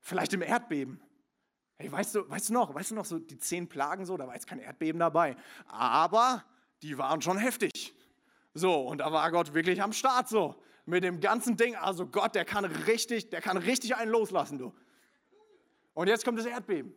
Vielleicht 0.00 0.34
im 0.34 0.42
Erdbeben. 0.42 1.00
Hey, 1.78 1.90
weißt 1.90 2.14
du, 2.14 2.28
weißt 2.28 2.50
du 2.50 2.52
noch, 2.52 2.74
weißt 2.74 2.90
du 2.90 2.94
noch 2.94 3.06
so 3.06 3.18
die 3.18 3.38
zehn 3.38 3.70
Plagen 3.70 4.04
so, 4.04 4.18
da 4.18 4.26
war 4.26 4.34
jetzt 4.34 4.46
kein 4.46 4.58
Erdbeben 4.58 4.98
dabei, 4.98 5.34
aber 5.66 6.44
die 6.82 6.98
waren 6.98 7.22
schon 7.22 7.38
heftig. 7.38 7.94
So, 8.52 8.82
und 8.82 8.98
da 8.98 9.10
war 9.10 9.30
Gott 9.30 9.54
wirklich 9.54 9.82
am 9.82 9.94
Start 9.94 10.28
so 10.28 10.62
mit 10.88 11.04
dem 11.04 11.20
ganzen 11.20 11.56
Ding. 11.56 11.76
Also 11.76 12.06
Gott, 12.06 12.34
der 12.34 12.44
kann 12.44 12.64
richtig, 12.64 13.30
der 13.30 13.40
kann 13.40 13.56
richtig 13.56 13.94
einen 13.96 14.10
loslassen, 14.10 14.58
du. 14.58 14.74
Und 15.92 16.08
jetzt 16.08 16.24
kommt 16.24 16.38
das 16.38 16.46
Erdbeben. 16.46 16.94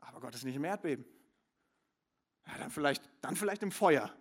Aber 0.00 0.20
Gott 0.20 0.34
ist 0.34 0.44
nicht 0.44 0.56
im 0.56 0.64
Erdbeben. 0.64 1.04
Ja, 2.46 2.58
dann 2.58 2.70
vielleicht, 2.70 3.08
dann 3.20 3.36
vielleicht 3.36 3.62
im 3.62 3.70
Feuer. 3.70 4.12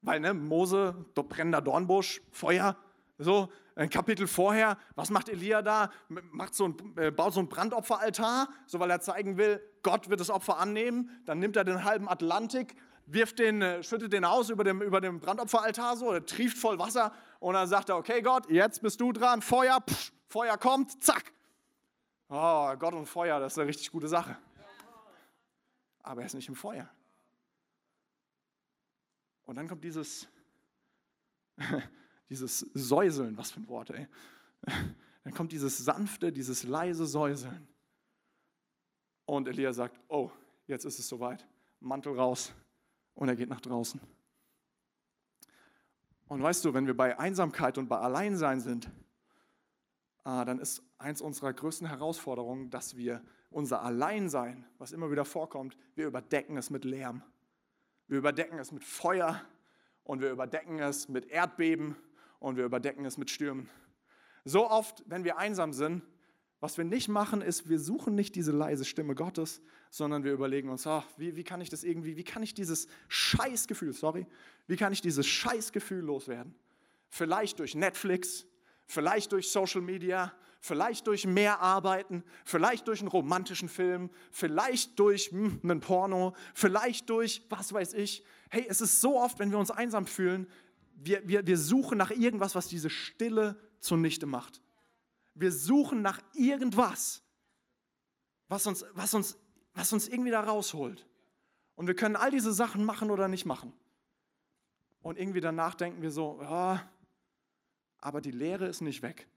Weil, 0.00 0.20
ne, 0.20 0.32
Mose, 0.32 0.94
brennender 1.14 1.60
Dornbusch, 1.60 2.22
Feuer, 2.30 2.76
so, 3.18 3.52
ein 3.74 3.90
Kapitel 3.90 4.26
vorher, 4.26 4.78
was 4.94 5.10
macht 5.10 5.28
Elia 5.28 5.62
da? 5.62 5.90
Macht 6.08 6.54
so 6.54 6.68
ein, 6.68 6.96
äh, 6.96 7.10
baut 7.10 7.34
so 7.34 7.40
ein 7.40 7.48
Brandopferaltar, 7.48 8.48
so 8.66 8.80
weil 8.80 8.90
er 8.90 9.00
zeigen 9.00 9.36
will, 9.36 9.60
Gott 9.82 10.08
wird 10.08 10.20
das 10.20 10.30
Opfer 10.30 10.58
annehmen. 10.58 11.10
Dann 11.26 11.38
nimmt 11.38 11.56
er 11.56 11.64
den 11.64 11.84
halben 11.84 12.08
Atlantik, 12.08 12.74
wirft 13.06 13.38
den, 13.38 13.62
äh, 13.62 13.82
schüttet 13.82 14.12
den 14.12 14.24
aus 14.24 14.50
über 14.50 14.64
dem, 14.64 14.82
über 14.82 15.00
dem 15.00 15.20
Brandopferaltar 15.20 15.96
so, 15.96 16.10
der 16.10 16.24
trieft 16.24 16.58
voll 16.58 16.78
Wasser 16.78 17.12
und 17.38 17.54
dann 17.54 17.68
sagt 17.68 17.88
er, 17.88 17.96
okay 17.96 18.22
Gott, 18.22 18.50
jetzt 18.50 18.82
bist 18.82 19.00
du 19.00 19.12
dran, 19.12 19.42
Feuer, 19.42 19.80
pff, 19.80 20.12
Feuer 20.26 20.56
kommt, 20.58 21.02
zack. 21.02 21.32
Oh, 22.28 22.74
Gott 22.76 22.94
und 22.94 23.06
Feuer, 23.06 23.40
das 23.40 23.54
ist 23.54 23.58
eine 23.58 23.68
richtig 23.68 23.90
gute 23.90 24.08
Sache. 24.08 24.36
Aber 26.02 26.20
er 26.20 26.26
ist 26.26 26.34
nicht 26.34 26.48
im 26.48 26.54
Feuer. 26.54 26.88
Und 29.44 29.56
dann 29.56 29.66
kommt 29.66 29.82
dieses, 29.84 30.28
dieses 32.28 32.60
Säuseln, 32.74 33.36
was 33.36 33.50
für 33.50 33.60
ein 33.60 33.68
Wort, 33.68 33.90
ey. 33.90 34.06
Dann 35.24 35.34
kommt 35.34 35.52
dieses 35.52 35.78
sanfte, 35.78 36.32
dieses 36.32 36.64
leise 36.64 37.06
Säuseln. 37.06 37.68
Und 39.24 39.48
Elia 39.48 39.72
sagt, 39.72 40.00
oh, 40.08 40.30
jetzt 40.66 40.84
ist 40.84 40.98
es 40.98 41.08
soweit. 41.08 41.46
Mantel 41.80 42.18
raus, 42.18 42.52
und 43.18 43.28
er 43.28 43.36
geht 43.36 43.48
nach 43.48 43.60
draußen. 43.60 44.00
Und 46.28 46.42
weißt 46.42 46.64
du, 46.64 46.74
wenn 46.74 46.86
wir 46.86 46.96
bei 46.96 47.18
Einsamkeit 47.18 47.78
und 47.78 47.88
bei 47.88 47.98
Alleinsein 47.98 48.60
sind, 48.60 48.90
ah, 50.24 50.44
dann 50.44 50.58
ist 50.58 50.82
eins 50.98 51.22
unserer 51.22 51.52
größten 51.54 51.88
Herausforderungen, 51.88 52.70
dass 52.70 52.96
wir 52.96 53.22
unser 53.50 53.82
Alleinsein, 53.82 54.66
was 54.76 54.92
immer 54.92 55.10
wieder 55.10 55.24
vorkommt, 55.24 55.76
wir 55.94 56.06
überdecken 56.06 56.58
es 56.58 56.68
mit 56.68 56.84
Lärm. 56.84 57.22
Wir 58.08 58.18
überdecken 58.18 58.58
es 58.58 58.72
mit 58.72 58.84
Feuer 58.84 59.40
und 60.04 60.20
wir 60.20 60.30
überdecken 60.30 60.78
es 60.80 61.08
mit 61.08 61.26
Erdbeben 61.30 61.96
und 62.40 62.56
wir 62.56 62.64
überdecken 62.64 63.06
es 63.06 63.16
mit 63.16 63.30
Stürmen. 63.30 63.70
So 64.44 64.68
oft, 64.68 65.02
wenn 65.06 65.24
wir 65.24 65.38
einsam 65.38 65.72
sind, 65.72 66.02
was 66.60 66.76
wir 66.76 66.84
nicht 66.84 67.08
machen, 67.08 67.40
ist, 67.40 67.68
wir 67.68 67.78
suchen 67.78 68.14
nicht 68.14 68.34
diese 68.34 68.52
leise 68.52 68.84
Stimme 68.84 69.14
Gottes, 69.14 69.62
sondern 69.90 70.24
wir 70.24 70.32
überlegen 70.32 70.68
uns, 70.68 70.86
ach, 70.86 71.06
wie, 71.16 71.36
wie 71.36 71.44
kann 71.44 71.60
ich 71.60 71.70
das 71.70 71.84
irgendwie, 71.84 72.16
wie 72.16 72.24
kann 72.24 72.42
ich 72.42 72.54
dieses 72.54 72.88
Scheißgefühl, 73.08 73.92
sorry, 73.92 74.26
wie 74.66 74.76
kann 74.76 74.92
ich 74.92 75.00
dieses 75.00 75.26
Scheißgefühl 75.26 76.00
loswerden? 76.00 76.54
Vielleicht 77.08 77.60
durch 77.60 77.74
Netflix, 77.74 78.44
vielleicht 78.86 79.32
durch 79.32 79.50
Social 79.50 79.80
Media, 79.80 80.32
vielleicht 80.60 81.06
durch 81.06 81.26
mehr 81.26 81.60
Arbeiten, 81.60 82.24
vielleicht 82.44 82.88
durch 82.88 83.00
einen 83.00 83.08
romantischen 83.08 83.68
Film, 83.68 84.10
vielleicht 84.32 84.98
durch 84.98 85.30
hm, 85.30 85.60
einen 85.62 85.80
Porno, 85.80 86.34
vielleicht 86.54 87.08
durch 87.08 87.42
was 87.48 87.72
weiß 87.72 87.94
ich. 87.94 88.24
Hey, 88.50 88.66
es 88.68 88.80
ist 88.80 89.00
so 89.00 89.20
oft, 89.20 89.38
wenn 89.38 89.52
wir 89.52 89.58
uns 89.58 89.70
einsam 89.70 90.06
fühlen, 90.06 90.48
wir, 90.96 91.26
wir, 91.28 91.46
wir 91.46 91.56
suchen 91.56 91.96
nach 91.96 92.10
irgendwas, 92.10 92.56
was 92.56 92.66
diese 92.66 92.90
Stille 92.90 93.56
zunichte 93.78 94.26
macht. 94.26 94.60
Wir 95.40 95.52
suchen 95.52 96.02
nach 96.02 96.20
irgendwas, 96.34 97.22
was 98.48 98.66
uns, 98.66 98.84
was 98.92 99.14
uns, 99.14 99.38
was 99.74 99.92
uns 99.92 100.08
irgendwie 100.08 100.30
da 100.30 100.40
rausholt. 100.40 101.06
Und 101.76 101.86
wir 101.86 101.94
können 101.94 102.16
all 102.16 102.30
diese 102.30 102.52
Sachen 102.52 102.84
machen 102.84 103.10
oder 103.10 103.28
nicht 103.28 103.46
machen. 103.46 103.72
Und 105.00 105.18
irgendwie 105.18 105.40
danach 105.40 105.74
denken 105.74 106.02
wir 106.02 106.10
so, 106.10 106.38
ja, 106.42 106.90
aber 108.00 108.20
die 108.20 108.32
Leere 108.32 108.66
ist 108.66 108.80
nicht 108.80 109.02
weg. 109.02 109.28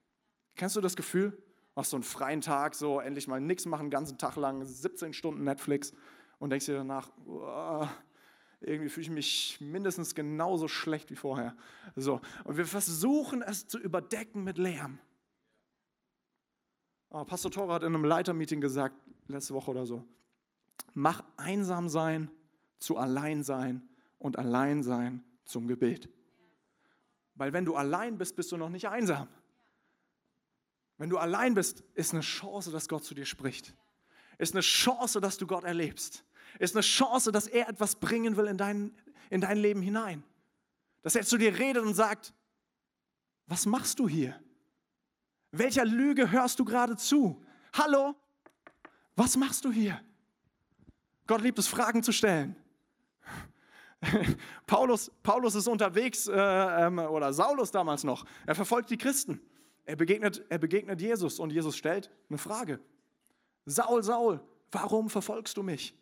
Kennst 0.56 0.76
du 0.76 0.82
das 0.82 0.96
Gefühl? 0.96 1.38
Machst 1.76 1.92
so 1.92 1.98
einen 1.98 2.04
freien 2.04 2.42
Tag, 2.42 2.76
so 2.76 3.00
endlich 3.00 3.28
mal 3.28 3.40
nichts 3.40 3.66
machen, 3.66 3.86
den 3.86 3.92
ganzen 3.92 4.18
Tag 4.18 4.36
lang, 4.36 4.66
17 4.66 5.14
Stunden 5.14 5.44
Netflix 5.44 5.94
und 6.40 6.50
denkst 6.50 6.66
dir 6.66 6.76
danach, 6.76 7.12
oh, 7.26 7.88
irgendwie 8.60 8.90
fühle 8.90 9.04
ich 9.04 9.10
mich 9.10 9.58
mindestens 9.62 10.14
genauso 10.16 10.68
schlecht 10.68 11.10
wie 11.12 11.16
vorher. 11.16 11.56
So. 11.96 12.22
Und 12.44 12.58
wir 12.58 12.66
versuchen 12.66 13.42
es 13.42 13.68
zu 13.68 13.80
überdecken 13.80 14.44
mit 14.44 14.58
Lärm. 14.58 15.00
Oh, 17.13 17.26
Pastor 17.26 17.52
Tore 17.52 17.74
hat 17.74 17.84
in 17.84 17.93
einem 17.93 18.06
Leitermeeting 18.06 18.62
gesagt, 18.62 18.95
letzte 19.28 19.54
Woche 19.54 19.71
oder 19.71 19.86
so, 19.86 20.06
mach 20.93 21.24
einsam 21.36 21.89
sein 21.89 22.32
zu 22.80 22.95
allein 22.95 23.43
sein 23.43 23.88
und 24.17 24.39
allein 24.39 24.82
sein 24.82 25.21
zum 25.43 25.67
Gebet. 25.67 26.10
Weil 27.36 27.52
wenn 27.52 27.65
du 27.65 27.76
allein 27.76 28.17
bist, 28.17 28.38
bist 28.38 28.52
du 28.54 28.58
noch 28.58 28.69
nicht 28.69 28.88
einsam. 28.88 29.28
Wenn 30.97 31.10
du 31.10 31.17
allein 31.17 31.54
bist, 31.54 31.84
ist 31.95 32.13
eine 32.13 32.21
Chance, 32.21 32.71
dass 32.71 32.88
Gott 32.88 33.04
zu 33.04 33.13
dir 33.13 33.26
spricht. 33.26 33.76
Ist 34.38 34.54
eine 34.54 34.62
Chance, 34.62 35.19
dass 35.19 35.38
du 35.38 35.47
Gott 35.47 35.65
erlebst. 35.65 36.24
Ist 36.60 36.75
eine 36.75 36.81
Chance, 36.81 37.33
dass 37.33 37.48
er 37.48 37.67
etwas 37.67 37.96
bringen 37.96 38.38
will 38.38 38.46
in 38.46 38.58
dein, 38.58 38.96
in 39.29 39.42
dein 39.42 39.58
Leben 39.58 39.81
hinein. 39.81 40.23
Dass 41.02 41.15
er 41.15 41.23
zu 41.23 41.38
dir 41.38 41.58
redet 41.58 41.83
und 41.83 41.94
sagt, 41.94 42.33
was 43.48 43.65
machst 43.65 44.00
du 44.00 44.08
hier? 44.08 44.40
Welcher 45.52 45.85
Lüge 45.85 46.31
hörst 46.31 46.60
du 46.60 46.65
gerade 46.65 46.95
zu? 46.95 47.41
Hallo? 47.73 48.15
Was 49.15 49.35
machst 49.35 49.65
du 49.65 49.71
hier? 49.71 50.02
Gott 51.27 51.41
liebt 51.41 51.60
es, 51.60 51.67
Fragen 51.67 52.04
zu 52.04 52.12
stellen. 52.12 52.56
Paulus, 54.67 55.12
Paulus 55.21 55.56
ist 55.56 55.67
unterwegs, 55.67 56.27
äh, 56.27 56.33
ähm, 56.33 56.99
oder 56.99 57.33
Saulus 57.33 57.71
damals 57.71 58.04
noch. 58.04 58.25
Er 58.45 58.56
verfolgt 58.56 58.89
die 58.89 58.97
Christen. 58.97 59.41
Er 59.85 59.95
begegnet, 59.95 60.43
er 60.49 60.58
begegnet 60.58 61.02
Jesus 61.02 61.39
und 61.39 61.52
Jesus 61.52 61.75
stellt 61.75 62.10
eine 62.29 62.37
Frage. 62.37 62.79
Saul, 63.65 64.04
Saul, 64.04 64.39
warum 64.71 65.10
verfolgst 65.10 65.58
du 65.58 65.63
mich? 65.63 65.95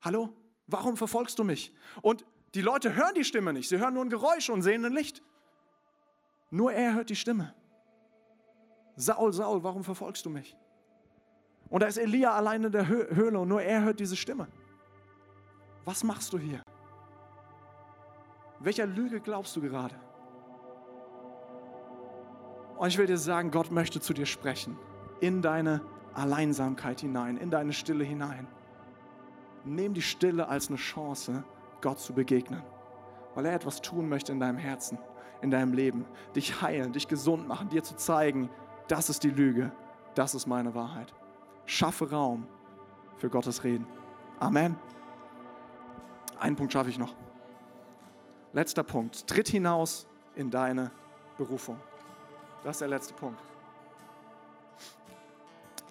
Hallo? 0.00 0.36
Warum 0.66 0.96
verfolgst 0.96 1.38
du 1.38 1.44
mich? 1.44 1.74
Und 2.02 2.24
die 2.54 2.60
Leute 2.60 2.94
hören 2.94 3.14
die 3.14 3.24
Stimme 3.24 3.52
nicht, 3.52 3.68
sie 3.68 3.78
hören 3.78 3.94
nur 3.94 4.04
ein 4.04 4.10
Geräusch 4.10 4.50
und 4.50 4.62
sehen 4.62 4.84
ein 4.84 4.92
Licht. 4.92 5.22
Nur 6.50 6.72
er 6.72 6.94
hört 6.94 7.10
die 7.10 7.16
Stimme. 7.16 7.54
Saul, 9.02 9.32
Saul, 9.32 9.62
warum 9.64 9.82
verfolgst 9.82 10.24
du 10.24 10.30
mich? 10.30 10.56
Und 11.68 11.82
da 11.82 11.86
ist 11.86 11.96
Elia 11.96 12.32
allein 12.32 12.62
in 12.62 12.72
der 12.72 12.86
Höhle 12.86 13.38
und 13.38 13.48
nur 13.48 13.62
er 13.62 13.82
hört 13.82 13.98
diese 13.98 14.14
Stimme. 14.14 14.46
Was 15.84 16.04
machst 16.04 16.32
du 16.32 16.38
hier? 16.38 16.62
Welcher 18.60 18.86
Lüge 18.86 19.20
glaubst 19.20 19.56
du 19.56 19.60
gerade? 19.60 19.96
Und 22.76 22.88
ich 22.88 22.96
will 22.96 23.06
dir 23.06 23.18
sagen, 23.18 23.50
Gott 23.50 23.72
möchte 23.72 24.00
zu 24.00 24.12
dir 24.12 24.26
sprechen, 24.26 24.78
in 25.20 25.42
deine 25.42 25.80
Alleinsamkeit 26.14 27.00
hinein, 27.00 27.36
in 27.38 27.50
deine 27.50 27.72
Stille 27.72 28.04
hinein. 28.04 28.46
Nimm 29.64 29.94
die 29.94 30.02
Stille 30.02 30.46
als 30.46 30.68
eine 30.68 30.76
Chance, 30.76 31.42
Gott 31.80 31.98
zu 31.98 32.12
begegnen, 32.12 32.62
weil 33.34 33.46
er 33.46 33.54
etwas 33.54 33.80
tun 33.80 34.08
möchte 34.08 34.30
in 34.30 34.38
deinem 34.38 34.58
Herzen, 34.58 34.98
in 35.40 35.50
deinem 35.50 35.72
Leben, 35.72 36.04
dich 36.36 36.62
heilen, 36.62 36.92
dich 36.92 37.08
gesund 37.08 37.48
machen, 37.48 37.68
dir 37.68 37.82
zu 37.82 37.96
zeigen, 37.96 38.48
das 38.88 39.10
ist 39.10 39.22
die 39.22 39.30
Lüge, 39.30 39.72
das 40.14 40.34
ist 40.34 40.46
meine 40.46 40.74
Wahrheit. 40.74 41.12
Schaffe 41.66 42.10
Raum 42.10 42.46
für 43.16 43.30
Gottes 43.30 43.64
Reden. 43.64 43.86
Amen. 44.40 44.76
Einen 46.38 46.56
Punkt 46.56 46.72
schaffe 46.72 46.90
ich 46.90 46.98
noch. 46.98 47.14
Letzter 48.52 48.82
Punkt. 48.82 49.26
Tritt 49.26 49.48
hinaus 49.48 50.06
in 50.34 50.50
deine 50.50 50.90
Berufung. 51.38 51.78
Das 52.64 52.76
ist 52.76 52.80
der 52.80 52.88
letzte 52.88 53.14
Punkt. 53.14 53.40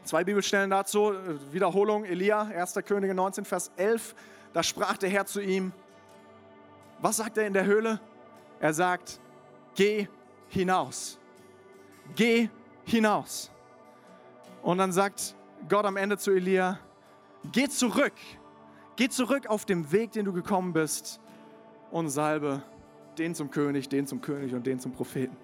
Zwei 0.03 0.23
Bibelstellen 0.23 0.69
dazu. 0.69 1.13
Wiederholung, 1.51 2.05
Elia, 2.05 2.41
1. 2.41 2.75
Könige 2.85 3.13
19, 3.13 3.45
Vers 3.45 3.71
11. 3.77 4.15
Da 4.53 4.61
sprach 4.61 4.97
der 4.97 5.09
Herr 5.09 5.25
zu 5.25 5.41
ihm. 5.41 5.71
Was 6.99 7.17
sagt 7.17 7.37
er 7.37 7.47
in 7.47 7.53
der 7.53 7.65
Höhle? 7.65 7.99
Er 8.59 8.73
sagt, 8.73 9.19
geh 9.75 10.07
hinaus. 10.49 11.17
Geh 12.15 12.49
hinaus. 12.91 13.51
Und 14.61 14.77
dann 14.77 14.91
sagt 14.91 15.35
Gott 15.67 15.85
am 15.85 15.97
Ende 15.97 16.17
zu 16.17 16.31
Elia, 16.31 16.79
geh 17.51 17.67
zurück. 17.67 18.13
Geh 18.95 19.09
zurück 19.09 19.47
auf 19.47 19.65
dem 19.65 19.91
Weg, 19.91 20.11
den 20.11 20.25
du 20.25 20.33
gekommen 20.33 20.73
bist 20.73 21.19
und 21.89 22.09
salbe 22.09 22.61
den 23.17 23.33
zum 23.33 23.49
König, 23.49 23.89
den 23.89 24.05
zum 24.05 24.21
König 24.21 24.53
und 24.53 24.65
den 24.67 24.79
zum 24.79 24.91
Propheten. 24.91 25.35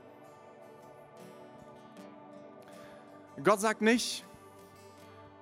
Gott 3.43 3.59
sagt 3.59 3.81
nicht, 3.81 4.25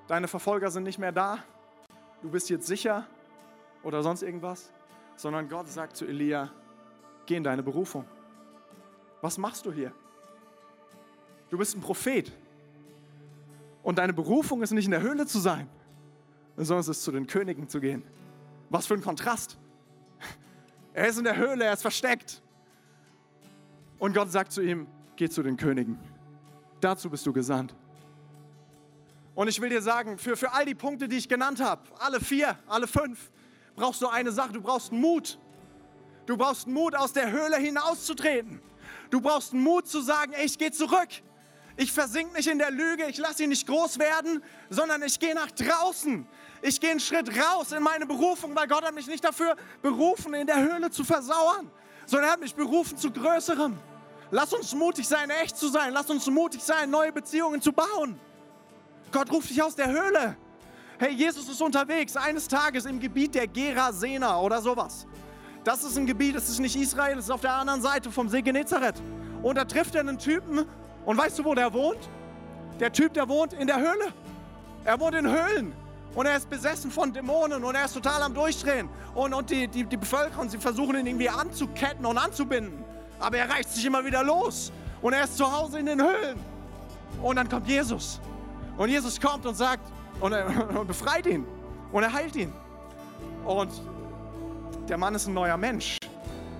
deine 0.08 0.28
Verfolger 0.28 0.70
sind 0.70 0.84
nicht 0.84 1.00
mehr 1.00 1.12
da, 1.12 1.40
du 2.22 2.30
bist 2.30 2.50
jetzt 2.50 2.68
sicher 2.68 3.06
oder 3.84 4.04
sonst 4.04 4.22
irgendwas, 4.22 4.72
sondern 5.16 5.48
Gott 5.48 5.68
sagt 5.68 5.96
zu 5.96 6.06
Elia, 6.06 6.52
geh 7.26 7.36
in 7.36 7.44
deine 7.44 7.64
Berufung. 7.64 8.06
Was 9.22 9.38
machst 9.38 9.66
du 9.66 9.72
hier? 9.72 9.92
Du 11.56 11.60
bist 11.60 11.74
ein 11.74 11.80
Prophet. 11.80 12.34
Und 13.82 13.98
deine 13.98 14.12
Berufung 14.12 14.62
ist 14.62 14.72
nicht 14.72 14.84
in 14.84 14.92
der 14.92 15.02
Höhle 15.02 15.26
zu 15.26 15.40
sein, 15.40 15.70
sondern 16.58 16.80
es 16.82 16.90
ist 16.90 17.02
zu 17.02 17.14
den 17.14 17.28
Königen 17.28 17.70
zu 17.70 17.80
gehen. 17.80 18.04
Was 18.70 18.88
für 18.88 18.94
ein 18.94 19.02
Kontrast. 19.02 19.58
Er 20.94 21.08
ist 21.08 21.18
in 21.18 21.24
der 21.24 21.38
Höhle, 21.38 21.64
er 21.64 21.72
ist 21.72 21.82
versteckt. 21.82 22.42
Und 24.00 24.14
Gott 24.14 24.34
sagt 24.34 24.52
zu 24.52 24.62
ihm, 24.62 24.86
geh 25.16 25.30
zu 25.30 25.44
den 25.44 25.56
Königen. 25.56 25.98
Dazu 26.82 27.10
bist 27.10 27.26
du 27.26 27.32
gesandt. 27.32 27.74
Und 29.34 29.48
ich 29.48 29.62
will 29.62 29.70
dir 29.70 29.82
sagen, 29.82 30.18
für, 30.18 30.36
für 30.36 30.52
all 30.52 30.66
die 30.66 30.76
Punkte, 30.76 31.08
die 31.08 31.16
ich 31.16 31.30
genannt 31.30 31.62
habe, 31.62 31.84
alle 32.00 32.20
vier, 32.20 32.60
alle 32.68 32.86
fünf, 32.86 33.32
brauchst 33.78 34.02
du 34.02 34.10
eine 34.10 34.34
Sache, 34.34 34.52
du 34.52 34.60
brauchst 34.60 34.92
Mut. 34.92 35.40
Du 36.26 36.36
brauchst 36.36 36.68
Mut, 36.68 36.96
aus 36.96 37.14
der 37.14 37.32
Höhle 37.32 37.56
hinauszutreten. 37.56 38.60
Du 39.10 39.22
brauchst 39.22 39.54
Mut 39.54 39.88
zu 39.88 40.02
sagen, 40.02 40.34
ich 40.44 40.58
gehe 40.58 40.72
zurück. 40.72 41.08
Ich 41.78 41.92
versink 41.92 42.34
nicht 42.34 42.48
in 42.48 42.58
der 42.58 42.72
Lüge, 42.72 43.06
ich 43.06 43.18
lasse 43.18 43.44
ihn 43.44 43.50
nicht 43.50 43.68
groß 43.68 44.00
werden, 44.00 44.42
sondern 44.70 45.04
ich 45.04 45.20
gehe 45.20 45.36
nach 45.36 45.52
draußen. 45.52 46.26
Ich 46.62 46.80
gehe 46.80 46.92
einen 46.92 47.02
Schritt 47.02 47.30
raus 47.38 47.74
in 47.74 47.84
meine 47.84 48.06
Berufung, 48.06 48.56
weil 48.56 48.68
Gott 48.68 48.84
hat 48.86 48.96
mich 48.96 49.08
nicht 49.08 49.24
dafür 49.24 49.56
berufen, 49.82 50.34
in 50.34 50.48
der 50.48 50.62
Höhle 50.62 50.90
zu 50.90 51.04
versauern, 51.04 51.70
sondern 52.06 52.30
er 52.30 52.34
hat 52.34 52.40
mich 52.40 52.56
berufen 52.56 52.98
zu 52.98 53.12
Größerem. 53.12 53.78
Lass 54.32 54.54
uns 54.54 54.74
mutig 54.74 55.08
sein, 55.08 55.30
echt 55.30 55.58
zu 55.58 55.68
sein. 55.68 55.94
Lass 55.94 56.10
uns 56.10 56.26
mutig 56.28 56.64
sein, 56.64 56.90
neue 56.90 57.12
Beziehungen 57.12 57.62
zu 57.62 57.74
bauen. 57.74 58.20
Gott 59.12 59.32
ruft 59.32 59.50
dich 59.50 59.62
aus 59.62 59.76
der 59.76 59.88
Höhle. 59.88 60.38
Hey, 60.98 61.12
Jesus 61.12 61.48
ist 61.50 61.62
unterwegs 61.62 62.16
eines 62.16 62.48
Tages 62.48 62.86
im 62.86 63.00
Gebiet 63.00 63.36
der 63.36 63.48
Gerasener 63.48 64.42
oder 64.42 64.62
sowas. 64.62 65.06
Das 65.66 65.84
ist 65.84 65.98
ein 65.98 66.06
Gebiet, 66.06 66.36
das 66.36 66.48
ist 66.48 66.60
nicht 66.60 66.76
Israel, 66.76 67.16
das 67.16 67.26
ist 67.26 67.32
auf 67.32 67.42
der 67.42 67.54
anderen 67.54 67.82
Seite 67.82 68.12
vom 68.12 68.30
See 68.30 68.42
Genezareth. 68.42 69.02
Und 69.44 69.58
da 69.58 69.66
trifft 69.66 69.96
er 69.96 70.02
einen 70.02 70.18
Typen 70.18 70.66
und 71.06 71.18
weißt 71.18 71.40
du, 71.40 71.46
wo 71.46 71.54
der 71.54 71.72
wohnt? 71.72 72.10
Der 72.80 72.92
Typ, 72.92 73.14
der 73.14 73.28
wohnt 73.28 73.54
in 73.54 73.68
der 73.68 73.78
Höhle. 73.78 74.14
Er 74.84 75.00
wohnt 75.00 75.16
in 75.16 75.28
Höhlen. 75.28 75.74
Und 76.14 76.26
er 76.26 76.38
ist 76.38 76.50
besessen 76.50 76.92
von 76.92 77.12
Dämonen 77.12 77.64
und 77.64 77.76
er 77.76 77.86
ist 77.86 77.94
total 77.94 78.22
am 78.24 78.34
Durchdrehen. 78.34 78.90
Und, 79.14 79.34
und 79.34 79.50
die, 79.50 79.68
die, 79.68 79.84
die 79.84 79.98
Bevölkerung, 79.98 80.50
sie 80.50 80.58
versuchen 80.58 80.96
ihn 80.98 81.06
irgendwie 81.06 81.30
anzuketten 81.30 82.06
und 82.06 82.18
anzubinden. 82.18 82.84
Aber 83.20 83.38
er 83.38 83.50
reißt 83.50 83.76
sich 83.76 83.86
immer 83.86 84.04
wieder 84.06 84.24
los. 84.24 84.72
Und 85.02 85.14
er 85.14 85.26
ist 85.26 85.38
zu 85.38 85.52
Hause 85.52 85.80
in 85.80 85.86
den 85.86 86.02
Höhlen. 86.02 86.40
Und 87.22 87.36
dann 87.36 87.50
kommt 87.50 87.68
Jesus. 87.68 88.20
Und 88.78 88.90
Jesus 88.90 89.20
kommt 89.20 89.46
und 89.46 89.56
sagt, 89.56 89.84
und, 90.22 90.32
er, 90.32 90.70
und 90.80 90.88
befreit 90.88 91.26
ihn. 91.28 91.46
Und 91.92 92.04
er 92.04 92.12
heilt 92.12 92.36
ihn. 92.36 92.54
Und 93.46 93.72
der 94.88 94.98
Mann 94.98 95.16
ist 95.16 95.28
ein 95.28 95.34
neuer 95.34 95.58
Mensch. 95.58 95.98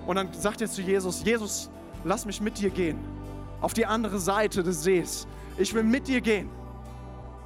Und 0.06 0.16
dann 0.16 0.32
sagt 0.34 0.60
er 0.60 0.68
zu 0.68 0.82
Jesus, 0.82 1.24
Jesus, 1.24 1.70
lass 2.04 2.26
mich 2.26 2.40
mit 2.40 2.58
dir 2.58 2.70
gehen 2.70 3.16
auf 3.60 3.74
die 3.74 3.86
andere 3.86 4.18
Seite 4.18 4.62
des 4.62 4.82
Sees. 4.82 5.26
Ich 5.56 5.72
will 5.74 5.82
mit 5.82 6.08
dir 6.08 6.20
gehen. 6.20 6.50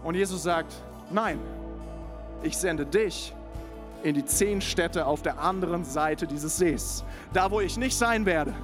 Und 0.03 0.15
Jesus 0.15 0.43
sagt, 0.43 0.73
nein, 1.11 1.39
ich 2.43 2.57
sende 2.57 2.87
dich 2.87 3.35
in 4.03 4.15
die 4.15 4.25
zehn 4.25 4.61
Städte 4.61 5.07
auf 5.07 5.23
der 5.23 5.39
anderen 5.39 5.85
Seite 5.85 6.27
dieses 6.27 6.57
Sees. 6.57 7.05
Da, 7.33 7.51
wo 7.51 7.61
ich 7.61 7.77
nicht 7.77 7.97
sein 7.97 8.25
werde. 8.25 8.55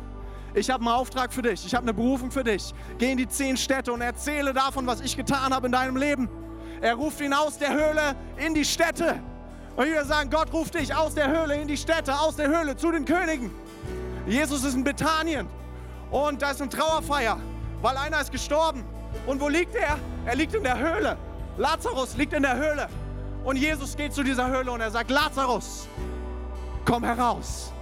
Ich 0.54 0.70
habe 0.70 0.82
einen 0.82 0.94
Auftrag 0.94 1.32
für 1.32 1.42
dich. 1.42 1.66
Ich 1.66 1.74
habe 1.74 1.82
eine 1.82 1.92
Berufung 1.92 2.30
für 2.30 2.42
dich. 2.42 2.72
Geh 2.98 3.12
in 3.12 3.18
die 3.18 3.28
zehn 3.28 3.56
Städte 3.56 3.92
und 3.92 4.00
erzähle 4.00 4.54
davon, 4.54 4.86
was 4.86 5.02
ich 5.02 5.16
getan 5.16 5.52
habe 5.52 5.66
in 5.66 5.72
deinem 5.72 5.96
Leben. 5.96 6.30
Er 6.80 6.94
ruft 6.94 7.20
ihn 7.20 7.34
aus 7.34 7.58
der 7.58 7.72
Höhle 7.74 8.16
in 8.38 8.54
die 8.54 8.64
Städte. 8.64 9.20
Und 9.76 9.86
würde 9.86 10.06
sagen, 10.06 10.30
Gott 10.30 10.50
ruft 10.54 10.74
dich 10.74 10.94
aus 10.94 11.14
der 11.14 11.28
Höhle 11.28 11.60
in 11.60 11.68
die 11.68 11.76
Städte, 11.76 12.18
aus 12.18 12.36
der 12.36 12.48
Höhle 12.48 12.76
zu 12.76 12.90
den 12.90 13.04
Königen. 13.04 13.50
Jesus 14.26 14.64
ist 14.64 14.74
in 14.74 14.84
Bethanien. 14.84 15.46
Und 16.10 16.42
da 16.42 16.50
ist 16.50 16.60
eine 16.60 16.70
Trauerfeier, 16.70 17.38
weil 17.82 17.96
einer 17.96 18.20
ist 18.20 18.32
gestorben. 18.32 18.84
Und 19.26 19.40
wo 19.40 19.48
liegt 19.48 19.74
er? 19.74 19.98
Er 20.24 20.36
liegt 20.36 20.54
in 20.54 20.62
der 20.62 20.78
Höhle. 20.78 21.16
Lazarus 21.56 22.16
liegt 22.16 22.32
in 22.32 22.42
der 22.42 22.56
Höhle. 22.56 22.88
Und 23.44 23.56
Jesus 23.56 23.96
geht 23.96 24.12
zu 24.12 24.22
dieser 24.22 24.48
Höhle 24.48 24.72
und 24.72 24.80
er 24.80 24.90
sagt, 24.90 25.10
Lazarus, 25.10 25.88
komm 26.84 27.04
heraus. 27.04 27.72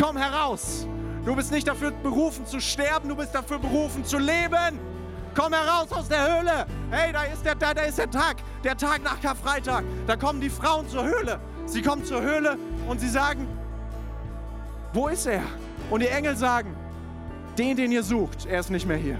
Komm 0.00 0.16
heraus. 0.16 0.86
Du 1.24 1.34
bist 1.34 1.50
nicht 1.50 1.66
dafür 1.66 1.90
berufen 1.90 2.46
zu 2.46 2.60
sterben, 2.60 3.08
du 3.08 3.16
bist 3.16 3.34
dafür 3.34 3.58
berufen 3.58 4.04
zu 4.04 4.18
leben. 4.18 4.78
Komm 5.34 5.52
heraus 5.52 5.92
aus 5.92 6.08
der 6.08 6.38
Höhle. 6.38 6.66
Hey, 6.90 7.12
da 7.12 7.22
ist 7.24 7.44
der, 7.44 7.54
da, 7.54 7.74
da 7.74 7.82
ist 7.82 7.98
der 7.98 8.10
Tag, 8.10 8.36
der 8.64 8.76
Tag 8.76 9.02
nach 9.02 9.20
Karfreitag. 9.20 9.84
Da 10.06 10.16
kommen 10.16 10.40
die 10.40 10.50
Frauen 10.50 10.88
zur 10.88 11.04
Höhle. 11.04 11.40
Sie 11.66 11.82
kommen 11.82 12.04
zur 12.04 12.22
Höhle 12.22 12.56
und 12.88 13.00
sie 13.00 13.08
sagen, 13.08 13.46
wo 14.92 15.08
ist 15.08 15.26
er? 15.26 15.42
Und 15.90 16.00
die 16.00 16.08
Engel 16.08 16.36
sagen, 16.36 16.74
den, 17.58 17.76
den 17.76 17.92
ihr 17.92 18.02
sucht, 18.02 18.46
er 18.46 18.60
ist 18.60 18.70
nicht 18.70 18.86
mehr 18.86 18.96
hier. 18.96 19.18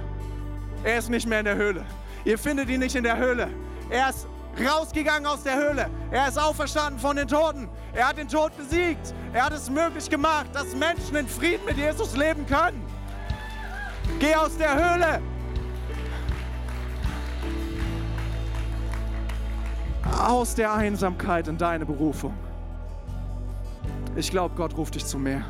Er 0.85 0.99
ist 0.99 1.11
nicht 1.11 1.27
mehr 1.27 1.41
in 1.41 1.45
der 1.45 1.57
Höhle. 1.57 1.85
Ihr 2.25 2.39
findet 2.39 2.69
ihn 2.69 2.81
nicht 2.81 2.95
in 2.95 3.03
der 3.03 3.17
Höhle. 3.17 3.49
Er 3.91 4.11
ist 4.11 4.29
rausgegangen 4.65 5.27
aus 5.27 5.43
der 5.43 5.57
Höhle. 5.57 5.91
Er 6.11 6.29
ist 6.29 6.39
auferstanden 6.39 7.01
von 7.01 7.17
den 7.17 7.27
Toten. 7.27 7.69
Er 7.93 8.09
hat 8.09 8.19
den 8.19 8.29
Tod 8.29 8.57
besiegt. 8.57 9.15
Er 9.33 9.47
hat 9.47 9.53
es 9.53 9.69
möglich 9.71 10.09
gemacht, 10.09 10.49
dass 10.53 10.75
Menschen 10.75 11.17
in 11.17 11.27
Frieden 11.27 11.65
mit 11.65 11.77
Jesus 11.77 12.17
leben 12.17 12.47
können. 12.47 12.83
Geh 14.21 14.35
aus 14.35 14.57
der 14.57 14.75
Höhle. 14.75 15.21
Aus 20.19 20.55
der 20.55 20.73
Einsamkeit 20.73 21.49
in 21.49 21.59
deine 21.59 21.85
Berufung. 21.85 22.35
Ich 24.17 24.31
glaube, 24.31 24.55
Gott 24.57 24.77
ruft 24.77 24.95
dich 24.95 25.07
zu 25.07 25.19
mehr. 25.19 25.45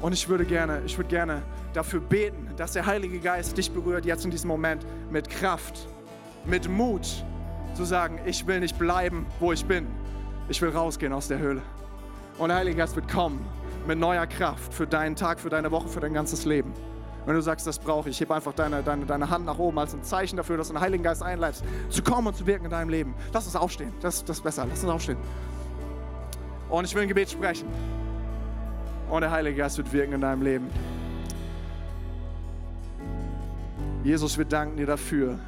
Und 0.00 0.12
ich 0.12 0.28
würde 0.28 0.44
gerne, 0.44 0.82
ich 0.86 0.96
würde 0.96 1.10
gerne 1.10 1.42
dafür 1.72 2.00
beten, 2.00 2.48
dass 2.56 2.72
der 2.72 2.86
Heilige 2.86 3.18
Geist 3.20 3.56
dich 3.56 3.70
berührt, 3.70 4.04
jetzt 4.04 4.24
in 4.24 4.30
diesem 4.30 4.48
Moment, 4.48 4.84
mit 5.10 5.28
Kraft, 5.28 5.88
mit 6.44 6.68
Mut, 6.68 7.24
zu 7.74 7.84
sagen, 7.84 8.18
ich 8.26 8.46
will 8.46 8.60
nicht 8.60 8.78
bleiben, 8.78 9.26
wo 9.38 9.52
ich 9.52 9.64
bin. 9.64 9.86
Ich 10.48 10.60
will 10.60 10.70
rausgehen 10.70 11.12
aus 11.12 11.28
der 11.28 11.38
Höhle. 11.38 11.62
Und 12.38 12.48
der 12.48 12.58
Heilige 12.58 12.78
Geist 12.78 12.96
wird 12.96 13.08
kommen 13.08 13.44
mit 13.86 13.98
neuer 13.98 14.26
Kraft 14.26 14.74
für 14.74 14.86
deinen 14.86 15.16
Tag, 15.16 15.40
für 15.40 15.50
deine 15.50 15.70
Woche, 15.70 15.88
für 15.88 16.00
dein 16.00 16.12
ganzes 16.12 16.44
Leben. 16.44 16.72
Wenn 17.26 17.34
du 17.34 17.42
sagst, 17.42 17.66
das 17.66 17.78
brauche 17.78 18.08
ich, 18.08 18.18
heb 18.20 18.30
einfach 18.30 18.54
deine, 18.54 18.82
deine, 18.82 19.04
deine 19.04 19.30
Hand 19.30 19.44
nach 19.44 19.58
oben 19.58 19.78
als 19.78 19.94
ein 19.94 20.02
Zeichen 20.02 20.36
dafür, 20.36 20.56
dass 20.56 20.68
du 20.68 20.74
den 20.74 20.80
Heiligen 20.80 21.04
Geist 21.04 21.22
einleitest, 21.22 21.64
zu 21.90 22.02
kommen 22.02 22.26
und 22.28 22.36
zu 22.36 22.46
wirken 22.46 22.64
in 22.64 22.70
deinem 22.70 22.88
Leben. 22.88 23.14
Lass 23.32 23.46
uns 23.46 23.56
aufstehen. 23.56 23.92
Das, 24.00 24.24
das 24.24 24.38
ist 24.38 24.42
besser. 24.42 24.66
Lass 24.68 24.82
uns 24.82 24.92
aufstehen. 24.92 25.18
Und 26.68 26.84
ich 26.84 26.94
will 26.94 27.02
ein 27.02 27.08
Gebet 27.08 27.30
sprechen. 27.30 27.68
Und 29.10 29.20
der 29.20 29.30
Heilige 29.30 29.56
Geist 29.56 29.76
wird 29.76 29.92
wirken 29.92 30.14
in 30.14 30.20
deinem 30.20 30.42
Leben. 30.42 30.68
Jesus, 34.02 34.38
wir 34.38 34.46
danken 34.46 34.78
dir 34.78 34.86
dafür. 34.86 35.38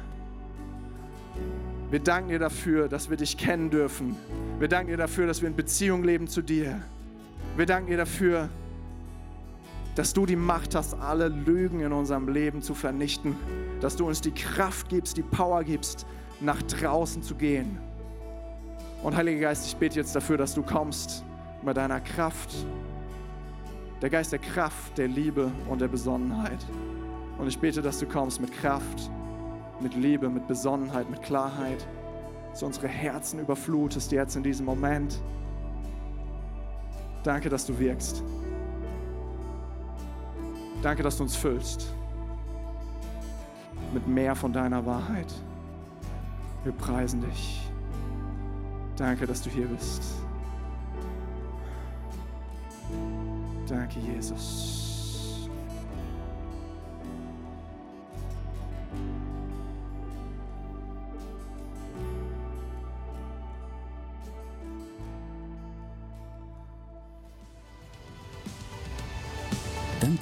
Wir 1.89 1.99
danken 1.99 2.29
dir 2.29 2.39
dafür, 2.39 2.87
dass 2.87 3.09
wir 3.09 3.17
dich 3.17 3.35
kennen 3.35 3.71
dürfen. 3.71 4.15
Wir 4.59 4.67
danken 4.67 4.91
dir 4.91 4.97
dafür, 4.97 5.25
dass 5.25 5.41
wir 5.41 5.49
in 5.49 5.55
Beziehung 5.55 6.03
leben 6.03 6.27
zu 6.27 6.41
dir. 6.43 6.81
Wir 7.57 7.65
danken 7.65 7.89
dir 7.89 7.97
dafür, 7.97 8.49
dass 9.95 10.13
du 10.13 10.27
die 10.27 10.35
Macht 10.35 10.75
hast, 10.75 10.93
alle 10.93 11.29
Lügen 11.29 11.79
in 11.79 11.91
unserem 11.91 12.27
Leben 12.27 12.61
zu 12.61 12.75
vernichten. 12.75 13.35
Dass 13.81 13.95
du 13.95 14.07
uns 14.07 14.21
die 14.21 14.31
Kraft 14.31 14.87
gibst, 14.87 15.17
die 15.17 15.23
Power 15.23 15.63
gibst, 15.63 16.05
nach 16.39 16.61
draußen 16.61 17.23
zu 17.23 17.33
gehen. 17.33 17.79
Und 19.01 19.15
Heiliger 19.15 19.41
Geist, 19.41 19.65
ich 19.65 19.75
bete 19.75 19.95
jetzt 19.95 20.15
dafür, 20.15 20.37
dass 20.37 20.53
du 20.53 20.61
kommst 20.61 21.23
mit 21.63 21.75
deiner 21.75 21.99
Kraft. 21.99 22.53
Der 24.01 24.11
Geist 24.11 24.31
der 24.31 24.39
Kraft, 24.39 24.97
der 24.97 25.07
Liebe 25.07 25.51
und 25.69 25.81
der 25.81 25.87
Besonnenheit. 25.87 26.59
Und 27.37 27.47
ich 27.47 27.59
bete, 27.59 27.81
dass 27.81 27.99
du 27.99 28.05
kommst 28.05 28.39
mit 28.39 28.51
Kraft, 28.51 29.09
mit 29.79 29.95
Liebe, 29.95 30.29
mit 30.29 30.47
Besonnenheit, 30.47 31.09
mit 31.09 31.21
Klarheit, 31.21 31.85
dass 32.51 32.59
du 32.59 32.65
unsere 32.67 32.87
Herzen 32.87 33.39
überflutest 33.39 34.11
jetzt 34.11 34.35
in 34.35 34.43
diesem 34.43 34.65
Moment. 34.65 35.19
Danke, 37.23 37.49
dass 37.49 37.65
du 37.65 37.77
wirkst. 37.77 38.23
Danke, 40.81 41.01
dass 41.01 41.17
du 41.17 41.23
uns 41.23 41.35
füllst 41.35 41.93
mit 43.93 44.07
mehr 44.07 44.35
von 44.35 44.51
deiner 44.51 44.85
Wahrheit. 44.85 45.31
Wir 46.63 46.73
preisen 46.73 47.21
dich. 47.21 47.69
Danke, 48.95 49.25
dass 49.25 49.41
du 49.41 49.49
hier 49.49 49.67
bist. 49.67 50.03
Danke, 53.67 53.99
Jesus. 53.99 54.82